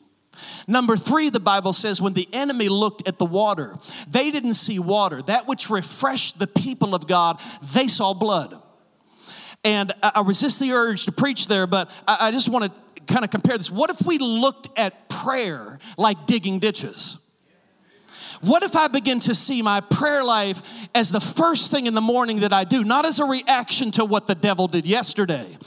Number 0.68 0.96
three, 0.96 1.30
the 1.30 1.40
Bible 1.40 1.74
says, 1.74 2.02
when 2.02 2.14
the 2.14 2.30
enemy 2.32 2.70
looked 2.70 3.08
at 3.08 3.18
the 3.18 3.26
water, 3.26 3.76
they 4.08 4.32
didn't 4.32 4.54
see 4.54 4.80
water. 4.80 5.22
That 5.24 5.48
which 5.48 5.70
refreshed 5.70 6.40
the 6.40 6.48
people 6.48 6.96
of 6.96 7.08
God, 7.08 7.42
they 7.74 7.88
saw 7.88 8.14
blood. 8.14 8.62
And 9.64 9.92
I 10.02 10.24
resist 10.26 10.60
the 10.60 10.72
urge 10.72 11.06
to 11.06 11.12
preach 11.12 11.48
there, 11.48 11.68
but 11.68 11.92
I 12.08 12.32
just 12.32 12.50
want 12.50 12.66
to 12.66 12.72
kind 13.06 13.26
of 13.26 13.32
compare 13.32 13.58
this. 13.58 13.70
What 13.70 13.92
if 13.92 14.06
we 14.06 14.18
looked 14.18 14.78
at 14.78 15.10
prayer 15.10 15.80
like 15.98 16.26
digging 16.26 16.60
ditches? 16.60 17.20
What 18.42 18.64
if 18.64 18.76
I 18.76 18.88
begin 18.88 19.20
to 19.22 19.36
see 19.36 19.62
my 19.62 19.82
prayer 19.82 20.24
life 20.24 20.62
as 20.96 21.12
the 21.12 21.20
first 21.20 21.72
thing 21.72 21.88
in 21.88 21.94
the 21.94 22.02
morning 22.02 22.40
that 22.42 22.54
I 22.54 22.64
do, 22.64 22.86
not 22.86 23.06
as 23.06 23.20
a 23.20 23.26
reaction 23.26 23.92
to 23.92 24.06
what 24.06 24.28
the 24.28 24.36
devil 24.36 24.68
did 24.68 24.86
yesterday, 24.86 25.58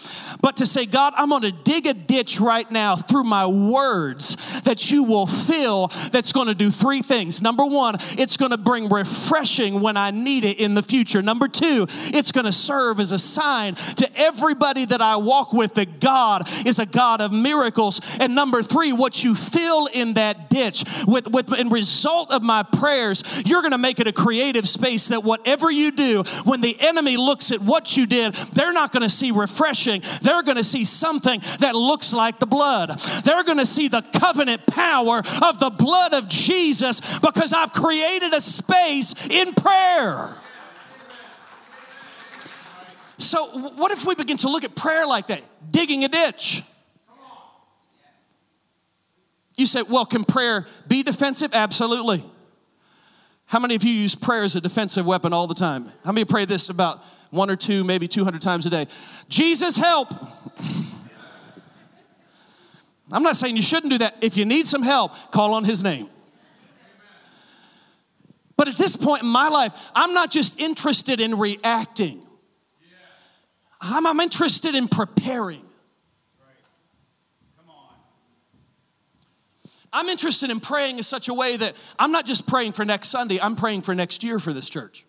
but 0.43 0.57
to 0.57 0.67
say, 0.67 0.85
God, 0.87 1.15
I'm 1.17 1.31
going 1.31 1.43
to 1.43 1.53
dig 1.53 1.87
a 1.87 1.95
ditch 1.95 2.41
right 2.41 2.69
now 2.71 2.97
through 2.97 3.25
my 3.25 3.47
words 3.47 4.37
that 4.63 4.91
you 4.91 5.05
will 5.05 5.27
fill 5.27 5.87
that's 6.11 6.33
going 6.33 6.49
to 6.49 6.55
do 6.55 6.71
three 6.71 7.01
things. 7.01 7.41
Number 7.41 7.65
one, 7.65 7.95
it's 8.19 8.37
going 8.37 8.51
to 8.51 8.59
bring 8.59 8.89
refreshing 8.89 9.81
when 9.81 9.97
I 9.97 10.11
need 10.11 10.45
it 10.45 10.59
in 10.59 10.75
the 10.75 10.83
future. 10.83 11.23
Number 11.23 11.47
two, 11.47 11.87
it's 11.89 12.33
going 12.33 12.45
to 12.45 12.53
serve 12.53 12.99
as 12.99 13.13
a 13.13 13.19
sign 13.19 13.77
to 13.77 14.11
everybody 14.17 14.85
that 14.85 15.01
I 15.01 15.17
walk 15.17 15.53
with 15.53 15.75
that 15.75 16.01
God 16.01 16.49
is 16.67 16.81
a 16.81 16.87
God 16.87 17.21
of 17.21 17.33
miracles. 17.33 18.01
And 18.19 18.35
number 18.35 18.63
three, 18.63 18.93
what 18.93 19.23
you 19.23 19.37
fill 19.37 19.87
in 19.95 20.15
that 20.15 20.51
ditch 20.51 20.85
with, 21.07 21.31
with 21.31 21.57
in 21.57 21.69
result 21.69 22.33
of 22.33 22.43
my 22.43 22.65
prayers, 22.65 23.23
you're 23.47 23.63
going 23.63 23.73
to 23.73 23.79
make 23.79 24.01
it 24.01 24.09
a 24.09 24.13
creative 24.13 24.69
space 24.69 25.09
that 25.09 25.23
whatever 25.23 25.71
you 25.71 25.93
do, 25.93 26.25
when 26.45 26.61
the 26.61 26.77
enemy 26.81 27.17
looks 27.17 27.53
at 27.53 27.61
what 27.61 27.97
you 27.97 28.07
did, 28.07 28.35
they're 28.35 28.73
not 28.73 28.91
going 28.91 29.05
to 29.05 29.09
see 29.09 29.31
refreshing. 29.31 30.03
They're 30.21 30.32
going 30.41 30.57
to 30.57 30.65
see 30.65 30.87
something 30.87 31.41
that 31.59 31.75
looks 31.75 32.15
like 32.15 32.39
the 32.39 32.47
blood. 32.47 32.99
They're 33.25 33.45
going 33.45 33.59
to 33.59 33.67
see 33.67 33.89
the 33.89 34.01
covenant 34.01 34.67
power 34.67 35.19
of 35.19 35.59
the 35.59 35.69
blood 35.69 36.15
of 36.15 36.29
Jesus 36.29 37.01
because 37.19 37.53
I've 37.53 37.75
created 37.75 38.33
a 38.33 38.41
space 38.41 39.15
in 39.29 39.53
prayer. 39.53 40.37
So, 43.19 43.47
what 43.77 43.93
if 43.93 44.07
we 44.07 44.15
begin 44.15 44.37
to 44.39 44.49
look 44.49 44.65
at 44.65 44.75
prayer 44.75 45.07
like 45.07 45.27
that? 45.27 45.45
Digging 45.71 46.05
a 46.05 46.09
ditch. 46.09 46.63
You 49.57 49.67
say, 49.67 49.83
well, 49.83 50.07
can 50.07 50.25
prayer 50.25 50.67
be 50.89 51.03
defensive? 51.03 51.51
Absolutely. 51.53 52.25
How 53.53 53.59
many 53.59 53.75
of 53.75 53.85
you 53.85 53.93
use 53.93 54.15
prayer 54.15 54.45
as 54.45 54.57
a 54.57 54.63
defensive 54.63 55.05
weapon 55.05 55.35
all 55.35 55.47
the 55.47 55.53
time? 55.53 55.85
How 56.07 56.13
many 56.13 56.25
pray 56.25 56.47
this 56.47 56.71
about 56.71 57.05
one 57.29 57.51
or 57.51 57.57
two, 57.57 57.85
maybe 57.85 58.09
200 58.09 58.41
times 58.41 58.65
a 58.65 58.71
day? 58.71 58.87
Jesus, 59.29 59.77
help. 59.77 60.09
I'm 63.13 63.23
not 63.23 63.37
saying 63.37 63.57
you 63.57 63.63
shouldn't 63.63 63.93
do 63.93 63.99
that. 63.99 64.17
If 64.23 64.39
you 64.39 64.47
need 64.47 64.65
some 64.65 64.83
help, 64.83 65.13
call 65.33 65.53
on 65.53 65.65
his 65.65 65.85
name. 65.85 66.09
But 68.57 68.69
at 68.69 68.77
this 68.77 68.97
point 68.97 69.23
in 69.23 69.29
my 69.29 69.49
life, 69.49 69.91
I'm 69.95 70.15
not 70.15 70.31
just 70.31 70.59
interested 70.59 71.21
in 71.21 71.39
reacting, 71.39 72.23
I'm, 73.83 74.07
I'm 74.07 74.21
interested 74.21 74.75
in 74.75 74.89
preparing. 74.89 75.63
I'm 79.93 80.09
interested 80.09 80.51
in 80.51 80.61
praying 80.61 80.97
in 80.97 81.03
such 81.03 81.29
a 81.29 81.35
way 81.35 81.57
that 81.57 81.77
I'm 81.99 82.13
not 82.13 82.25
just 82.25 82.47
praying 82.47 82.73
for 82.73 82.85
next 82.85 83.09
Sunday, 83.09 83.41
I'm 83.41 83.57
praying 83.57 83.83
for 83.83 83.95
next 83.95 84.25
year 84.25 84.39
for 84.39 84.53
this 84.53 84.69
church. 84.69 85.05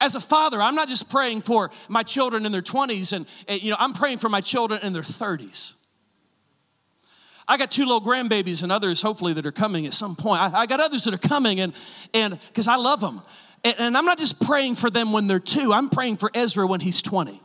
As 0.00 0.16
a 0.16 0.20
father, 0.20 0.60
I'm 0.60 0.74
not 0.74 0.88
just 0.88 1.08
praying 1.08 1.42
for 1.42 1.70
my 1.88 2.02
children 2.02 2.44
in 2.44 2.52
their 2.52 2.60
20s 2.60 3.12
and, 3.12 3.26
and 3.48 3.62
you 3.62 3.70
know, 3.70 3.76
I'm 3.78 3.92
praying 3.92 4.18
for 4.18 4.28
my 4.28 4.40
children 4.40 4.80
in 4.82 4.92
their 4.92 5.02
30s. 5.02 5.74
I 7.46 7.56
got 7.56 7.70
two 7.70 7.84
little 7.84 8.00
grandbabies 8.00 8.62
and 8.62 8.72
others 8.72 9.02
hopefully 9.02 9.34
that 9.34 9.46
are 9.46 9.52
coming 9.52 9.86
at 9.86 9.92
some 9.92 10.16
point. 10.16 10.40
I, 10.40 10.62
I 10.62 10.66
got 10.66 10.80
others 10.80 11.04
that 11.04 11.14
are 11.14 11.28
coming 11.28 11.60
and 11.60 11.74
and 12.12 12.38
because 12.48 12.66
I 12.66 12.76
love 12.76 13.00
them. 13.00 13.22
And, 13.62 13.74
and 13.78 13.96
I'm 13.96 14.04
not 14.04 14.18
just 14.18 14.40
praying 14.44 14.74
for 14.76 14.90
them 14.90 15.12
when 15.12 15.26
they're 15.26 15.38
two, 15.38 15.72
I'm 15.72 15.88
praying 15.88 16.16
for 16.16 16.30
Ezra 16.34 16.66
when 16.66 16.80
he's 16.80 17.02
20. 17.02 17.40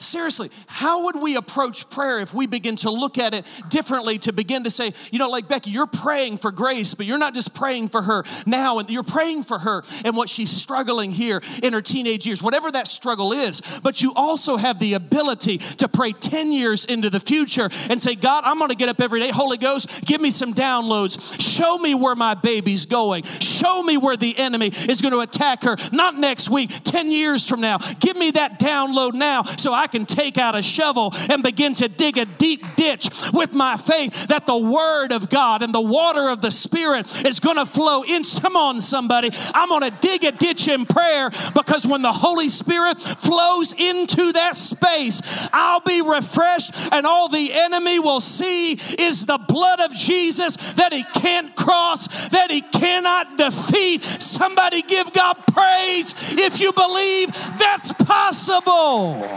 Seriously, 0.00 0.50
how 0.66 1.04
would 1.04 1.16
we 1.20 1.36
approach 1.36 1.90
prayer 1.90 2.20
if 2.20 2.32
we 2.32 2.46
begin 2.46 2.76
to 2.76 2.90
look 2.90 3.18
at 3.18 3.34
it 3.34 3.44
differently 3.68 4.16
to 4.20 4.32
begin 4.32 4.64
to 4.64 4.70
say, 4.70 4.94
you 5.12 5.18
know, 5.18 5.28
like 5.28 5.46
Becky, 5.46 5.70
you're 5.70 5.86
praying 5.86 6.38
for 6.38 6.50
grace, 6.50 6.94
but 6.94 7.04
you're 7.04 7.18
not 7.18 7.34
just 7.34 7.52
praying 7.54 7.90
for 7.90 8.00
her 8.00 8.24
now, 8.46 8.78
and 8.78 8.88
you're 8.88 9.02
praying 9.02 9.42
for 9.42 9.58
her 9.58 9.82
and 10.06 10.16
what 10.16 10.30
she's 10.30 10.50
struggling 10.50 11.10
here 11.12 11.42
in 11.62 11.74
her 11.74 11.82
teenage 11.82 12.26
years, 12.26 12.42
whatever 12.42 12.70
that 12.70 12.86
struggle 12.86 13.34
is. 13.34 13.60
But 13.82 14.00
you 14.00 14.14
also 14.16 14.56
have 14.56 14.78
the 14.78 14.94
ability 14.94 15.58
to 15.58 15.86
pray 15.86 16.12
10 16.12 16.50
years 16.50 16.86
into 16.86 17.10
the 17.10 17.20
future 17.20 17.68
and 17.90 18.00
say, 18.00 18.14
God, 18.14 18.44
I'm 18.46 18.58
gonna 18.58 18.76
get 18.76 18.88
up 18.88 19.02
every 19.02 19.20
day. 19.20 19.28
Holy 19.28 19.58
Ghost, 19.58 20.06
give 20.06 20.22
me 20.22 20.30
some 20.30 20.54
downloads. 20.54 21.38
Show 21.38 21.76
me 21.76 21.94
where 21.94 22.14
my 22.14 22.32
baby's 22.32 22.86
going. 22.86 23.24
Show 23.24 23.82
me 23.82 23.98
where 23.98 24.16
the 24.16 24.38
enemy 24.38 24.68
is 24.68 25.02
gonna 25.02 25.18
attack 25.18 25.62
her, 25.64 25.76
not 25.92 26.16
next 26.16 26.48
week, 26.48 26.70
10 26.84 27.10
years 27.10 27.46
from 27.46 27.60
now. 27.60 27.76
Give 28.00 28.16
me 28.16 28.30
that 28.30 28.58
download 28.58 29.12
now 29.12 29.42
so 29.42 29.74
I 29.74 29.89
can 29.90 30.06
take 30.06 30.38
out 30.38 30.54
a 30.54 30.62
shovel 30.62 31.12
and 31.28 31.42
begin 31.42 31.74
to 31.74 31.88
dig 31.88 32.18
a 32.18 32.24
deep 32.24 32.64
ditch 32.76 33.08
with 33.32 33.52
my 33.54 33.76
faith 33.76 34.28
that 34.28 34.46
the 34.46 34.56
Word 34.56 35.12
of 35.12 35.28
God 35.30 35.62
and 35.62 35.74
the 35.74 35.80
water 35.80 36.30
of 36.30 36.40
the 36.40 36.50
Spirit 36.50 37.06
is 37.26 37.40
going 37.40 37.56
to 37.56 37.66
flow 37.66 38.02
in. 38.02 38.22
Come 38.40 38.56
on, 38.56 38.80
somebody. 38.80 39.30
I'm 39.54 39.68
going 39.68 39.90
to 39.90 39.96
dig 40.00 40.24
a 40.24 40.32
ditch 40.32 40.68
in 40.68 40.86
prayer 40.86 41.30
because 41.54 41.86
when 41.86 42.02
the 42.02 42.12
Holy 42.12 42.48
Spirit 42.48 43.00
flows 43.00 43.72
into 43.72 44.32
that 44.32 44.56
space, 44.56 45.20
I'll 45.52 45.80
be 45.80 46.02
refreshed, 46.02 46.72
and 46.92 47.06
all 47.06 47.28
the 47.28 47.52
enemy 47.52 47.98
will 47.98 48.20
see 48.20 48.72
is 48.98 49.26
the 49.26 49.38
blood 49.38 49.80
of 49.80 49.92
Jesus 49.94 50.56
that 50.74 50.92
he 50.92 51.04
can't 51.14 51.54
cross, 51.56 52.06
that 52.28 52.50
he 52.50 52.60
cannot 52.60 53.36
defeat. 53.36 54.02
Somebody 54.04 54.82
give 54.82 55.12
God 55.12 55.34
praise 55.52 56.14
if 56.38 56.60
you 56.60 56.72
believe 56.72 57.32
that's 57.58 57.92
possible. 57.92 59.28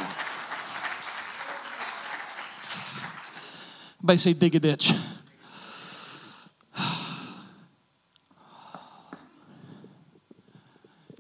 Everybody 4.04 4.18
say, 4.18 4.34
dig 4.34 4.54
a 4.54 4.60
ditch. 4.60 4.92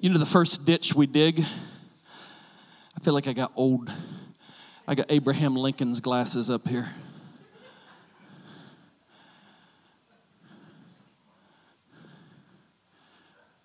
You 0.01 0.09
know, 0.09 0.17
the 0.17 0.25
first 0.25 0.65
ditch 0.65 0.93
we 0.93 1.07
dig, 1.07 1.39
I 1.39 2.99
feel 3.01 3.13
like 3.13 3.29
I 3.29 3.31
got 3.31 3.53
old. 3.55 3.89
I 4.85 4.95
got 4.95 5.05
Abraham 5.09 5.55
Lincoln's 5.55 6.01
glasses 6.01 6.49
up 6.49 6.67
here. 6.67 6.89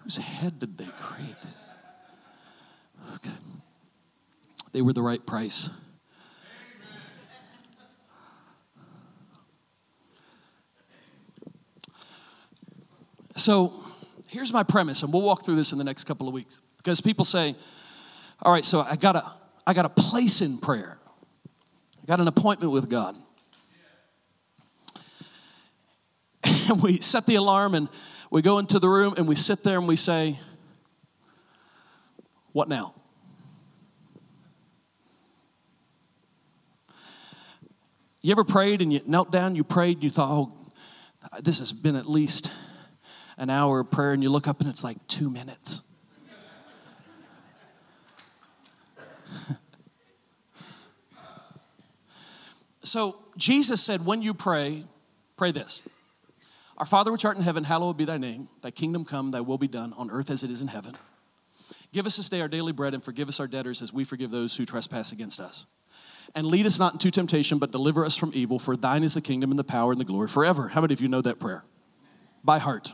Whose 0.04 0.18
head 0.18 0.60
did 0.60 0.78
they 0.78 0.86
create? 0.96 1.34
Okay. 3.16 3.34
They 4.70 4.80
were 4.80 4.92
the 4.92 5.02
right 5.02 5.26
price. 5.26 5.70
So 13.38 13.72
here's 14.26 14.52
my 14.52 14.64
premise, 14.64 15.04
and 15.04 15.12
we'll 15.12 15.22
walk 15.22 15.44
through 15.44 15.54
this 15.54 15.70
in 15.70 15.78
the 15.78 15.84
next 15.84 16.04
couple 16.04 16.26
of 16.26 16.34
weeks. 16.34 16.60
Because 16.76 17.00
people 17.00 17.24
say, 17.24 17.54
all 18.42 18.52
right, 18.52 18.64
so 18.64 18.80
I 18.80 18.96
got 18.96 19.14
a, 19.14 19.22
I 19.64 19.74
got 19.74 19.84
a 19.84 19.90
place 19.90 20.40
in 20.40 20.58
prayer. 20.58 20.98
I 22.02 22.06
got 22.06 22.18
an 22.18 22.26
appointment 22.26 22.72
with 22.72 22.90
God. 22.90 23.14
And 26.70 26.82
we 26.82 26.98
set 26.98 27.24
the 27.24 27.36
alarm 27.36 27.74
and 27.74 27.88
we 28.30 28.42
go 28.42 28.58
into 28.58 28.78
the 28.78 28.90
room 28.90 29.14
and 29.16 29.26
we 29.26 29.36
sit 29.36 29.64
there 29.64 29.78
and 29.78 29.88
we 29.88 29.96
say, 29.96 30.38
What 32.52 32.68
now? 32.68 32.94
You 38.20 38.32
ever 38.32 38.44
prayed 38.44 38.82
and 38.82 38.92
you 38.92 39.00
knelt 39.06 39.32
down, 39.32 39.54
you 39.54 39.64
prayed, 39.64 40.04
you 40.04 40.10
thought, 40.10 40.28
Oh, 40.30 40.52
this 41.40 41.60
has 41.60 41.72
been 41.72 41.96
at 41.96 42.04
least 42.04 42.52
an 43.38 43.48
hour 43.50 43.80
of 43.80 43.90
prayer 43.90 44.12
and 44.12 44.22
you 44.22 44.28
look 44.28 44.46
up 44.46 44.60
and 44.60 44.68
it's 44.68 44.84
like 44.84 44.98
two 45.06 45.30
minutes. 45.30 45.80
so 52.82 53.16
Jesus 53.36 53.82
said, 53.82 54.04
when 54.04 54.20
you 54.20 54.34
pray, 54.34 54.84
pray 55.36 55.52
this 55.52 55.82
Our 56.76 56.86
Father 56.86 57.12
which 57.12 57.24
art 57.24 57.36
in 57.36 57.42
heaven, 57.44 57.64
hallowed 57.64 57.96
be 57.96 58.04
thy 58.04 58.18
name. 58.18 58.48
Thy 58.60 58.72
kingdom 58.72 59.04
come, 59.04 59.30
thy 59.30 59.40
will 59.40 59.58
be 59.58 59.68
done 59.68 59.94
on 59.96 60.10
earth 60.10 60.30
as 60.30 60.42
it 60.42 60.50
is 60.50 60.60
in 60.60 60.66
heaven. 60.68 60.96
Give 61.92 62.04
us 62.04 62.18
this 62.18 62.28
day 62.28 62.42
our 62.42 62.48
daily 62.48 62.72
bread 62.72 62.92
and 62.92 63.02
forgive 63.02 63.28
us 63.28 63.40
our 63.40 63.46
debtors 63.46 63.80
as 63.80 63.92
we 63.92 64.04
forgive 64.04 64.30
those 64.30 64.56
who 64.56 64.66
trespass 64.66 65.12
against 65.12 65.40
us. 65.40 65.66
And 66.34 66.44
lead 66.46 66.66
us 66.66 66.78
not 66.78 66.92
into 66.92 67.10
temptation, 67.10 67.58
but 67.58 67.72
deliver 67.72 68.04
us 68.04 68.14
from 68.14 68.32
evil, 68.34 68.58
for 68.58 68.76
thine 68.76 69.02
is 69.02 69.14
the 69.14 69.22
kingdom 69.22 69.50
and 69.50 69.58
the 69.58 69.64
power 69.64 69.92
and 69.92 70.00
the 70.00 70.04
glory 70.04 70.28
forever. 70.28 70.68
How 70.68 70.82
many 70.82 70.92
of 70.92 71.00
you 71.00 71.08
know 71.08 71.22
that 71.22 71.40
prayer? 71.40 71.64
By 72.44 72.58
heart. 72.58 72.92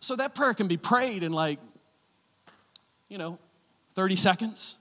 So 0.00 0.16
that 0.16 0.34
prayer 0.34 0.54
can 0.54 0.68
be 0.68 0.76
prayed 0.76 1.22
in 1.22 1.32
like, 1.32 1.58
you 3.08 3.18
know, 3.18 3.38
30 3.94 4.16
seconds. 4.16 4.78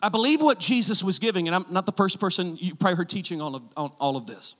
I 0.00 0.08
believe 0.08 0.40
what 0.40 0.60
Jesus 0.60 1.02
was 1.02 1.18
giving, 1.18 1.48
and 1.48 1.54
I'm 1.54 1.66
not 1.70 1.84
the 1.84 1.92
first 1.92 2.20
person, 2.20 2.56
you 2.60 2.74
probably 2.74 2.96
heard 2.96 3.08
teaching 3.08 3.40
on, 3.40 3.68
on 3.76 3.90
all 3.98 4.16
of 4.16 4.26
this. 4.26 4.54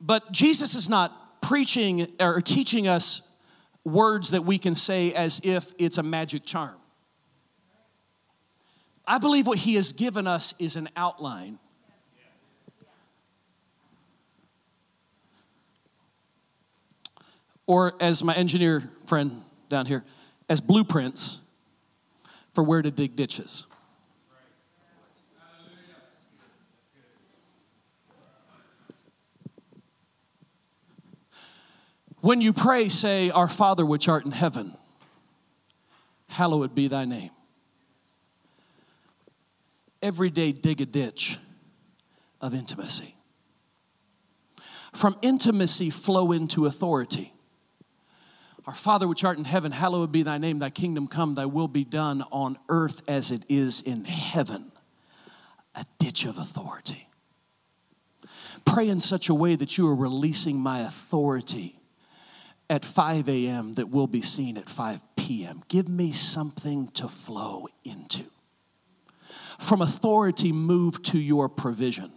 But 0.00 0.30
Jesus 0.30 0.74
is 0.74 0.88
not 0.88 1.42
preaching 1.42 2.06
or 2.20 2.40
teaching 2.40 2.86
us 2.86 3.22
words 3.84 4.30
that 4.30 4.42
we 4.42 4.58
can 4.58 4.74
say 4.74 5.12
as 5.12 5.40
if 5.42 5.72
it's 5.78 5.98
a 5.98 6.02
magic 6.02 6.44
charm. 6.44 6.76
I 9.06 9.18
believe 9.18 9.46
what 9.46 9.58
he 9.58 9.74
has 9.74 9.92
given 9.92 10.26
us 10.28 10.54
is 10.60 10.76
an 10.76 10.88
outline 10.96 11.58
or 17.70 17.94
as 18.00 18.24
my 18.24 18.34
engineer 18.34 18.82
friend 19.06 19.44
down 19.68 19.86
here, 19.86 20.04
as 20.48 20.60
blueprints 20.60 21.38
for 22.52 22.64
where 22.64 22.82
to 22.82 22.90
dig 22.90 23.14
ditches. 23.14 23.64
When 32.20 32.40
you 32.40 32.52
pray, 32.52 32.88
say, 32.88 33.30
Our 33.30 33.46
Father 33.46 33.86
which 33.86 34.08
art 34.08 34.24
in 34.24 34.32
heaven, 34.32 34.76
hallowed 36.26 36.74
be 36.74 36.88
thy 36.88 37.04
name. 37.04 37.30
Every 40.02 40.30
day, 40.30 40.50
dig 40.50 40.80
a 40.80 40.86
ditch 40.86 41.38
of 42.40 42.52
intimacy. 42.52 43.14
From 44.92 45.16
intimacy, 45.22 45.90
flow 45.90 46.32
into 46.32 46.66
authority. 46.66 47.32
Our 48.66 48.74
Father 48.74 49.08
which 49.08 49.24
art 49.24 49.38
in 49.38 49.44
heaven, 49.44 49.72
hallowed 49.72 50.12
be 50.12 50.22
thy 50.22 50.38
name, 50.38 50.58
thy 50.58 50.70
kingdom 50.70 51.06
come, 51.06 51.34
thy 51.34 51.46
will 51.46 51.68
be 51.68 51.84
done 51.84 52.22
on 52.30 52.56
earth 52.68 53.02
as 53.08 53.30
it 53.30 53.44
is 53.48 53.80
in 53.80 54.04
heaven. 54.04 54.70
A 55.74 55.84
ditch 55.98 56.24
of 56.24 56.36
authority. 56.36 57.08
Pray 58.64 58.88
in 58.88 59.00
such 59.00 59.28
a 59.28 59.34
way 59.34 59.56
that 59.56 59.78
you 59.78 59.88
are 59.88 59.94
releasing 59.94 60.60
my 60.60 60.80
authority 60.80 61.80
at 62.68 62.84
5 62.84 63.28
a.m. 63.28 63.74
that 63.74 63.88
will 63.88 64.06
be 64.06 64.20
seen 64.20 64.56
at 64.56 64.68
5 64.68 65.02
p.m. 65.16 65.62
Give 65.68 65.88
me 65.88 66.12
something 66.12 66.88
to 66.88 67.08
flow 67.08 67.66
into. 67.84 68.24
From 69.58 69.82
authority, 69.82 70.52
move 70.52 71.02
to 71.04 71.18
your 71.18 71.48
provision. 71.48 72.12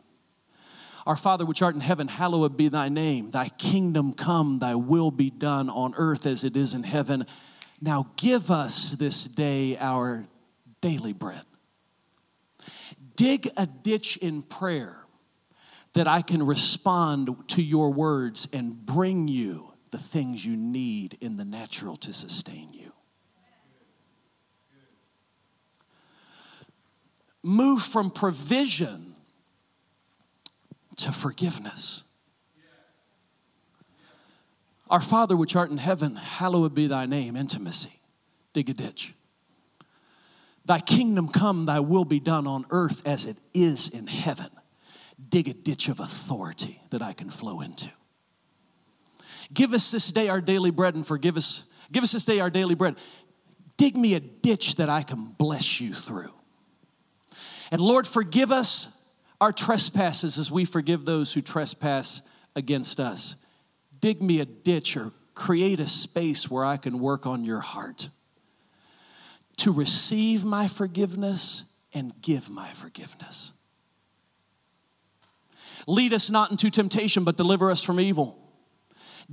Our 1.05 1.17
Father 1.17 1.45
which 1.45 1.61
art 1.61 1.75
in 1.75 1.81
heaven, 1.81 2.07
hallowed 2.07 2.55
be 2.55 2.69
thy 2.69 2.89
name. 2.89 3.31
Thy 3.31 3.49
kingdom 3.49 4.13
come, 4.13 4.59
thy 4.59 4.75
will 4.75 5.11
be 5.11 5.29
done 5.29 5.69
on 5.69 5.93
earth 5.97 6.25
as 6.25 6.43
it 6.43 6.55
is 6.55 6.73
in 6.73 6.83
heaven. 6.83 7.25
Now 7.81 8.11
give 8.15 8.49
us 8.49 8.91
this 8.91 9.25
day 9.25 9.77
our 9.77 10.25
daily 10.79 11.13
bread. 11.13 11.43
Dig 13.15 13.49
a 13.57 13.65
ditch 13.65 14.17
in 14.17 14.41
prayer 14.41 15.05
that 15.93 16.07
I 16.07 16.21
can 16.21 16.45
respond 16.45 17.49
to 17.49 17.61
your 17.61 17.91
words 17.91 18.47
and 18.53 18.85
bring 18.85 19.27
you 19.27 19.73
the 19.91 19.97
things 19.97 20.43
you 20.43 20.57
need 20.57 21.17
in 21.21 21.35
the 21.35 21.45
natural 21.45 21.95
to 21.97 22.11
sustain 22.11 22.73
you. 22.73 22.91
Move 27.43 27.81
from 27.81 28.09
provision 28.09 29.12
to 30.97 31.11
forgiveness. 31.11 32.03
Our 34.89 35.01
Father 35.01 35.35
which 35.35 35.55
art 35.55 35.71
in 35.71 35.77
heaven, 35.77 36.15
hallowed 36.15 36.75
be 36.75 36.87
thy 36.87 37.05
name, 37.05 37.35
intimacy. 37.35 37.99
Dig 38.53 38.69
a 38.69 38.73
ditch. 38.73 39.13
Thy 40.65 40.79
kingdom 40.79 41.27
come, 41.27 41.65
thy 41.65 41.79
will 41.79 42.05
be 42.05 42.19
done 42.19 42.47
on 42.47 42.65
earth 42.69 43.05
as 43.07 43.25
it 43.25 43.37
is 43.53 43.89
in 43.89 44.07
heaven. 44.07 44.49
Dig 45.29 45.47
a 45.47 45.53
ditch 45.53 45.89
of 45.89 45.99
authority 45.99 46.81
that 46.91 47.01
I 47.01 47.13
can 47.13 47.29
flow 47.29 47.61
into. 47.61 47.89
Give 49.53 49.73
us 49.73 49.91
this 49.91 50.11
day 50.11 50.29
our 50.29 50.41
daily 50.41 50.71
bread 50.71 50.95
and 50.95 51.05
forgive 51.05 51.37
us. 51.37 51.65
Give 51.91 52.03
us 52.03 52.11
this 52.11 52.25
day 52.25 52.39
our 52.39 52.49
daily 52.49 52.75
bread. 52.75 52.97
Dig 53.77 53.97
me 53.97 54.13
a 54.13 54.19
ditch 54.19 54.75
that 54.75 54.89
I 54.89 55.01
can 55.01 55.33
bless 55.37 55.81
you 55.81 55.93
through. 55.93 56.33
And 57.71 57.81
Lord, 57.81 58.07
forgive 58.07 58.51
us 58.51 59.02
our 59.41 59.51
trespasses 59.51 60.37
as 60.37 60.51
we 60.51 60.65
forgive 60.65 61.05
those 61.05 61.33
who 61.33 61.41
trespass 61.41 62.21
against 62.55 62.99
us. 62.99 63.35
Dig 63.99 64.21
me 64.21 64.39
a 64.39 64.45
ditch 64.45 64.97
or 64.97 65.11
create 65.33 65.79
a 65.79 65.87
space 65.87 66.49
where 66.49 66.65
I 66.65 66.77
can 66.77 66.99
work 66.99 67.25
on 67.25 67.43
your 67.43 67.59
heart 67.59 68.09
to 69.57 69.71
receive 69.71 70.43
my 70.43 70.67
forgiveness 70.67 71.65
and 71.93 72.13
give 72.21 72.49
my 72.49 72.69
forgiveness. 72.69 73.53
Lead 75.87 76.13
us 76.13 76.29
not 76.29 76.51
into 76.51 76.69
temptation, 76.69 77.23
but 77.23 77.37
deliver 77.37 77.69
us 77.69 77.83
from 77.83 77.99
evil. 77.99 78.39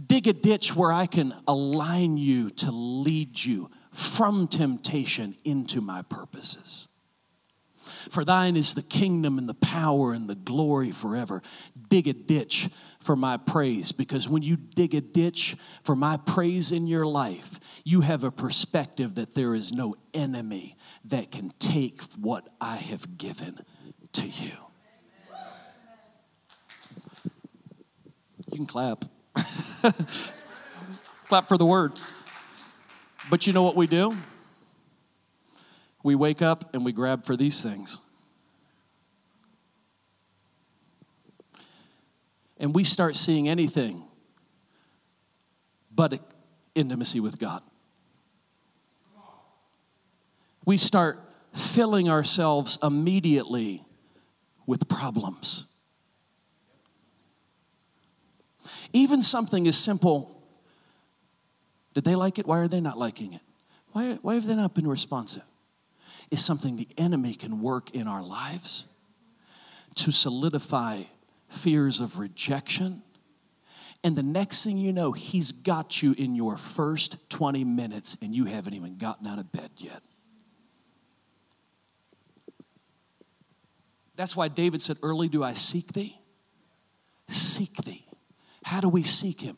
Dig 0.06 0.26
a 0.26 0.32
ditch 0.32 0.74
where 0.74 0.92
I 0.92 1.06
can 1.06 1.32
align 1.46 2.16
you 2.16 2.50
to 2.50 2.70
lead 2.70 3.42
you 3.42 3.70
from 3.92 4.46
temptation 4.46 5.34
into 5.44 5.80
my 5.80 6.02
purposes. 6.02 6.88
For 8.08 8.24
thine 8.24 8.56
is 8.56 8.74
the 8.74 8.82
kingdom 8.82 9.38
and 9.38 9.48
the 9.48 9.54
power 9.54 10.12
and 10.12 10.28
the 10.28 10.34
glory 10.34 10.90
forever. 10.90 11.42
Dig 11.88 12.08
a 12.08 12.12
ditch 12.12 12.68
for 13.00 13.16
my 13.16 13.36
praise 13.36 13.92
because 13.92 14.28
when 14.28 14.42
you 14.42 14.56
dig 14.56 14.94
a 14.94 15.00
ditch 15.00 15.56
for 15.82 15.96
my 15.96 16.16
praise 16.18 16.72
in 16.72 16.86
your 16.86 17.06
life, 17.06 17.58
you 17.84 18.00
have 18.02 18.24
a 18.24 18.30
perspective 18.30 19.16
that 19.16 19.34
there 19.34 19.54
is 19.54 19.72
no 19.72 19.94
enemy 20.14 20.76
that 21.04 21.30
can 21.30 21.50
take 21.58 22.02
what 22.14 22.48
I 22.60 22.76
have 22.76 23.18
given 23.18 23.60
to 24.12 24.26
you. 24.26 24.52
You 28.46 28.56
can 28.56 28.66
clap. 28.66 29.04
Clap 31.28 31.46
for 31.46 31.56
the 31.56 31.64
word. 31.64 31.92
But 33.30 33.46
you 33.46 33.52
know 33.52 33.62
what 33.62 33.76
we 33.76 33.86
do? 33.86 34.16
We 36.02 36.14
wake 36.14 36.42
up 36.42 36.74
and 36.74 36.84
we 36.84 36.92
grab 36.92 37.24
for 37.26 37.36
these 37.36 37.62
things. 37.62 37.98
And 42.58 42.74
we 42.74 42.84
start 42.84 43.16
seeing 43.16 43.48
anything 43.48 44.04
but 45.90 46.18
intimacy 46.74 47.20
with 47.20 47.38
God. 47.38 47.62
We 50.66 50.76
start 50.76 51.18
filling 51.54 52.08
ourselves 52.08 52.78
immediately 52.82 53.84
with 54.66 54.88
problems. 54.88 55.64
Even 58.92 59.22
something 59.22 59.66
as 59.66 59.76
simple 59.76 60.36
did 61.92 62.04
they 62.04 62.14
like 62.14 62.38
it? 62.38 62.46
Why 62.46 62.60
are 62.60 62.68
they 62.68 62.80
not 62.80 62.98
liking 62.98 63.32
it? 63.32 63.40
Why, 63.92 64.18
why 64.22 64.34
have 64.34 64.46
they 64.46 64.54
not 64.54 64.74
been 64.74 64.86
responsive? 64.86 65.42
Is 66.30 66.44
something 66.44 66.76
the 66.76 66.88
enemy 66.96 67.34
can 67.34 67.60
work 67.60 67.90
in 67.90 68.06
our 68.06 68.22
lives 68.22 68.86
to 69.96 70.12
solidify 70.12 71.02
fears 71.48 72.00
of 72.00 72.18
rejection. 72.18 73.02
And 74.02 74.16
the 74.16 74.22
next 74.22 74.64
thing 74.64 74.78
you 74.78 74.92
know, 74.92 75.12
he's 75.12 75.52
got 75.52 76.02
you 76.02 76.14
in 76.16 76.34
your 76.34 76.56
first 76.56 77.28
20 77.30 77.64
minutes 77.64 78.16
and 78.22 78.34
you 78.34 78.46
haven't 78.46 78.74
even 78.74 78.96
gotten 78.96 79.26
out 79.26 79.38
of 79.38 79.50
bed 79.52 79.70
yet. 79.76 80.02
That's 84.16 84.36
why 84.36 84.48
David 84.48 84.80
said, 84.80 84.98
Early 85.02 85.28
do 85.28 85.42
I 85.42 85.54
seek 85.54 85.92
thee. 85.92 86.18
Seek 87.28 87.74
thee. 87.84 88.06
How 88.64 88.80
do 88.80 88.88
we 88.88 89.02
seek 89.02 89.40
Him? 89.40 89.56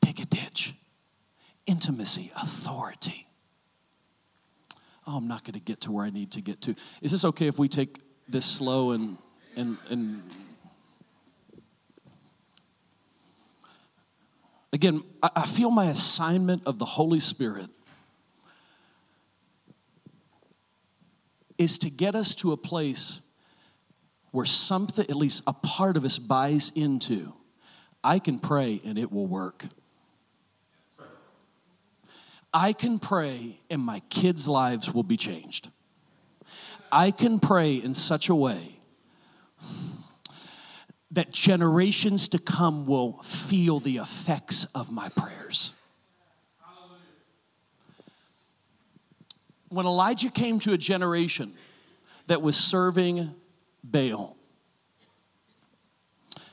Dig 0.00 0.20
a 0.20 0.24
ditch. 0.24 0.74
Intimacy, 1.66 2.32
authority. 2.36 3.28
Oh, 5.06 5.16
I'm 5.16 5.26
not 5.26 5.44
going 5.44 5.54
to 5.54 5.60
get 5.60 5.80
to 5.82 5.92
where 5.92 6.04
I 6.04 6.10
need 6.10 6.30
to 6.32 6.40
get 6.40 6.60
to. 6.62 6.74
Is 7.00 7.10
this 7.10 7.24
okay 7.24 7.46
if 7.46 7.58
we 7.58 7.68
take 7.68 7.98
this 8.28 8.44
slow 8.44 8.92
and 8.92 9.18
and 9.56 9.76
and 9.90 10.22
again? 14.72 15.02
I 15.22 15.46
feel 15.46 15.70
my 15.70 15.86
assignment 15.86 16.66
of 16.66 16.78
the 16.78 16.84
Holy 16.84 17.20
Spirit 17.20 17.70
is 21.58 21.78
to 21.78 21.90
get 21.90 22.14
us 22.14 22.34
to 22.36 22.52
a 22.52 22.56
place 22.56 23.22
where 24.30 24.46
something, 24.46 25.04
at 25.08 25.16
least 25.16 25.42
a 25.46 25.52
part 25.52 25.96
of 25.96 26.04
us, 26.04 26.18
buys 26.18 26.72
into 26.74 27.34
I 28.04 28.18
can 28.18 28.38
pray 28.38 28.80
and 28.84 28.98
it 28.98 29.12
will 29.12 29.26
work. 29.26 29.66
I 32.54 32.72
can 32.72 32.98
pray 32.98 33.58
and 33.70 33.82
my 33.82 34.00
kids' 34.10 34.46
lives 34.46 34.92
will 34.92 35.02
be 35.02 35.16
changed. 35.16 35.68
I 36.90 37.10
can 37.10 37.40
pray 37.40 37.76
in 37.76 37.94
such 37.94 38.28
a 38.28 38.34
way 38.34 38.78
that 41.10 41.30
generations 41.30 42.28
to 42.28 42.38
come 42.38 42.86
will 42.86 43.22
feel 43.22 43.80
the 43.80 43.96
effects 43.96 44.66
of 44.74 44.90
my 44.90 45.08
prayers. 45.10 45.72
When 49.68 49.86
Elijah 49.86 50.30
came 50.30 50.58
to 50.60 50.74
a 50.74 50.78
generation 50.78 51.52
that 52.26 52.42
was 52.42 52.56
serving 52.56 53.34
Baal, 53.82 54.36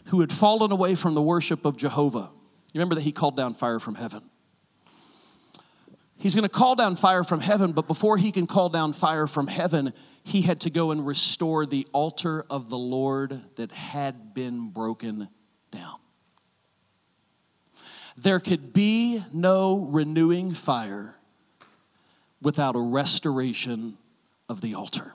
who 0.06 0.22
had 0.22 0.32
fallen 0.32 0.72
away 0.72 0.96
from 0.96 1.14
the 1.14 1.22
worship 1.22 1.66
of 1.66 1.78
Jehovah. 1.78 2.30
You 2.74 2.80
remember 2.80 2.96
that 2.96 3.02
he 3.02 3.12
called 3.12 3.38
down 3.38 3.54
fire 3.54 3.80
from 3.80 3.96
heaven. 3.96 4.24
He's 6.20 6.36
going 6.36 6.44
to 6.44 6.50
call 6.50 6.76
down 6.76 6.98
fire 6.98 7.24
from 7.24 7.40
heaven, 7.40 7.72
but 7.72 7.88
before 7.88 8.18
he 8.18 8.34
can 8.34 8.46
call 8.46 8.68
down 8.68 8.92
fire 8.92 9.26
from 9.26 9.48
heaven, 9.48 9.94
he 10.24 10.42
had 10.42 10.60
to 10.62 10.70
go 10.70 10.92
and 10.92 11.08
restore 11.08 11.66
the 11.66 11.88
altar 11.94 12.44
of 12.50 12.70
the 12.70 12.78
Lord 12.78 13.42
that 13.56 13.72
had 13.72 14.34
been 14.34 14.70
broken 14.70 15.30
down. 15.72 15.96
There 18.18 18.42
could 18.42 18.74
be 18.74 19.24
no 19.32 19.86
renewing 19.86 20.54
fire 20.54 21.16
without 22.42 22.76
a 22.76 22.82
restoration 22.82 23.98
of 24.50 24.60
the 24.60 24.76
altar. 24.76 25.14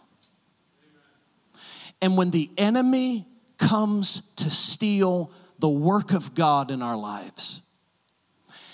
And 2.00 2.16
when 2.16 2.30
the 2.30 2.50
enemy 2.56 3.26
comes 3.58 4.22
to 4.36 4.48
steal 4.48 5.30
the 5.58 5.68
work 5.68 6.14
of 6.14 6.34
God 6.34 6.70
in 6.70 6.80
our 6.80 6.96
lives, 6.96 7.60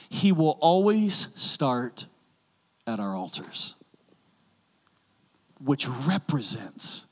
he 0.08 0.30
will 0.30 0.58
always 0.60 1.28
start 1.34 2.06
at 2.90 2.98
our 2.98 3.14
altars, 3.14 3.76
which 5.62 5.88
represents 5.88 7.07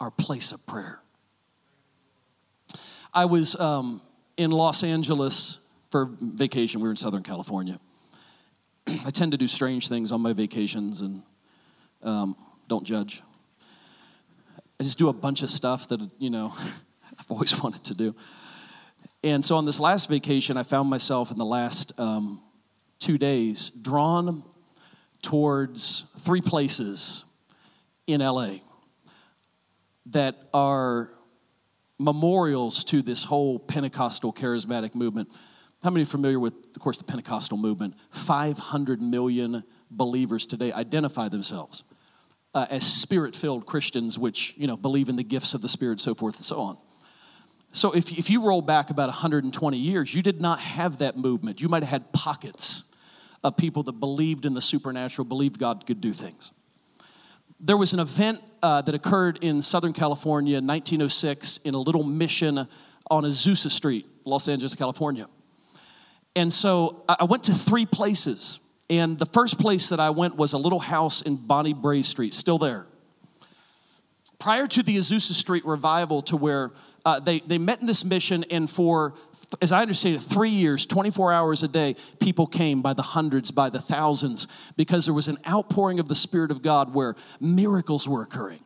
our 0.00 0.10
place 0.10 0.52
of 0.52 0.66
prayer. 0.66 1.00
I 3.12 3.26
was 3.26 3.58
um, 3.60 4.00
in 4.38 4.50
Los 4.50 4.82
Angeles 4.82 5.58
for 5.90 6.10
vacation. 6.20 6.80
We 6.80 6.84
were 6.88 6.92
in 6.92 6.96
Southern 6.96 7.22
California. 7.22 7.78
I 9.06 9.10
tend 9.10 9.32
to 9.32 9.38
do 9.38 9.46
strange 9.46 9.88
things 9.88 10.12
on 10.12 10.22
my 10.22 10.32
vacations 10.32 11.02
and 11.02 11.22
um, 12.02 12.34
don't 12.68 12.84
judge. 12.84 13.22
I 14.80 14.84
just 14.84 14.98
do 14.98 15.10
a 15.10 15.12
bunch 15.12 15.42
of 15.42 15.50
stuff 15.50 15.88
that, 15.88 16.00
you 16.18 16.30
know, 16.30 16.54
I've 17.18 17.30
always 17.30 17.60
wanted 17.62 17.84
to 17.84 17.94
do. 17.94 18.16
And 19.22 19.44
so 19.44 19.56
on 19.56 19.66
this 19.66 19.78
last 19.78 20.08
vacation, 20.08 20.56
I 20.56 20.62
found 20.62 20.88
myself 20.88 21.30
in 21.30 21.36
the 21.36 21.44
last 21.44 21.92
um, 22.00 22.40
two 22.98 23.18
days 23.18 23.68
drawn 23.70 24.42
towards 25.22 26.06
three 26.18 26.40
places 26.40 27.24
in 28.06 28.20
LA 28.20 28.56
that 30.06 30.36
are 30.52 31.10
memorials 31.98 32.84
to 32.84 33.00
this 33.02 33.24
whole 33.24 33.58
Pentecostal 33.58 34.32
charismatic 34.32 34.94
movement. 34.94 35.28
How 35.82 35.90
many 35.90 36.04
familiar 36.04 36.38
with, 36.38 36.54
of 36.74 36.82
course, 36.82 36.98
the 36.98 37.04
Pentecostal 37.04 37.56
movement? 37.56 37.94
500 38.10 39.00
million 39.00 39.64
believers 39.90 40.46
today 40.46 40.72
identify 40.72 41.28
themselves 41.28 41.84
uh, 42.54 42.66
as 42.70 42.84
spirit 42.84 43.34
filled 43.34 43.66
Christians, 43.66 44.18
which, 44.18 44.54
you 44.56 44.66
know, 44.66 44.76
believe 44.76 45.08
in 45.08 45.16
the 45.16 45.24
gifts 45.24 45.54
of 45.54 45.62
the 45.62 45.68
Spirit, 45.68 46.00
so 46.00 46.14
forth 46.14 46.36
and 46.36 46.44
so 46.44 46.60
on. 46.60 46.78
So 47.72 47.92
if, 47.92 48.18
if 48.18 48.28
you 48.28 48.46
roll 48.46 48.60
back 48.60 48.90
about 48.90 49.08
120 49.08 49.78
years, 49.78 50.14
you 50.14 50.22
did 50.22 50.40
not 50.40 50.60
have 50.60 50.98
that 50.98 51.16
movement. 51.16 51.60
You 51.60 51.68
might 51.68 51.82
have 51.82 51.90
had 51.90 52.12
pockets 52.12 52.84
of 53.44 53.56
people 53.56 53.82
that 53.84 53.92
believed 53.94 54.44
in 54.44 54.54
the 54.54 54.60
supernatural, 54.60 55.24
believed 55.24 55.58
God 55.58 55.86
could 55.86 56.00
do 56.00 56.12
things. 56.12 56.52
There 57.60 57.76
was 57.76 57.92
an 57.92 58.00
event 58.00 58.40
uh, 58.62 58.82
that 58.82 58.94
occurred 58.94 59.38
in 59.42 59.62
Southern 59.62 59.92
California 59.92 60.58
in 60.58 60.66
1906 60.66 61.58
in 61.58 61.74
a 61.74 61.78
little 61.78 62.02
mission 62.02 62.66
on 63.10 63.24
Azusa 63.24 63.70
Street, 63.70 64.06
Los 64.24 64.48
Angeles, 64.48 64.74
California. 64.74 65.28
And 66.34 66.52
so 66.52 67.04
I 67.08 67.24
went 67.24 67.44
to 67.44 67.52
three 67.52 67.86
places. 67.86 68.60
And 68.88 69.18
the 69.18 69.26
first 69.26 69.58
place 69.58 69.90
that 69.90 70.00
I 70.00 70.10
went 70.10 70.36
was 70.36 70.52
a 70.52 70.58
little 70.58 70.78
house 70.78 71.22
in 71.22 71.36
Bonnie 71.36 71.74
Brae 71.74 72.02
Street, 72.02 72.34
still 72.34 72.58
there. 72.58 72.86
Prior 74.38 74.66
to 74.66 74.82
the 74.82 74.96
Azusa 74.96 75.32
Street 75.34 75.64
revival, 75.64 76.22
to 76.22 76.36
where 76.36 76.72
uh, 77.04 77.20
they, 77.20 77.40
they 77.40 77.58
met 77.58 77.80
in 77.80 77.86
this 77.86 78.04
mission, 78.04 78.44
and 78.50 78.68
for, 78.68 79.14
as 79.60 79.72
I 79.72 79.82
understand 79.82 80.16
it, 80.16 80.20
three 80.20 80.50
years, 80.50 80.86
24 80.86 81.32
hours 81.32 81.62
a 81.62 81.68
day, 81.68 81.96
people 82.20 82.46
came 82.46 82.82
by 82.82 82.94
the 82.94 83.02
hundreds, 83.02 83.50
by 83.50 83.68
the 83.68 83.80
thousands, 83.80 84.46
because 84.76 85.04
there 85.04 85.14
was 85.14 85.28
an 85.28 85.38
outpouring 85.48 85.98
of 85.98 86.08
the 86.08 86.14
Spirit 86.14 86.50
of 86.50 86.62
God 86.62 86.94
where 86.94 87.14
miracles 87.40 88.08
were 88.08 88.22
occurring. 88.22 88.60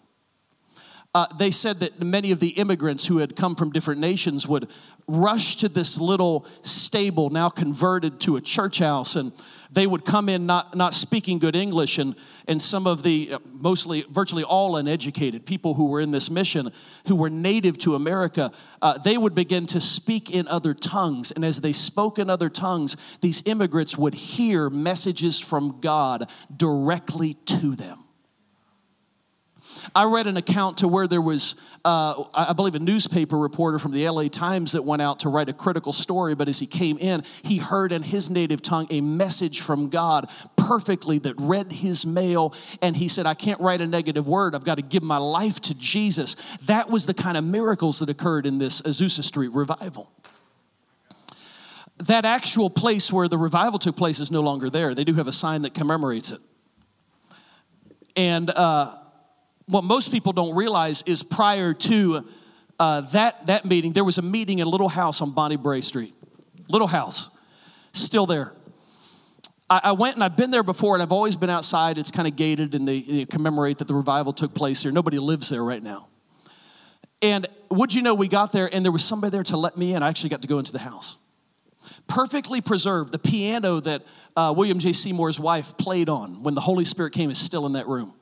Uh, 1.16 1.24
they 1.38 1.50
said 1.50 1.80
that 1.80 1.98
many 1.98 2.30
of 2.30 2.40
the 2.40 2.50
immigrants 2.50 3.06
who 3.06 3.16
had 3.16 3.34
come 3.34 3.54
from 3.54 3.70
different 3.70 3.98
nations 3.98 4.46
would 4.46 4.70
rush 5.08 5.56
to 5.56 5.66
this 5.66 5.98
little 5.98 6.44
stable, 6.60 7.30
now 7.30 7.48
converted 7.48 8.20
to 8.20 8.36
a 8.36 8.40
church 8.42 8.80
house, 8.80 9.16
and 9.16 9.32
they 9.70 9.86
would 9.86 10.04
come 10.04 10.28
in 10.28 10.44
not, 10.44 10.76
not 10.76 10.92
speaking 10.92 11.38
good 11.38 11.56
English, 11.56 11.96
and, 11.96 12.16
and 12.46 12.60
some 12.60 12.86
of 12.86 13.02
the, 13.02 13.32
uh, 13.32 13.38
mostly, 13.50 14.04
virtually 14.10 14.44
all 14.44 14.76
uneducated 14.76 15.46
people 15.46 15.72
who 15.72 15.86
were 15.88 16.02
in 16.02 16.10
this 16.10 16.28
mission, 16.28 16.70
who 17.08 17.16
were 17.16 17.30
native 17.30 17.78
to 17.78 17.94
America, 17.94 18.52
uh, 18.82 18.98
they 18.98 19.16
would 19.16 19.34
begin 19.34 19.64
to 19.64 19.80
speak 19.80 20.28
in 20.30 20.46
other 20.48 20.74
tongues. 20.74 21.32
And 21.32 21.46
as 21.46 21.62
they 21.62 21.72
spoke 21.72 22.18
in 22.18 22.28
other 22.28 22.50
tongues, 22.50 22.94
these 23.22 23.42
immigrants 23.46 23.96
would 23.96 24.12
hear 24.12 24.68
messages 24.68 25.40
from 25.40 25.80
God 25.80 26.30
directly 26.54 27.38
to 27.46 27.74
them. 27.74 28.05
I 29.94 30.04
read 30.04 30.26
an 30.26 30.36
account 30.36 30.78
to 30.78 30.88
where 30.88 31.06
there 31.06 31.20
was, 31.20 31.54
uh, 31.84 32.24
I 32.34 32.52
believe, 32.52 32.74
a 32.74 32.78
newspaper 32.78 33.38
reporter 33.38 33.78
from 33.78 33.92
the 33.92 34.08
LA 34.08 34.28
Times 34.28 34.72
that 34.72 34.84
went 34.84 35.02
out 35.02 35.20
to 35.20 35.28
write 35.28 35.48
a 35.48 35.52
critical 35.52 35.92
story. 35.92 36.34
But 36.34 36.48
as 36.48 36.58
he 36.58 36.66
came 36.66 36.98
in, 36.98 37.22
he 37.42 37.58
heard 37.58 37.92
in 37.92 38.02
his 38.02 38.30
native 38.30 38.62
tongue 38.62 38.86
a 38.90 39.00
message 39.00 39.60
from 39.60 39.88
God 39.88 40.30
perfectly 40.56 41.18
that 41.20 41.34
read 41.38 41.72
his 41.72 42.06
mail. 42.06 42.54
And 42.82 42.96
he 42.96 43.08
said, 43.08 43.26
I 43.26 43.34
can't 43.34 43.60
write 43.60 43.80
a 43.80 43.86
negative 43.86 44.26
word. 44.26 44.54
I've 44.54 44.64
got 44.64 44.76
to 44.76 44.82
give 44.82 45.02
my 45.02 45.18
life 45.18 45.60
to 45.62 45.74
Jesus. 45.74 46.36
That 46.66 46.90
was 46.90 47.06
the 47.06 47.14
kind 47.14 47.36
of 47.36 47.44
miracles 47.44 48.00
that 48.00 48.08
occurred 48.08 48.46
in 48.46 48.58
this 48.58 48.82
Azusa 48.82 49.22
Street 49.22 49.52
revival 49.52 50.10
that 52.04 52.24
actual 52.24 52.68
place 52.68 53.12
where 53.12 53.26
the 53.26 53.38
revival 53.38 53.78
took 53.78 53.96
place 53.96 54.20
is 54.20 54.30
no 54.30 54.40
longer 54.40 54.68
there. 54.68 54.94
They 54.94 55.04
do 55.04 55.14
have 55.14 55.28
a 55.28 55.32
sign 55.32 55.62
that 55.62 55.72
commemorates 55.72 56.30
it. 56.30 56.40
And 58.16 58.50
uh, 58.50 58.94
what 59.66 59.84
most 59.84 60.12
people 60.12 60.32
don't 60.32 60.54
realize 60.54 61.02
is 61.02 61.22
prior 61.22 61.74
to 61.74 62.24
uh, 62.78 63.00
that, 63.12 63.46
that 63.46 63.64
meeting, 63.64 63.92
there 63.92 64.04
was 64.04 64.18
a 64.18 64.22
meeting 64.22 64.58
in 64.58 64.66
a 64.66 64.70
little 64.70 64.88
house 64.88 65.20
on 65.20 65.32
Bonnie 65.32 65.56
Brae 65.56 65.80
Street. 65.80 66.14
Little 66.68 66.88
house, 66.88 67.30
still 67.92 68.26
there. 68.26 68.52
I, 69.70 69.80
I, 69.84 69.92
went 69.92 70.16
and 70.16 70.24
I've 70.24 70.36
been 70.36 70.50
there 70.50 70.62
before, 70.62 70.94
and 70.94 71.02
I've 71.02 71.12
always 71.12 71.36
been 71.36 71.50
outside. 71.50 71.96
It's 71.96 72.10
kind 72.10 72.28
of 72.28 72.36
gated, 72.36 72.74
and 72.74 72.86
they, 72.86 73.00
they 73.00 73.24
commemorate 73.24 73.78
that 73.78 73.88
the 73.88 73.94
revival 73.94 74.32
took 74.32 74.54
place 74.54 74.82
here. 74.82 74.92
Nobody 74.92 75.18
lives 75.18 75.48
there 75.48 75.62
right 75.62 75.82
now. 75.82 76.08
And 77.22 77.46
would 77.70 77.94
you 77.94 78.02
know, 78.02 78.14
we 78.14 78.28
got 78.28 78.52
there, 78.52 78.68
and 78.72 78.84
there 78.84 78.92
was 78.92 79.04
somebody 79.04 79.30
there 79.30 79.42
to 79.44 79.56
let 79.56 79.76
me 79.76 79.94
in. 79.94 80.02
I 80.02 80.08
actually 80.08 80.30
got 80.30 80.42
to 80.42 80.48
go 80.48 80.58
into 80.58 80.72
the 80.72 80.78
house. 80.78 81.16
Perfectly 82.08 82.60
preserved. 82.60 83.12
The 83.12 83.18
piano 83.18 83.80
that 83.80 84.02
uh, 84.36 84.52
William 84.56 84.78
J. 84.78 84.92
Seymour's 84.92 85.40
wife 85.40 85.76
played 85.76 86.08
on 86.08 86.42
when 86.42 86.54
the 86.54 86.60
Holy 86.60 86.84
Spirit 86.84 87.12
came 87.12 87.30
is 87.30 87.38
still 87.38 87.64
in 87.66 87.72
that 87.72 87.86
room. 87.86 88.12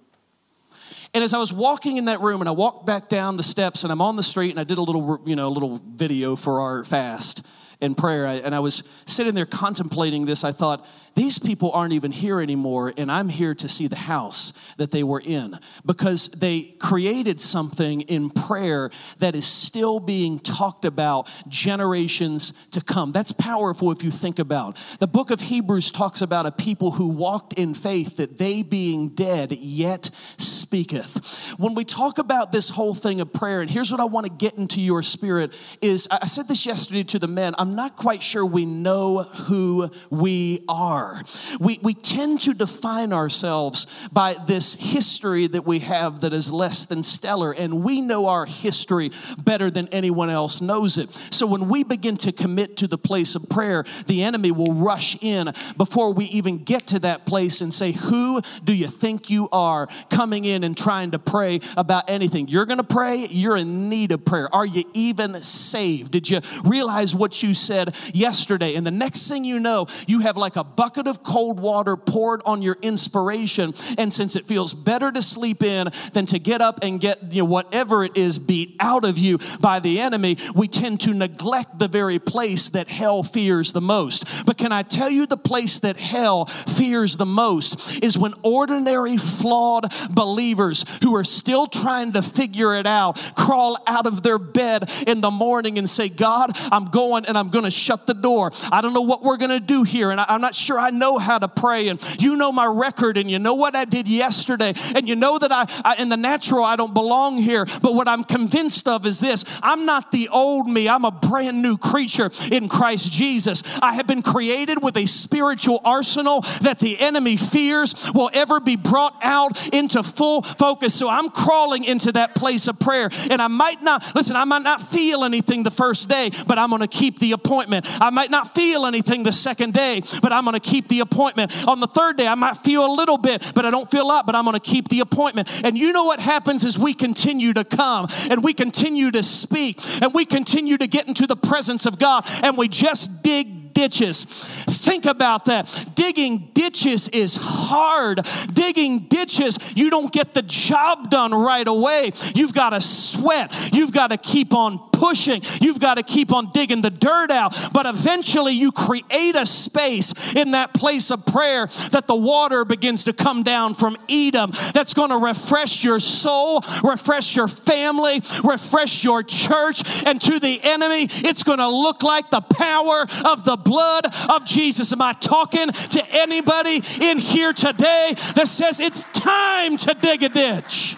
And 1.15 1.23
as 1.23 1.33
I 1.33 1.39
was 1.39 1.53
walking 1.53 1.97
in 1.97 2.07
that 2.07 2.21
room 2.21 2.43
and 2.43 2.49
I 2.49 2.53
walked 2.53 2.87
back 2.87 3.09
down 3.09 3.37
the 3.37 3.45
steps 3.45 3.85
and 3.85 3.93
I'm 3.93 4.01
on 4.01 4.17
the 4.17 4.23
street 4.25 4.51
and 4.51 4.59
I 4.59 4.65
did 4.65 4.79
a 4.79 4.83
little, 4.83 5.21
you 5.25 5.37
know, 5.37 5.47
a 5.47 5.49
little 5.49 5.81
video 5.87 6.35
for 6.35 6.61
our 6.61 6.83
fast 6.83 7.47
and 7.81 7.97
prayer. 7.97 8.27
And 8.27 8.53
I 8.53 8.59
was 8.59 8.83
sitting 9.07 9.35
there 9.35 9.47
contemplating 9.47 10.27
this. 10.27 10.43
I 10.43 10.51
thought, 10.51 10.85
these 11.15 11.39
people 11.39 11.71
aren't 11.73 11.93
even 11.93 12.11
here 12.11 12.41
anymore, 12.41 12.93
and 12.97 13.11
I'm 13.11 13.29
here 13.29 13.55
to 13.55 13.69
see 13.69 13.87
the 13.87 13.97
house 13.97 14.53
that 14.79 14.91
they 14.91 15.05
were 15.05 15.23
in 15.25 15.59
because 15.87 16.29
they 16.29 16.75
created 16.81 17.41
something 17.41 18.01
in 18.03 18.31
prayer 18.31 18.91
that 19.19 19.37
is 19.37 19.47
still 19.47 20.01
being 20.01 20.41
talked 20.41 20.85
about 20.85 21.31
generations 21.47 22.53
to 22.73 22.81
come. 22.81 23.13
That's 23.13 23.31
powerful 23.31 23.93
if 23.93 24.03
you 24.03 24.11
think 24.11 24.41
about. 24.41 24.77
The 24.99 25.07
book 25.07 25.31
of 25.31 25.41
Hebrews 25.41 25.93
talks 25.93 26.21
about 26.21 26.47
a 26.47 26.51
people 26.53 26.91
who 26.91 27.11
walked 27.11 27.53
in 27.53 27.75
faith 27.75 28.17
that 28.17 28.39
they 28.39 28.63
being 28.63 29.11
dead 29.11 29.53
yet 29.53 30.11
speaketh. 30.37 31.55
When 31.59 31.75
we 31.75 31.85
talk 31.85 32.19
about 32.19 32.51
this 32.51 32.71
whole 32.71 32.95
thing 32.95 33.21
of 33.21 33.33
prayer, 33.33 33.61
and 33.61 33.71
here's 33.71 33.93
what 33.93 34.01
I 34.01 34.05
want 34.07 34.27
to 34.27 34.33
get 34.33 34.55
into 34.55 34.81
your 34.81 35.03
spirit 35.03 35.57
is 35.81 36.09
I 36.11 36.27
said 36.27 36.49
this 36.49 36.67
yesterday 36.67 37.05
to 37.05 37.21
the 37.21 37.29
men, 37.29 37.55
I'm 37.57 37.77
not 37.77 37.95
quite 37.95 38.23
sure 38.23 38.45
we 38.45 38.67
know 38.67 39.23
who 39.23 39.91
we 40.11 40.65
are 40.69 41.04
are. 41.05 41.23
We, 41.61 41.79
we 41.83 41.95
tend 41.95 42.41
to 42.41 42.55
define 42.55 43.13
ourselves 43.13 43.87
by 44.13 44.35
this 44.47 44.75
history 44.75 45.47
that 45.49 45.67
we 45.67 45.81
have 45.81 46.21
that 46.21 46.33
is 46.33 46.53
less 46.53 46.87
than 46.87 47.03
stellar, 47.03 47.53
and 47.53 47.85
we 47.85 48.01
know 48.01 48.27
our 48.27 48.47
history 48.47 49.11
better 49.43 49.71
than 49.71 49.89
anyone 49.89 50.31
else 50.31 50.61
knows 50.61 50.99
it. 50.99 51.13
So 51.13 51.47
when 51.47 51.69
we 51.69 51.85
begin 51.85 52.17
to 52.19 52.33
commit 52.33 52.77
to 52.79 52.87
the 52.87 52.99
place 52.99 53.35
of 53.35 53.49
prayer, 53.49 53.85
the 54.07 54.23
enemy 54.23 54.51
will 54.51 54.73
rush 54.73 55.17
in 55.23 55.53
before 55.77 56.13
we 56.13 56.25
even 56.27 56.59
get 56.59 56.87
to 56.89 56.99
that 57.01 57.27
place 57.27 57.61
and 57.61 57.73
say, 57.73 57.93
Who 57.93 58.41
do 58.63 58.75
you 58.75 58.87
think 58.87 59.31
you 59.31 59.49
are 59.53 59.87
coming 60.11 60.45
in 60.45 60.65
and 60.65 60.77
trying 60.77 61.13
to 61.13 61.19
pray 61.19 61.61
about 61.77 62.09
anything? 62.09 62.49
You're 62.49 62.67
gonna 62.67 62.83
pray, 62.83 63.27
you're 63.29 63.57
in 63.57 63.89
need 63.89 64.13
of 64.13 64.25
prayer. 64.25 64.49
Are 64.55 64.67
you 64.67 64.85
even 64.95 65.35
saved? 65.43 66.13
Did 66.13 66.31
you 66.31 66.41
realize 66.65 67.15
what 67.15 67.43
you 67.43 67.55
said 67.55 67.95
yesterday? 68.15 68.75
And 68.75 68.87
the 68.87 68.91
next 68.91 69.29
thing 69.29 69.45
you 69.45 69.61
know, 69.61 69.87
you 70.07 70.21
have 70.21 70.37
like 70.37 70.57
a 70.57 70.65
bucket 70.65 70.94
bucket 70.95 71.09
of 71.09 71.25
cold 71.25 71.59
water 71.59 71.97
poured 71.97 72.41
on 72.47 72.63
your 72.63 72.77
inspiration. 72.81 73.75
And 73.99 74.13
since 74.13 74.37
it 74.37 74.47
feels 74.47 74.73
better 74.75 75.11
to 75.11 75.23
sleep 75.23 75.65
in 75.65 75.89
than 76.13 76.25
to 76.27 76.39
get 76.39 76.61
up 76.61 76.85
and 76.85 77.01
get 77.01 77.33
you 77.33 77.43
know, 77.43 77.47
whatever 77.47 78.05
it 78.05 78.17
is 78.17 78.39
beat 78.39 78.77
out 78.79 79.05
of 79.05 79.19
you 79.19 79.39
by 79.61 79.81
the 79.81 80.01
enemy, 80.01 80.37
we 80.55 80.69
tend 80.69 81.01
to 81.01 81.13
neglect 81.13 81.81
the 81.81 81.89
very 81.89 82.21
place 82.21 82.69
that 82.71 82.89
hell 82.89 83.25
fears 83.25 83.73
the 83.73 83.81
most. 83.81 84.47
But 84.47 84.57
can 84.57 84.71
I 84.71 84.83
tell 84.83 85.11
you 85.11 85.27
the 85.27 85.37
place 85.37 85.81
that 85.81 85.97
hell 85.97 86.45
fears 86.45 87.17
the 87.17 87.27
most 87.27 88.05
is 88.05 88.17
when 88.17 88.35
ordinary, 88.45 89.17
flawed 89.17 89.93
believers 90.11 90.85
who 91.03 91.17
are 91.17 91.25
still 91.25 91.67
trying 91.67 92.13
to 92.13 92.23
figure 92.23 92.77
it 92.77 92.87
out 92.87 93.21
crawl 93.37 93.77
out 93.87 94.07
of 94.07 94.23
their 94.23 94.39
bed 94.39 94.89
in 95.07 95.21
the 95.21 95.31
morning 95.31 95.77
and 95.77 95.91
say, 95.91 96.09
God, 96.09 96.53
I'm 96.71 96.87
going 96.87 97.27
and 97.27 97.37
I'm 97.37 97.49
going 97.49 97.65
to 97.65 97.71
shut 97.71 98.07
the 98.07 98.15
door. 98.15 98.53
I 98.71 98.81
don't 98.81 98.95
know 98.95 99.03
what 99.03 99.23
we're 99.23 99.37
going 99.37 99.51
to 99.51 99.61
do 99.61 99.83
here, 99.83 100.11
and 100.11 100.21
I, 100.21 100.27
am 100.29 100.41
not 100.41 100.55
sure 100.55 100.84
I 100.85 100.91
know 100.91 101.19
how 101.19 101.39
to 101.39 101.49
pray. 101.49 101.89
And 101.89 101.99
you 102.21 102.37
know 102.37 102.53
my 102.53 102.67
record, 102.67 103.17
and 103.17 103.31
you 103.31 103.39
know 103.39 103.55
what 103.55 103.75
I 103.75 103.87
did 103.87 104.07
yesterday, 104.07 104.75
and 104.95 105.09
you 105.09 105.17
know 105.17 105.39
that 105.39 105.51
I, 105.51 105.65
I 105.83 105.97
in 105.97 106.11
the 106.11 106.17
natural, 106.17 106.63
I 106.65 106.77
don't 106.77 106.93
belong 106.93 107.39
here. 107.39 107.65
But 107.65 107.95
what 107.95 108.07
I'm 108.07 108.23
convinced 108.23 108.87
of 108.87 109.07
is 109.07 109.19
this 109.19 109.45
I'm 109.63 109.87
not 109.87 110.13
the 110.13 110.29
old 110.29 110.69
me, 110.69 110.89
I'm 110.89 111.05
a 111.05 111.11
brand 111.11 111.63
new 111.63 111.79
creature 111.79 112.31
in 112.51 112.69
Christ 112.69 113.11
Jesus. 113.11 113.63
I 113.81 113.95
have 113.95 114.07
been 114.07 114.21
created 114.21 114.83
with 114.83 114.97
a 114.99 115.07
spiritual 115.07 115.81
arsenal 115.85 116.43
that 116.61 116.81
the 116.81 117.01
enemy 117.01 117.39
fears 117.39 117.95
will 118.15 118.31
ever 118.35 118.61
be 118.61 118.77
brought 118.77 119.17
out 119.23 119.73
into 119.73 120.03
full 120.03 120.43
focus. 120.43 120.95
So 120.95 121.09
I'm 121.09 121.31
crawling 121.31 121.85
into 121.85 122.13
that 122.13 122.35
place 122.35 122.69
of 122.69 122.79
prayer, 122.79 123.09
and 123.31 123.41
I 123.41 123.49
might 123.49 123.83
not, 123.83 124.15
listen, 124.15 124.37
I 124.37 124.45
might 124.45 124.63
not 124.63 124.83
feel 124.83 125.25
anything 125.25 125.63
the 125.63 125.71
first 125.71 126.11
day, 126.11 126.31
but 126.47 126.59
I'm 126.59 126.71
gonna 126.71 126.87
keep 126.87 127.19
the 127.21 127.33
appointment. 127.33 127.87
I 128.03 128.11
might 128.11 128.31
not 128.31 128.55
feel 128.55 128.85
anything 128.85 129.23
the 129.23 129.33
second 129.33 129.73
day, 129.73 130.03
but 130.21 130.31
I'm 130.31 130.45
gonna 130.45 130.61
keep 130.61 130.74
the 130.89 131.01
appointment. 131.01 131.53
On 131.67 131.81
the 131.81 131.87
third 131.87 132.17
day, 132.17 132.27
I 132.27 132.35
might 132.35 132.59
feel 132.59 132.85
a 132.85 132.93
little 132.95 133.19
bit, 133.19 133.53
but 133.55 133.65
I 133.65 133.71
don't 133.71 133.91
feel 133.91 134.09
up, 134.09 134.27
but 134.27 134.35
I'm 134.35 134.45
gonna 134.45 134.61
keep 134.61 134.89
the 134.89 135.01
appointment. 135.01 135.49
And 135.65 135.79
you 135.79 135.93
know 135.93 136.05
what 136.05 136.21
happens 136.21 136.65
is 136.65 136.79
we 136.79 136.95
continue 136.95 137.53
to 137.53 137.65
come 137.65 138.09
and 138.31 138.43
we 138.43 138.53
continue 138.53 139.11
to 139.11 139.23
speak 139.23 139.81
and 140.03 140.13
we 140.13 140.25
continue 140.25 140.77
to 140.79 140.87
get 140.87 141.09
into 141.09 141.27
the 141.27 141.37
presence 141.37 141.87
of 141.87 141.99
God 141.99 142.25
and 142.43 142.57
we 142.57 142.69
just 142.69 143.23
dig 143.23 143.65
ditches. 143.75 144.25
Think 144.25 145.05
about 145.05 145.47
that. 145.47 145.93
Digging 145.95 146.51
ditches 146.55 147.09
is 147.09 147.37
hard. 147.37 148.21
Digging 148.53 149.01
ditches, 149.01 149.59
you 149.75 149.91
don't 149.91 150.13
get 150.13 150.33
the 150.33 150.43
job 150.43 151.11
done 151.11 151.35
right 151.35 151.67
away. 151.67 152.13
You've 152.35 152.55
got 152.55 152.71
to 152.71 152.81
sweat. 152.81 153.53
You've 153.73 153.93
got 153.93 154.11
to 154.11 154.17
keep 154.17 154.55
on 154.55 154.79
pushing. 154.99 155.43
You've 155.61 155.81
got 155.81 155.97
to 155.97 156.03
keep 156.03 156.33
on 156.33 156.51
digging 156.51 156.83
the 156.83 156.91
dirt 156.91 157.31
out. 157.31 157.55
But 157.73 157.87
eventually, 157.87 158.53
you 158.53 158.73
create 158.73 159.35
a 159.35 159.47
space 159.47 160.35
in 160.35 160.53
that 160.53 160.75
place 160.75 161.11
of 161.11 161.27
prayer 161.27 161.67
that 161.91 162.07
the 162.07 162.17
water 162.17 162.65
begins 162.65 163.05
to 163.05 163.13
come 163.13 163.43
down 163.43 163.75
from 163.75 163.97
Edom 164.09 164.53
that's 164.73 164.95
going 164.95 165.11
to 165.11 165.19
refresh 165.19 165.85
your 165.85 166.01
soul, 166.01 166.63
refresh 166.83 167.37
your 167.37 167.49
family, 167.49 168.23
refresh 168.43 169.05
your 169.05 169.23
church. 169.23 169.83
And 170.07 170.21
to 170.21 170.39
the 170.39 170.61
enemy, 170.63 171.09
it's 171.11 171.45
going 171.45 171.59
to 171.59 171.69
look 171.69 172.03
like 172.03 172.31
the 172.31 172.41
power 172.41 173.07
of 173.31 173.45
the 173.45 173.57
blood 173.57 174.07
of 174.31 174.45
Jesus. 174.45 174.93
Am 174.93 175.03
I 175.03 175.13
talking 175.13 175.69
to 175.69 176.03
anybody 176.13 176.83
in 177.01 177.19
here 177.19 177.53
today 177.53 178.15
that 178.35 178.49
says 178.49 178.81
it's 178.81 179.05
time 179.13 179.77
to 179.79 179.95
dig 179.95 180.23
a 180.23 180.29
ditch? 180.29 180.97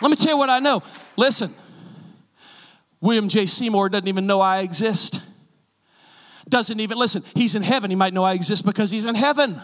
Let 0.00 0.10
me 0.10 0.16
tell 0.16 0.32
you 0.32 0.38
what 0.38 0.50
I 0.50 0.58
know. 0.58 0.82
Listen, 1.16 1.54
William 3.00 3.28
J. 3.28 3.46
Seymour 3.46 3.88
doesn't 3.88 4.08
even 4.08 4.26
know 4.26 4.40
I 4.40 4.60
exist. 4.60 5.22
Doesn't 6.48 6.80
even, 6.80 6.98
listen, 6.98 7.22
he's 7.34 7.54
in 7.54 7.62
heaven. 7.62 7.90
He 7.90 7.96
might 7.96 8.12
know 8.12 8.24
I 8.24 8.34
exist 8.34 8.64
because 8.64 8.90
he's 8.90 9.06
in 9.06 9.14
heaven. 9.14 9.56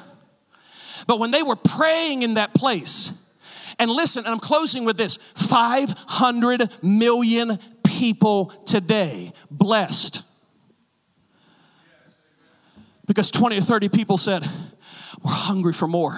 But 1.06 1.18
when 1.18 1.30
they 1.30 1.42
were 1.42 1.56
praying 1.56 2.22
in 2.22 2.34
that 2.34 2.54
place, 2.54 3.12
and 3.78 3.90
listen, 3.90 4.24
and 4.24 4.32
I'm 4.34 4.40
closing 4.40 4.84
with 4.84 4.96
this 4.96 5.16
500 5.34 6.68
million 6.82 7.58
people 7.84 8.46
today 8.66 9.32
blessed 9.50 10.22
because 13.06 13.30
20 13.30 13.58
or 13.58 13.62
30 13.62 13.88
people 13.88 14.18
said, 14.18 14.44
We're 15.24 15.32
hungry 15.32 15.72
for 15.72 15.88
more. 15.88 16.16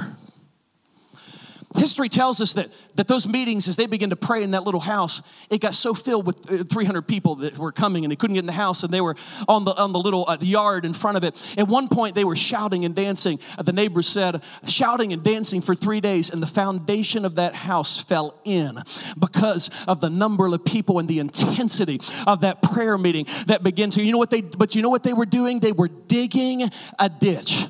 History 1.76 2.08
tells 2.08 2.40
us 2.40 2.54
that, 2.54 2.68
that 2.94 3.08
those 3.08 3.26
meetings, 3.26 3.68
as 3.68 3.76
they 3.76 3.86
began 3.86 4.10
to 4.10 4.16
pray 4.16 4.42
in 4.42 4.50
that 4.50 4.64
little 4.64 4.80
house, 4.80 5.22
it 5.50 5.60
got 5.60 5.74
so 5.74 5.94
filled 5.94 6.26
with 6.26 6.50
uh, 6.50 6.64
300 6.64 7.02
people 7.02 7.36
that 7.36 7.56
were 7.56 7.72
coming 7.72 8.04
and 8.04 8.12
they 8.12 8.16
couldn't 8.16 8.34
get 8.34 8.40
in 8.40 8.46
the 8.46 8.52
house 8.52 8.82
and 8.82 8.92
they 8.92 9.00
were 9.00 9.16
on 9.48 9.64
the, 9.64 9.72
on 9.80 9.92
the 9.92 9.98
little 9.98 10.24
uh, 10.28 10.36
yard 10.40 10.84
in 10.84 10.92
front 10.92 11.16
of 11.16 11.24
it. 11.24 11.54
At 11.56 11.68
one 11.68 11.88
point, 11.88 12.14
they 12.14 12.24
were 12.24 12.36
shouting 12.36 12.84
and 12.84 12.94
dancing. 12.94 13.38
Uh, 13.56 13.62
the 13.62 13.72
neighbors 13.72 14.06
said, 14.06 14.42
shouting 14.66 15.12
and 15.12 15.22
dancing 15.22 15.60
for 15.60 15.74
three 15.74 16.00
days, 16.00 16.30
and 16.30 16.42
the 16.42 16.46
foundation 16.46 17.24
of 17.24 17.36
that 17.36 17.54
house 17.54 18.00
fell 18.00 18.38
in 18.44 18.76
because 19.18 19.70
of 19.88 20.00
the 20.00 20.10
number 20.10 20.46
of 20.46 20.64
people 20.64 20.98
and 20.98 21.08
the 21.08 21.18
intensity 21.18 22.00
of 22.26 22.42
that 22.42 22.62
prayer 22.62 22.98
meeting 22.98 23.26
that 23.46 23.62
began 23.62 23.90
to, 23.90 24.02
you 24.02 24.12
know 24.12 24.18
what 24.18 24.30
they, 24.30 24.42
but 24.42 24.74
you 24.74 24.82
know 24.82 24.90
what 24.90 25.02
they 25.02 25.14
were 25.14 25.26
doing? 25.26 25.60
They 25.60 25.72
were 25.72 25.88
digging 25.88 26.62
a 26.98 27.08
ditch. 27.08 27.64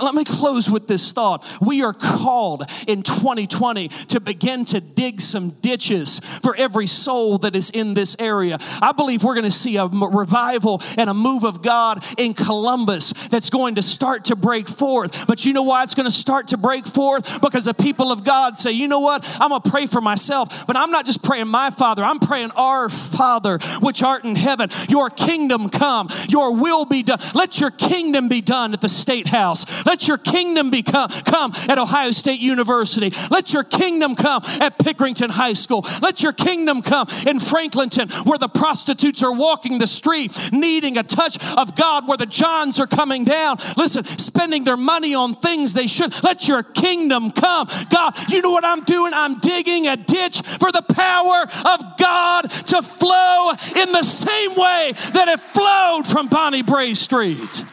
Let 0.00 0.14
me 0.14 0.24
close 0.24 0.70
with 0.70 0.86
this 0.86 1.12
thought. 1.12 1.48
We 1.60 1.82
are 1.82 1.92
called 1.92 2.64
in 2.86 3.02
2020 3.02 3.88
to 3.88 4.20
begin 4.20 4.51
to 4.66 4.80
dig 4.80 5.20
some 5.20 5.50
ditches 5.60 6.20
for 6.42 6.54
every 6.56 6.86
soul 6.86 7.38
that 7.38 7.56
is 7.56 7.70
in 7.70 7.94
this 7.94 8.16
area. 8.18 8.58
I 8.80 8.92
believe 8.92 9.24
we're 9.24 9.34
going 9.34 9.44
to 9.44 9.50
see 9.50 9.76
a 9.76 9.86
revival 9.86 10.80
and 10.96 11.08
a 11.08 11.14
move 11.14 11.44
of 11.44 11.62
God 11.62 12.04
in 12.18 12.34
Columbus 12.34 13.12
that's 13.28 13.50
going 13.50 13.76
to 13.76 13.82
start 13.82 14.26
to 14.26 14.36
break 14.36 14.68
forth. 14.68 15.26
But 15.26 15.44
you 15.44 15.52
know 15.52 15.62
why 15.62 15.82
it's 15.82 15.94
going 15.94 16.06
to 16.06 16.10
start 16.10 16.48
to 16.48 16.56
break 16.56 16.86
forth? 16.86 17.40
Because 17.40 17.64
the 17.64 17.74
people 17.74 18.12
of 18.12 18.24
God 18.24 18.58
say, 18.58 18.72
you 18.72 18.88
know 18.88 19.00
what? 19.00 19.24
I'm 19.40 19.50
going 19.50 19.62
to 19.62 19.70
pray 19.70 19.86
for 19.86 20.00
myself, 20.00 20.66
but 20.66 20.76
I'm 20.76 20.90
not 20.90 21.06
just 21.06 21.22
praying 21.22 21.48
my 21.48 21.70
Father, 21.70 22.02
I'm 22.02 22.18
praying 22.18 22.50
our 22.56 22.88
Father, 22.88 23.58
which 23.80 24.02
art 24.02 24.24
in 24.24 24.36
heaven. 24.36 24.68
Your 24.88 25.10
kingdom 25.10 25.68
come, 25.68 26.08
your 26.28 26.54
will 26.54 26.84
be 26.84 27.02
done. 27.02 27.18
Let 27.34 27.60
your 27.60 27.70
kingdom 27.70 28.28
be 28.28 28.40
done 28.40 28.72
at 28.72 28.80
the 28.80 28.88
State 28.88 29.26
House. 29.26 29.86
Let 29.86 30.08
your 30.08 30.18
kingdom 30.18 30.70
become, 30.70 31.10
come 31.24 31.52
at 31.68 31.78
Ohio 31.78 32.10
State 32.10 32.40
University. 32.40 33.12
Let 33.30 33.52
your 33.52 33.64
kingdom 33.64 34.14
come 34.14 34.41
at 34.60 34.78
Pickerington 34.78 35.30
High 35.30 35.54
School. 35.54 35.84
Let 36.00 36.22
your 36.22 36.32
kingdom 36.32 36.82
come 36.82 37.08
in 37.26 37.38
Franklinton 37.38 38.10
where 38.26 38.38
the 38.38 38.48
prostitutes 38.48 39.22
are 39.22 39.32
walking 39.32 39.78
the 39.78 39.86
street 39.86 40.36
needing 40.52 40.98
a 40.98 41.02
touch 41.02 41.38
of 41.56 41.76
God, 41.76 42.08
where 42.08 42.16
the 42.16 42.26
Johns 42.26 42.80
are 42.80 42.86
coming 42.86 43.24
down. 43.24 43.56
Listen, 43.76 44.04
spending 44.04 44.64
their 44.64 44.76
money 44.76 45.14
on 45.14 45.34
things 45.34 45.74
they 45.74 45.86
should. 45.86 46.22
Let 46.22 46.48
your 46.48 46.62
kingdom 46.62 47.30
come. 47.30 47.68
God, 47.90 48.14
you 48.30 48.42
know 48.42 48.50
what 48.50 48.64
I'm 48.64 48.84
doing? 48.84 49.12
I'm 49.14 49.38
digging 49.38 49.86
a 49.86 49.96
ditch 49.96 50.42
for 50.42 50.72
the 50.72 50.84
power 50.94 51.42
of 51.74 51.98
God 51.98 52.42
to 52.68 52.82
flow 52.82 53.50
in 53.82 53.92
the 53.92 54.02
same 54.02 54.50
way 54.50 54.92
that 55.12 55.28
it 55.28 55.40
flowed 55.40 56.06
from 56.06 56.28
Bonnie 56.28 56.62
Brae 56.62 56.94
Street. 56.94 57.64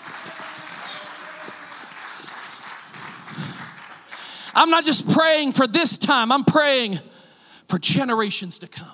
I'm 4.60 4.70
not 4.70 4.84
just 4.84 5.10
praying 5.10 5.54
for 5.54 5.68
this 5.68 5.98
time, 5.98 6.34
I'm 6.34 6.44
praying 6.44 7.00
for 7.70 7.80
generations 7.80 8.60
to 8.60 8.68
come. 8.68 8.92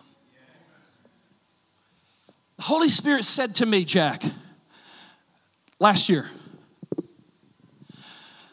The 2.58 2.64
Holy 2.64 2.88
Spirit 2.88 3.26
said 3.26 3.56
to 3.56 3.66
me, 3.66 3.84
Jack, 3.84 4.22
last 5.80 6.08
year, 6.08 6.30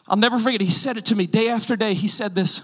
I'll 0.07 0.17
never 0.17 0.39
forget, 0.39 0.59
he 0.59 0.71
said 0.71 0.97
it 0.97 1.05
to 1.05 1.15
me 1.15 1.27
day 1.27 1.49
after 1.49 1.75
day. 1.75 1.93
He 1.93 2.07
said 2.07 2.33
this, 2.33 2.63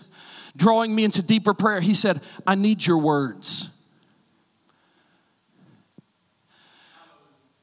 drawing 0.57 0.95
me 0.95 1.03
into 1.03 1.21
deeper 1.21 1.53
prayer. 1.53 1.79
He 1.79 1.93
said, 1.93 2.19
I 2.47 2.55
need 2.55 2.83
your 2.83 2.97
words. 2.97 3.69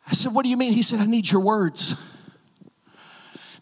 I 0.07 0.12
said, 0.12 0.32
What 0.32 0.45
do 0.45 0.51
you 0.51 0.57
mean? 0.57 0.72
He 0.72 0.82
said, 0.82 1.01
I 1.01 1.07
need 1.07 1.28
your 1.28 1.43
words. 1.43 2.01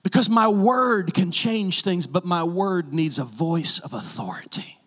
Because 0.04 0.28
my 0.28 0.46
word 0.46 1.14
can 1.14 1.32
change 1.32 1.82
things, 1.82 2.06
but 2.06 2.24
my 2.24 2.44
word 2.44 2.94
needs 2.94 3.18
a 3.18 3.24
voice 3.24 3.80
of 3.80 3.94
authority. 3.94 4.78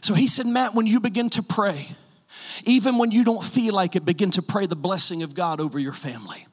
So 0.00 0.14
he 0.14 0.26
said, 0.26 0.46
Matt, 0.46 0.74
when 0.74 0.86
you 0.86 0.98
begin 0.98 1.28
to 1.30 1.42
pray, 1.42 1.88
even 2.64 2.96
when 2.96 3.10
you 3.10 3.22
don't 3.22 3.44
feel 3.44 3.74
like 3.74 3.94
it, 3.94 4.06
begin 4.06 4.30
to 4.32 4.42
pray 4.42 4.64
the 4.64 4.74
blessing 4.74 5.22
of 5.22 5.34
God 5.34 5.60
over 5.60 5.78
your 5.78 5.92
family. 5.92 6.46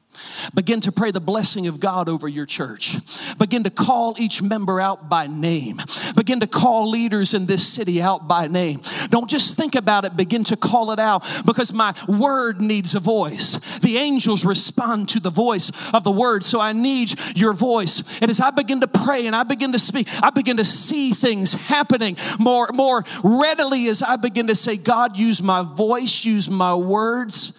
Begin 0.54 0.80
to 0.80 0.92
pray 0.92 1.10
the 1.10 1.20
blessing 1.20 1.66
of 1.66 1.80
God 1.80 2.08
over 2.08 2.28
your 2.28 2.46
church. 2.46 2.96
Begin 3.38 3.64
to 3.64 3.70
call 3.70 4.14
each 4.18 4.42
member 4.42 4.80
out 4.80 5.08
by 5.08 5.26
name. 5.26 5.80
Begin 6.16 6.40
to 6.40 6.46
call 6.46 6.88
leaders 6.88 7.34
in 7.34 7.46
this 7.46 7.66
city 7.66 8.00
out 8.00 8.26
by 8.28 8.48
name. 8.48 8.80
Don't 9.10 9.28
just 9.28 9.56
think 9.56 9.74
about 9.74 10.04
it, 10.04 10.16
begin 10.16 10.44
to 10.44 10.56
call 10.56 10.90
it 10.90 10.98
out 10.98 11.24
because 11.46 11.72
my 11.72 11.94
word 12.08 12.60
needs 12.60 12.94
a 12.94 13.00
voice. 13.00 13.56
The 13.80 13.98
angels 13.98 14.44
respond 14.44 15.08
to 15.10 15.20
the 15.20 15.30
voice 15.30 15.70
of 15.92 16.04
the 16.04 16.10
word, 16.10 16.42
so 16.44 16.60
I 16.60 16.72
need 16.72 17.14
your 17.36 17.52
voice. 17.52 18.02
And 18.20 18.30
as 18.30 18.40
I 18.40 18.50
begin 18.50 18.80
to 18.80 18.88
pray 18.88 19.26
and 19.26 19.36
I 19.36 19.42
begin 19.42 19.72
to 19.72 19.78
speak, 19.78 20.08
I 20.22 20.30
begin 20.30 20.56
to 20.56 20.64
see 20.64 21.10
things 21.10 21.54
happening 21.54 22.16
more, 22.38 22.68
more 22.72 23.04
readily 23.22 23.88
as 23.88 24.02
I 24.02 24.16
begin 24.16 24.46
to 24.48 24.54
say, 24.54 24.76
God, 24.76 25.16
use 25.16 25.42
my 25.42 25.62
voice, 25.62 26.24
use 26.24 26.48
my 26.48 26.74
words. 26.74 27.58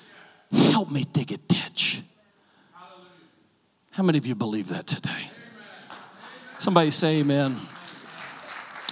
Help 0.52 0.92
me 0.92 1.04
dig 1.04 1.32
a 1.32 1.38
ditch. 1.38 2.04
How 4.00 4.04
many 4.04 4.18
of 4.18 4.26
you 4.26 4.34
believe 4.34 4.70
that 4.70 4.88
today? 4.88 5.30
Somebody 6.58 6.90
say 6.90 7.20
amen. 7.20 7.58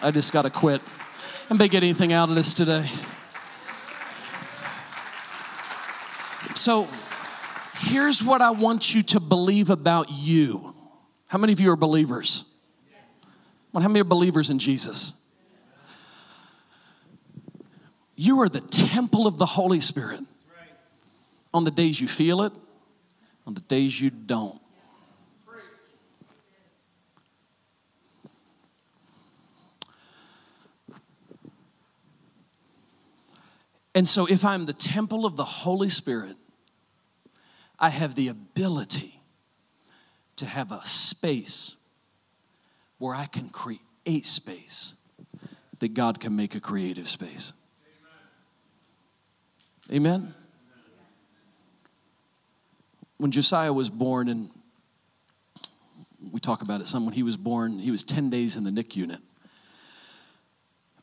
I 0.03 0.12
just 0.12 0.34
got 0.34 0.41
to 0.41 0.49
quit. 0.49 0.82
Anybody 1.49 1.70
get 1.70 1.82
anything 1.82 2.12
out 2.12 2.28
of 2.28 2.36
this 2.36 2.53
today? 2.53 2.86
So, 6.55 6.89
here's 7.76 8.22
what 8.22 8.41
I 8.41 8.51
want 8.51 8.93
you 8.93 9.01
to 9.03 9.22
believe 9.22 9.70
about 9.70 10.08
you. 10.12 10.76
How 11.30 11.38
many 11.38 11.53
of 11.53 11.62
you 11.62 11.72
are 11.72 11.78
believers? 11.78 12.43
Well, 13.72 13.82
how 13.82 13.88
many 13.88 14.01
are 14.01 14.03
believers 14.03 14.49
in 14.49 14.60
Jesus? 14.60 15.14
You 18.18 18.41
are 18.41 18.49
the 18.49 18.60
temple 18.60 19.26
of 19.26 19.38
the 19.38 19.45
Holy 19.45 19.80
Spirit. 19.80 20.20
On 21.53 21.64
the 21.64 21.72
days 21.72 22.01
you 22.01 22.10
feel 22.10 22.41
it, 22.41 22.51
on 23.45 23.53
the 23.53 23.62
days 23.62 24.01
you 24.01 24.10
don't. 24.10 24.60
And 33.98 34.08
so, 34.08 34.28
if 34.28 34.45
I'm 34.45 34.68
the 34.68 34.74
temple 34.74 35.26
of 35.26 35.38
the 35.38 35.43
Holy 35.43 35.89
Spirit, 35.89 36.36
I 37.80 37.89
have 37.89 38.14
the 38.14 38.28
ability 38.28 39.20
to 40.36 40.45
have 40.45 40.72
a 40.72 40.86
space 40.86 41.76
where 43.00 43.16
I 43.16 43.26
can 43.26 43.50
create 43.50 43.82
space 44.22 44.93
that 45.80 45.95
God 45.95 46.20
can 46.20 46.36
make 46.36 46.54
a 46.54 46.60
creative 46.60 47.08
space. 47.08 47.54
Amen? 49.91 50.32
When 53.18 53.32
Josiah 53.32 53.74
was 53.74 53.89
born, 53.89 54.30
and 54.30 54.52
we 56.32 56.39
talk 56.39 56.62
about 56.62 56.82
it 56.82 56.88
some, 56.88 57.04
when 57.04 57.16
he 57.16 57.24
was 57.24 57.36
born, 57.36 57.80
he 57.80 57.89
was 57.89 58.04
10 58.04 58.30
days 58.30 58.56
in 58.58 58.64
the 58.64 58.72
NIC 58.72 58.95
unit. 58.95 59.22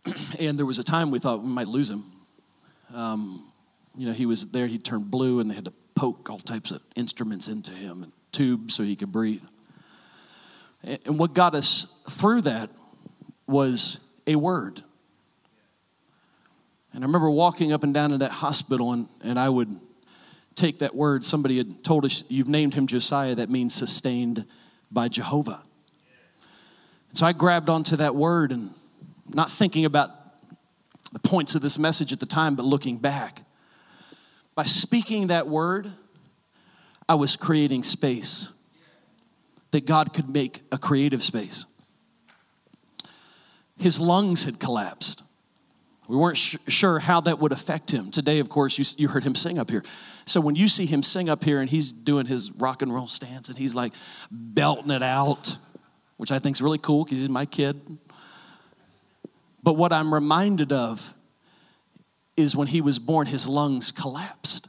and 0.38 0.56
there 0.56 0.66
was 0.66 0.78
a 0.78 0.84
time 0.84 1.10
we 1.10 1.18
thought 1.18 1.42
we 1.42 1.48
might 1.48 1.66
lose 1.66 1.90
him. 1.90 2.13
Um, 2.92 3.52
you 3.96 4.06
know, 4.06 4.12
he 4.12 4.26
was 4.26 4.50
there, 4.50 4.66
he 4.66 4.78
turned 4.78 5.10
blue, 5.10 5.40
and 5.40 5.50
they 5.50 5.54
had 5.54 5.66
to 5.66 5.72
poke 5.94 6.28
all 6.28 6.38
types 6.38 6.70
of 6.70 6.82
instruments 6.96 7.48
into 7.48 7.70
him 7.70 8.02
and 8.02 8.12
tubes 8.32 8.74
so 8.74 8.82
he 8.82 8.96
could 8.96 9.12
breathe. 9.12 9.44
And 10.82 11.18
what 11.18 11.32
got 11.32 11.54
us 11.54 11.86
through 12.10 12.42
that 12.42 12.70
was 13.46 14.00
a 14.26 14.36
word. 14.36 14.82
And 16.92 17.02
I 17.02 17.06
remember 17.06 17.30
walking 17.30 17.72
up 17.72 17.82
and 17.82 17.94
down 17.94 18.12
in 18.12 18.20
that 18.20 18.30
hospital, 18.30 18.92
and, 18.92 19.08
and 19.22 19.38
I 19.38 19.48
would 19.48 19.80
take 20.54 20.78
that 20.80 20.94
word. 20.94 21.24
Somebody 21.24 21.56
had 21.56 21.82
told 21.82 22.04
us, 22.04 22.24
You've 22.28 22.48
named 22.48 22.74
him 22.74 22.86
Josiah, 22.86 23.34
that 23.34 23.50
means 23.50 23.74
sustained 23.74 24.44
by 24.90 25.08
Jehovah. 25.08 25.62
So 27.12 27.26
I 27.26 27.32
grabbed 27.32 27.68
onto 27.68 27.96
that 27.96 28.14
word 28.14 28.52
and 28.52 28.70
not 29.28 29.50
thinking 29.50 29.84
about 29.84 30.10
the 31.14 31.20
points 31.20 31.54
of 31.54 31.62
this 31.62 31.78
message 31.78 32.12
at 32.12 32.20
the 32.20 32.26
time, 32.26 32.56
but 32.56 32.64
looking 32.64 32.98
back. 32.98 33.42
By 34.54 34.64
speaking 34.64 35.28
that 35.28 35.46
word, 35.48 35.90
I 37.08 37.14
was 37.14 37.36
creating 37.36 37.84
space 37.84 38.48
that 39.70 39.86
God 39.86 40.12
could 40.12 40.28
make 40.28 40.62
a 40.70 40.78
creative 40.78 41.22
space. 41.22 41.66
His 43.78 44.00
lungs 44.00 44.44
had 44.44 44.58
collapsed. 44.58 45.22
We 46.08 46.16
weren't 46.16 46.36
sh- 46.36 46.56
sure 46.68 46.98
how 46.98 47.20
that 47.22 47.38
would 47.38 47.52
affect 47.52 47.90
him. 47.92 48.10
Today, 48.10 48.40
of 48.40 48.48
course, 48.48 48.76
you, 48.78 48.84
you 48.98 49.08
heard 49.08 49.24
him 49.24 49.34
sing 49.34 49.58
up 49.58 49.70
here. 49.70 49.84
So 50.26 50.40
when 50.40 50.56
you 50.56 50.68
see 50.68 50.86
him 50.86 51.02
sing 51.02 51.28
up 51.28 51.44
here 51.44 51.60
and 51.60 51.70
he's 51.70 51.92
doing 51.92 52.26
his 52.26 52.52
rock 52.52 52.82
and 52.82 52.92
roll 52.92 53.06
stance 53.06 53.48
and 53.48 53.56
he's 53.56 53.74
like 53.74 53.92
belting 54.30 54.90
it 54.90 55.02
out, 55.02 55.56
which 56.16 56.32
I 56.32 56.38
think 56.40 56.56
is 56.56 56.62
really 56.62 56.78
cool 56.78 57.04
because 57.04 57.20
he's 57.20 57.28
my 57.28 57.46
kid. 57.46 57.80
But 59.64 59.76
what 59.78 59.94
I'm 59.94 60.12
reminded 60.12 60.72
of 60.72 61.14
is 62.36 62.54
when 62.54 62.68
he 62.68 62.82
was 62.82 62.98
born, 62.98 63.26
his 63.26 63.48
lungs 63.48 63.90
collapsed. 63.92 64.68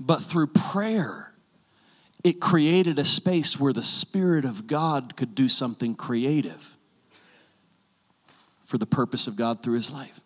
But 0.00 0.16
through 0.16 0.48
prayer, 0.48 1.32
it 2.24 2.40
created 2.40 2.98
a 2.98 3.04
space 3.04 3.58
where 3.58 3.72
the 3.72 3.84
Spirit 3.84 4.44
of 4.44 4.66
God 4.66 5.16
could 5.16 5.36
do 5.36 5.48
something 5.48 5.94
creative 5.94 6.76
for 8.64 8.76
the 8.76 8.86
purpose 8.86 9.28
of 9.28 9.36
God 9.36 9.62
through 9.62 9.74
his 9.74 9.92
life. 9.92 10.20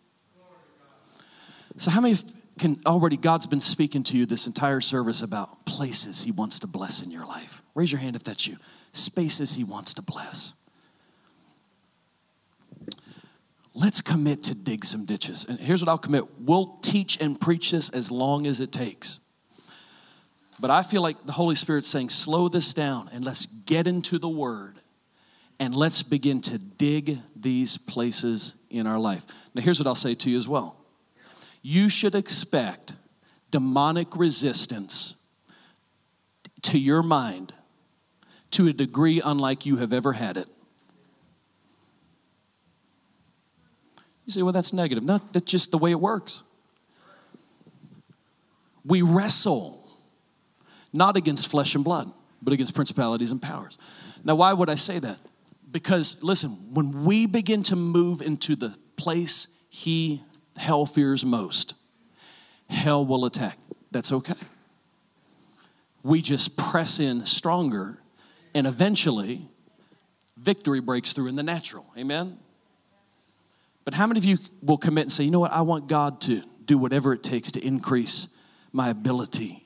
So, 1.77 1.91
how 1.91 2.01
many 2.01 2.15
can 2.57 2.77
already 2.85 3.17
God's 3.17 3.45
been 3.45 3.59
speaking 3.59 4.01
to 4.03 4.17
you 4.17 4.25
this 4.25 4.47
entire 4.47 4.81
service 4.81 5.21
about 5.21 5.65
places 5.65 6.23
he 6.23 6.31
wants 6.31 6.59
to 6.61 6.67
bless 6.67 7.03
in 7.03 7.11
your 7.11 7.27
life? 7.27 7.61
Raise 7.75 7.91
your 7.91 7.99
hand 7.99 8.15
if 8.15 8.23
that's 8.23 8.47
you. 8.47 8.57
Spaces 8.95 9.55
he 9.55 9.63
wants 9.63 9.93
to 9.95 10.01
bless. 10.01 10.53
Let's 13.73 14.01
commit 14.01 14.43
to 14.43 14.55
dig 14.55 14.85
some 14.85 15.05
ditches. 15.05 15.45
And 15.47 15.59
here's 15.59 15.81
what 15.81 15.89
I'll 15.89 15.97
commit 15.97 16.23
we'll 16.39 16.77
teach 16.81 17.19
and 17.19 17.39
preach 17.39 17.71
this 17.71 17.89
as 17.89 18.09
long 18.09 18.47
as 18.47 18.61
it 18.61 18.71
takes. 18.71 19.19
But 20.59 20.71
I 20.71 20.83
feel 20.83 21.01
like 21.01 21.25
the 21.25 21.33
Holy 21.33 21.55
Spirit's 21.55 21.87
saying, 21.87 22.09
slow 22.09 22.47
this 22.47 22.73
down 22.73 23.09
and 23.11 23.25
let's 23.25 23.45
get 23.45 23.87
into 23.87 24.17
the 24.17 24.29
Word 24.29 24.75
and 25.59 25.75
let's 25.75 26.01
begin 26.01 26.41
to 26.41 26.57
dig 26.57 27.19
these 27.35 27.77
places 27.77 28.55
in 28.69 28.87
our 28.87 28.99
life. 28.99 29.25
Now, 29.53 29.61
here's 29.61 29.79
what 29.79 29.87
I'll 29.87 29.95
say 29.95 30.13
to 30.15 30.29
you 30.29 30.37
as 30.37 30.47
well 30.47 30.77
you 31.61 31.89
should 31.89 32.13
expect 32.13 32.93
demonic 33.51 34.15
resistance 34.15 35.15
to 36.61 36.77
your 36.77 37.01
mind 37.01 37.53
to 38.55 38.67
a 38.67 38.73
degree 38.73 39.21
unlike 39.23 39.65
you 39.65 39.77
have 39.77 39.93
ever 39.93 40.13
had 40.13 40.37
it. 40.37 40.47
You 44.25 44.31
say, 44.31 44.41
well, 44.41 44.53
that's 44.53 44.73
negative. 44.73 45.03
No, 45.03 45.19
that's 45.31 45.49
just 45.49 45.71
the 45.71 45.77
way 45.77 45.91
it 45.91 45.99
works. 45.99 46.43
We 48.83 49.01
wrestle 49.01 49.87
not 50.93 51.17
against 51.17 51.49
flesh 51.49 51.75
and 51.75 51.83
blood, 51.83 52.11
but 52.41 52.53
against 52.53 52.73
principalities 52.73 53.31
and 53.31 53.41
powers. 53.41 53.77
Now, 54.23 54.35
why 54.35 54.53
would 54.53 54.69
I 54.69 54.75
say 54.75 54.99
that? 54.99 55.17
Because, 55.69 56.23
listen, 56.23 56.51
when 56.73 57.03
we 57.03 57.25
begin 57.25 57.61
to 57.63 57.75
move 57.75 58.21
into 58.21 58.55
the 58.55 58.75
place 58.95 59.49
he, 59.69 60.23
hell 60.55 60.85
fears 60.85 61.25
most, 61.25 61.75
hell 62.69 63.05
will 63.05 63.25
attack. 63.25 63.57
That's 63.91 64.11
okay. 64.13 64.33
We 66.03 66.21
just 66.21 66.55
press 66.55 66.99
in 66.99 67.25
stronger, 67.25 67.99
and 68.55 68.65
eventually, 68.65 69.47
victory 70.37 70.79
breaks 70.79 71.13
through 71.13 71.27
in 71.27 71.35
the 71.35 71.43
natural. 71.43 71.85
Amen? 71.95 72.39
But 73.83 73.93
how 73.93 74.07
many 74.07 74.17
of 74.17 74.25
you 74.25 74.37
will 74.63 74.77
commit 74.77 75.03
and 75.03 75.11
say, 75.11 75.23
you 75.23 75.31
know 75.31 75.41
what, 75.41 75.51
I 75.51 75.61
want 75.61 75.87
God 75.87 76.21
to 76.21 76.41
do 76.65 76.79
whatever 76.79 77.13
it 77.13 77.21
takes 77.21 77.51
to 77.51 77.63
increase 77.63 78.29
my 78.71 78.89
ability 78.89 79.61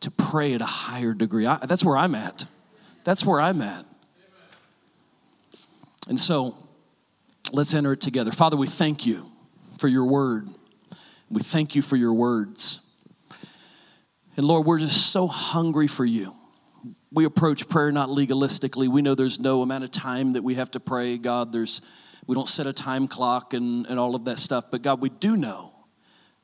to 0.00 0.10
pray 0.10 0.54
at 0.54 0.60
a 0.60 0.66
higher 0.66 1.14
degree. 1.14 1.46
I, 1.46 1.58
that's 1.66 1.84
where 1.84 1.96
I'm 1.96 2.14
at. 2.14 2.46
That's 3.04 3.24
where 3.24 3.40
I'm 3.40 3.62
at. 3.62 3.84
And 6.08 6.18
so 6.18 6.56
let's 7.52 7.72
enter 7.74 7.92
it 7.92 8.00
together. 8.00 8.30
Father, 8.30 8.56
we 8.56 8.66
thank 8.66 9.06
you 9.06 9.26
for 9.78 9.88
your 9.88 10.06
word. 10.06 10.48
We 11.30 11.42
thank 11.42 11.74
you 11.74 11.82
for 11.82 11.96
your 11.96 12.14
words. 12.14 12.80
And 14.36 14.46
Lord, 14.46 14.66
we're 14.66 14.78
just 14.78 15.12
so 15.12 15.26
hungry 15.26 15.86
for 15.86 16.04
you. 16.04 16.34
We 17.16 17.24
approach 17.24 17.66
prayer 17.70 17.90
not 17.90 18.10
legalistically. 18.10 18.88
We 18.88 19.00
know 19.00 19.14
there's 19.14 19.40
no 19.40 19.62
amount 19.62 19.84
of 19.84 19.90
time 19.90 20.34
that 20.34 20.44
we 20.44 20.56
have 20.56 20.70
to 20.72 20.80
pray. 20.80 21.16
God, 21.16 21.50
there's 21.50 21.80
we 22.26 22.34
don't 22.34 22.46
set 22.46 22.66
a 22.66 22.74
time 22.74 23.08
clock 23.08 23.54
and, 23.54 23.86
and 23.86 23.98
all 23.98 24.14
of 24.14 24.26
that 24.26 24.38
stuff. 24.38 24.66
But 24.70 24.82
God, 24.82 25.00
we 25.00 25.08
do 25.08 25.34
know 25.34 25.74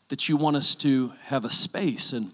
that 0.08 0.30
you 0.30 0.38
want 0.38 0.56
us 0.56 0.74
to 0.76 1.12
have 1.24 1.44
a 1.44 1.50
space 1.50 2.14
and 2.14 2.32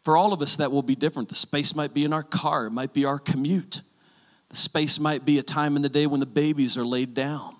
for 0.00 0.16
all 0.16 0.32
of 0.32 0.40
us, 0.40 0.56
that 0.56 0.72
will 0.72 0.80
be 0.80 0.94
different. 0.94 1.28
The 1.28 1.34
space 1.34 1.74
might 1.74 1.92
be 1.92 2.02
in 2.02 2.14
our 2.14 2.22
car, 2.22 2.68
it 2.68 2.70
might 2.70 2.94
be 2.94 3.04
our 3.04 3.18
commute. 3.18 3.82
The 4.48 4.56
space 4.56 4.98
might 4.98 5.26
be 5.26 5.36
a 5.36 5.42
time 5.42 5.76
in 5.76 5.82
the 5.82 5.90
day 5.90 6.06
when 6.06 6.20
the 6.20 6.26
babies 6.26 6.78
are 6.78 6.86
laid 6.86 7.12
down. 7.12 7.54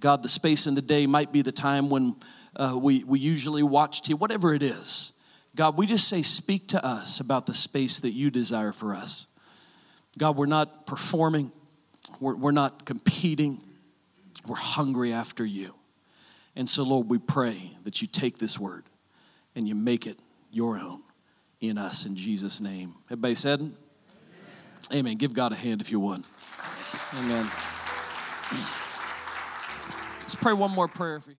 God, 0.00 0.24
the 0.24 0.28
space 0.28 0.66
in 0.66 0.74
the 0.74 0.82
day 0.82 1.06
might 1.06 1.30
be 1.30 1.40
the 1.40 1.52
time 1.52 1.88
when 1.88 2.16
uh, 2.56 2.76
we, 2.76 3.04
we 3.04 3.20
usually 3.20 3.62
watch 3.62 4.02
TV, 4.02 4.18
whatever 4.18 4.52
it 4.54 4.64
is. 4.64 5.12
God, 5.54 5.76
we 5.76 5.86
just 5.86 6.08
say, 6.08 6.22
speak 6.22 6.68
to 6.68 6.84
us 6.84 7.20
about 7.20 7.46
the 7.46 7.52
space 7.52 8.00
that 8.00 8.12
you 8.12 8.30
desire 8.30 8.72
for 8.72 8.94
us. 8.94 9.26
God, 10.18 10.36
we're 10.36 10.46
not 10.46 10.86
performing, 10.86 11.52
we're, 12.20 12.36
we're 12.36 12.52
not 12.52 12.84
competing, 12.84 13.60
we're 14.46 14.56
hungry 14.56 15.12
after 15.12 15.44
you. 15.44 15.74
And 16.56 16.68
so, 16.68 16.82
Lord, 16.82 17.08
we 17.08 17.18
pray 17.18 17.70
that 17.84 18.02
you 18.02 18.08
take 18.08 18.38
this 18.38 18.58
word 18.58 18.84
and 19.54 19.68
you 19.68 19.74
make 19.74 20.06
it 20.06 20.18
your 20.50 20.78
own 20.78 21.02
in 21.60 21.78
us 21.78 22.04
in 22.04 22.16
Jesus' 22.16 22.60
name. 22.60 22.94
Everybody 23.06 23.34
said? 23.34 23.60
Amen. 23.60 23.76
Amen. 24.92 25.16
Give 25.16 25.32
God 25.32 25.52
a 25.52 25.54
hand 25.54 25.80
if 25.80 25.90
you 25.90 26.00
would. 26.00 26.22
Amen. 27.18 27.46
Let's 30.20 30.34
pray 30.34 30.52
one 30.52 30.70
more 30.70 30.88
prayer 30.88 31.20
for 31.20 31.28
you. 31.28 31.30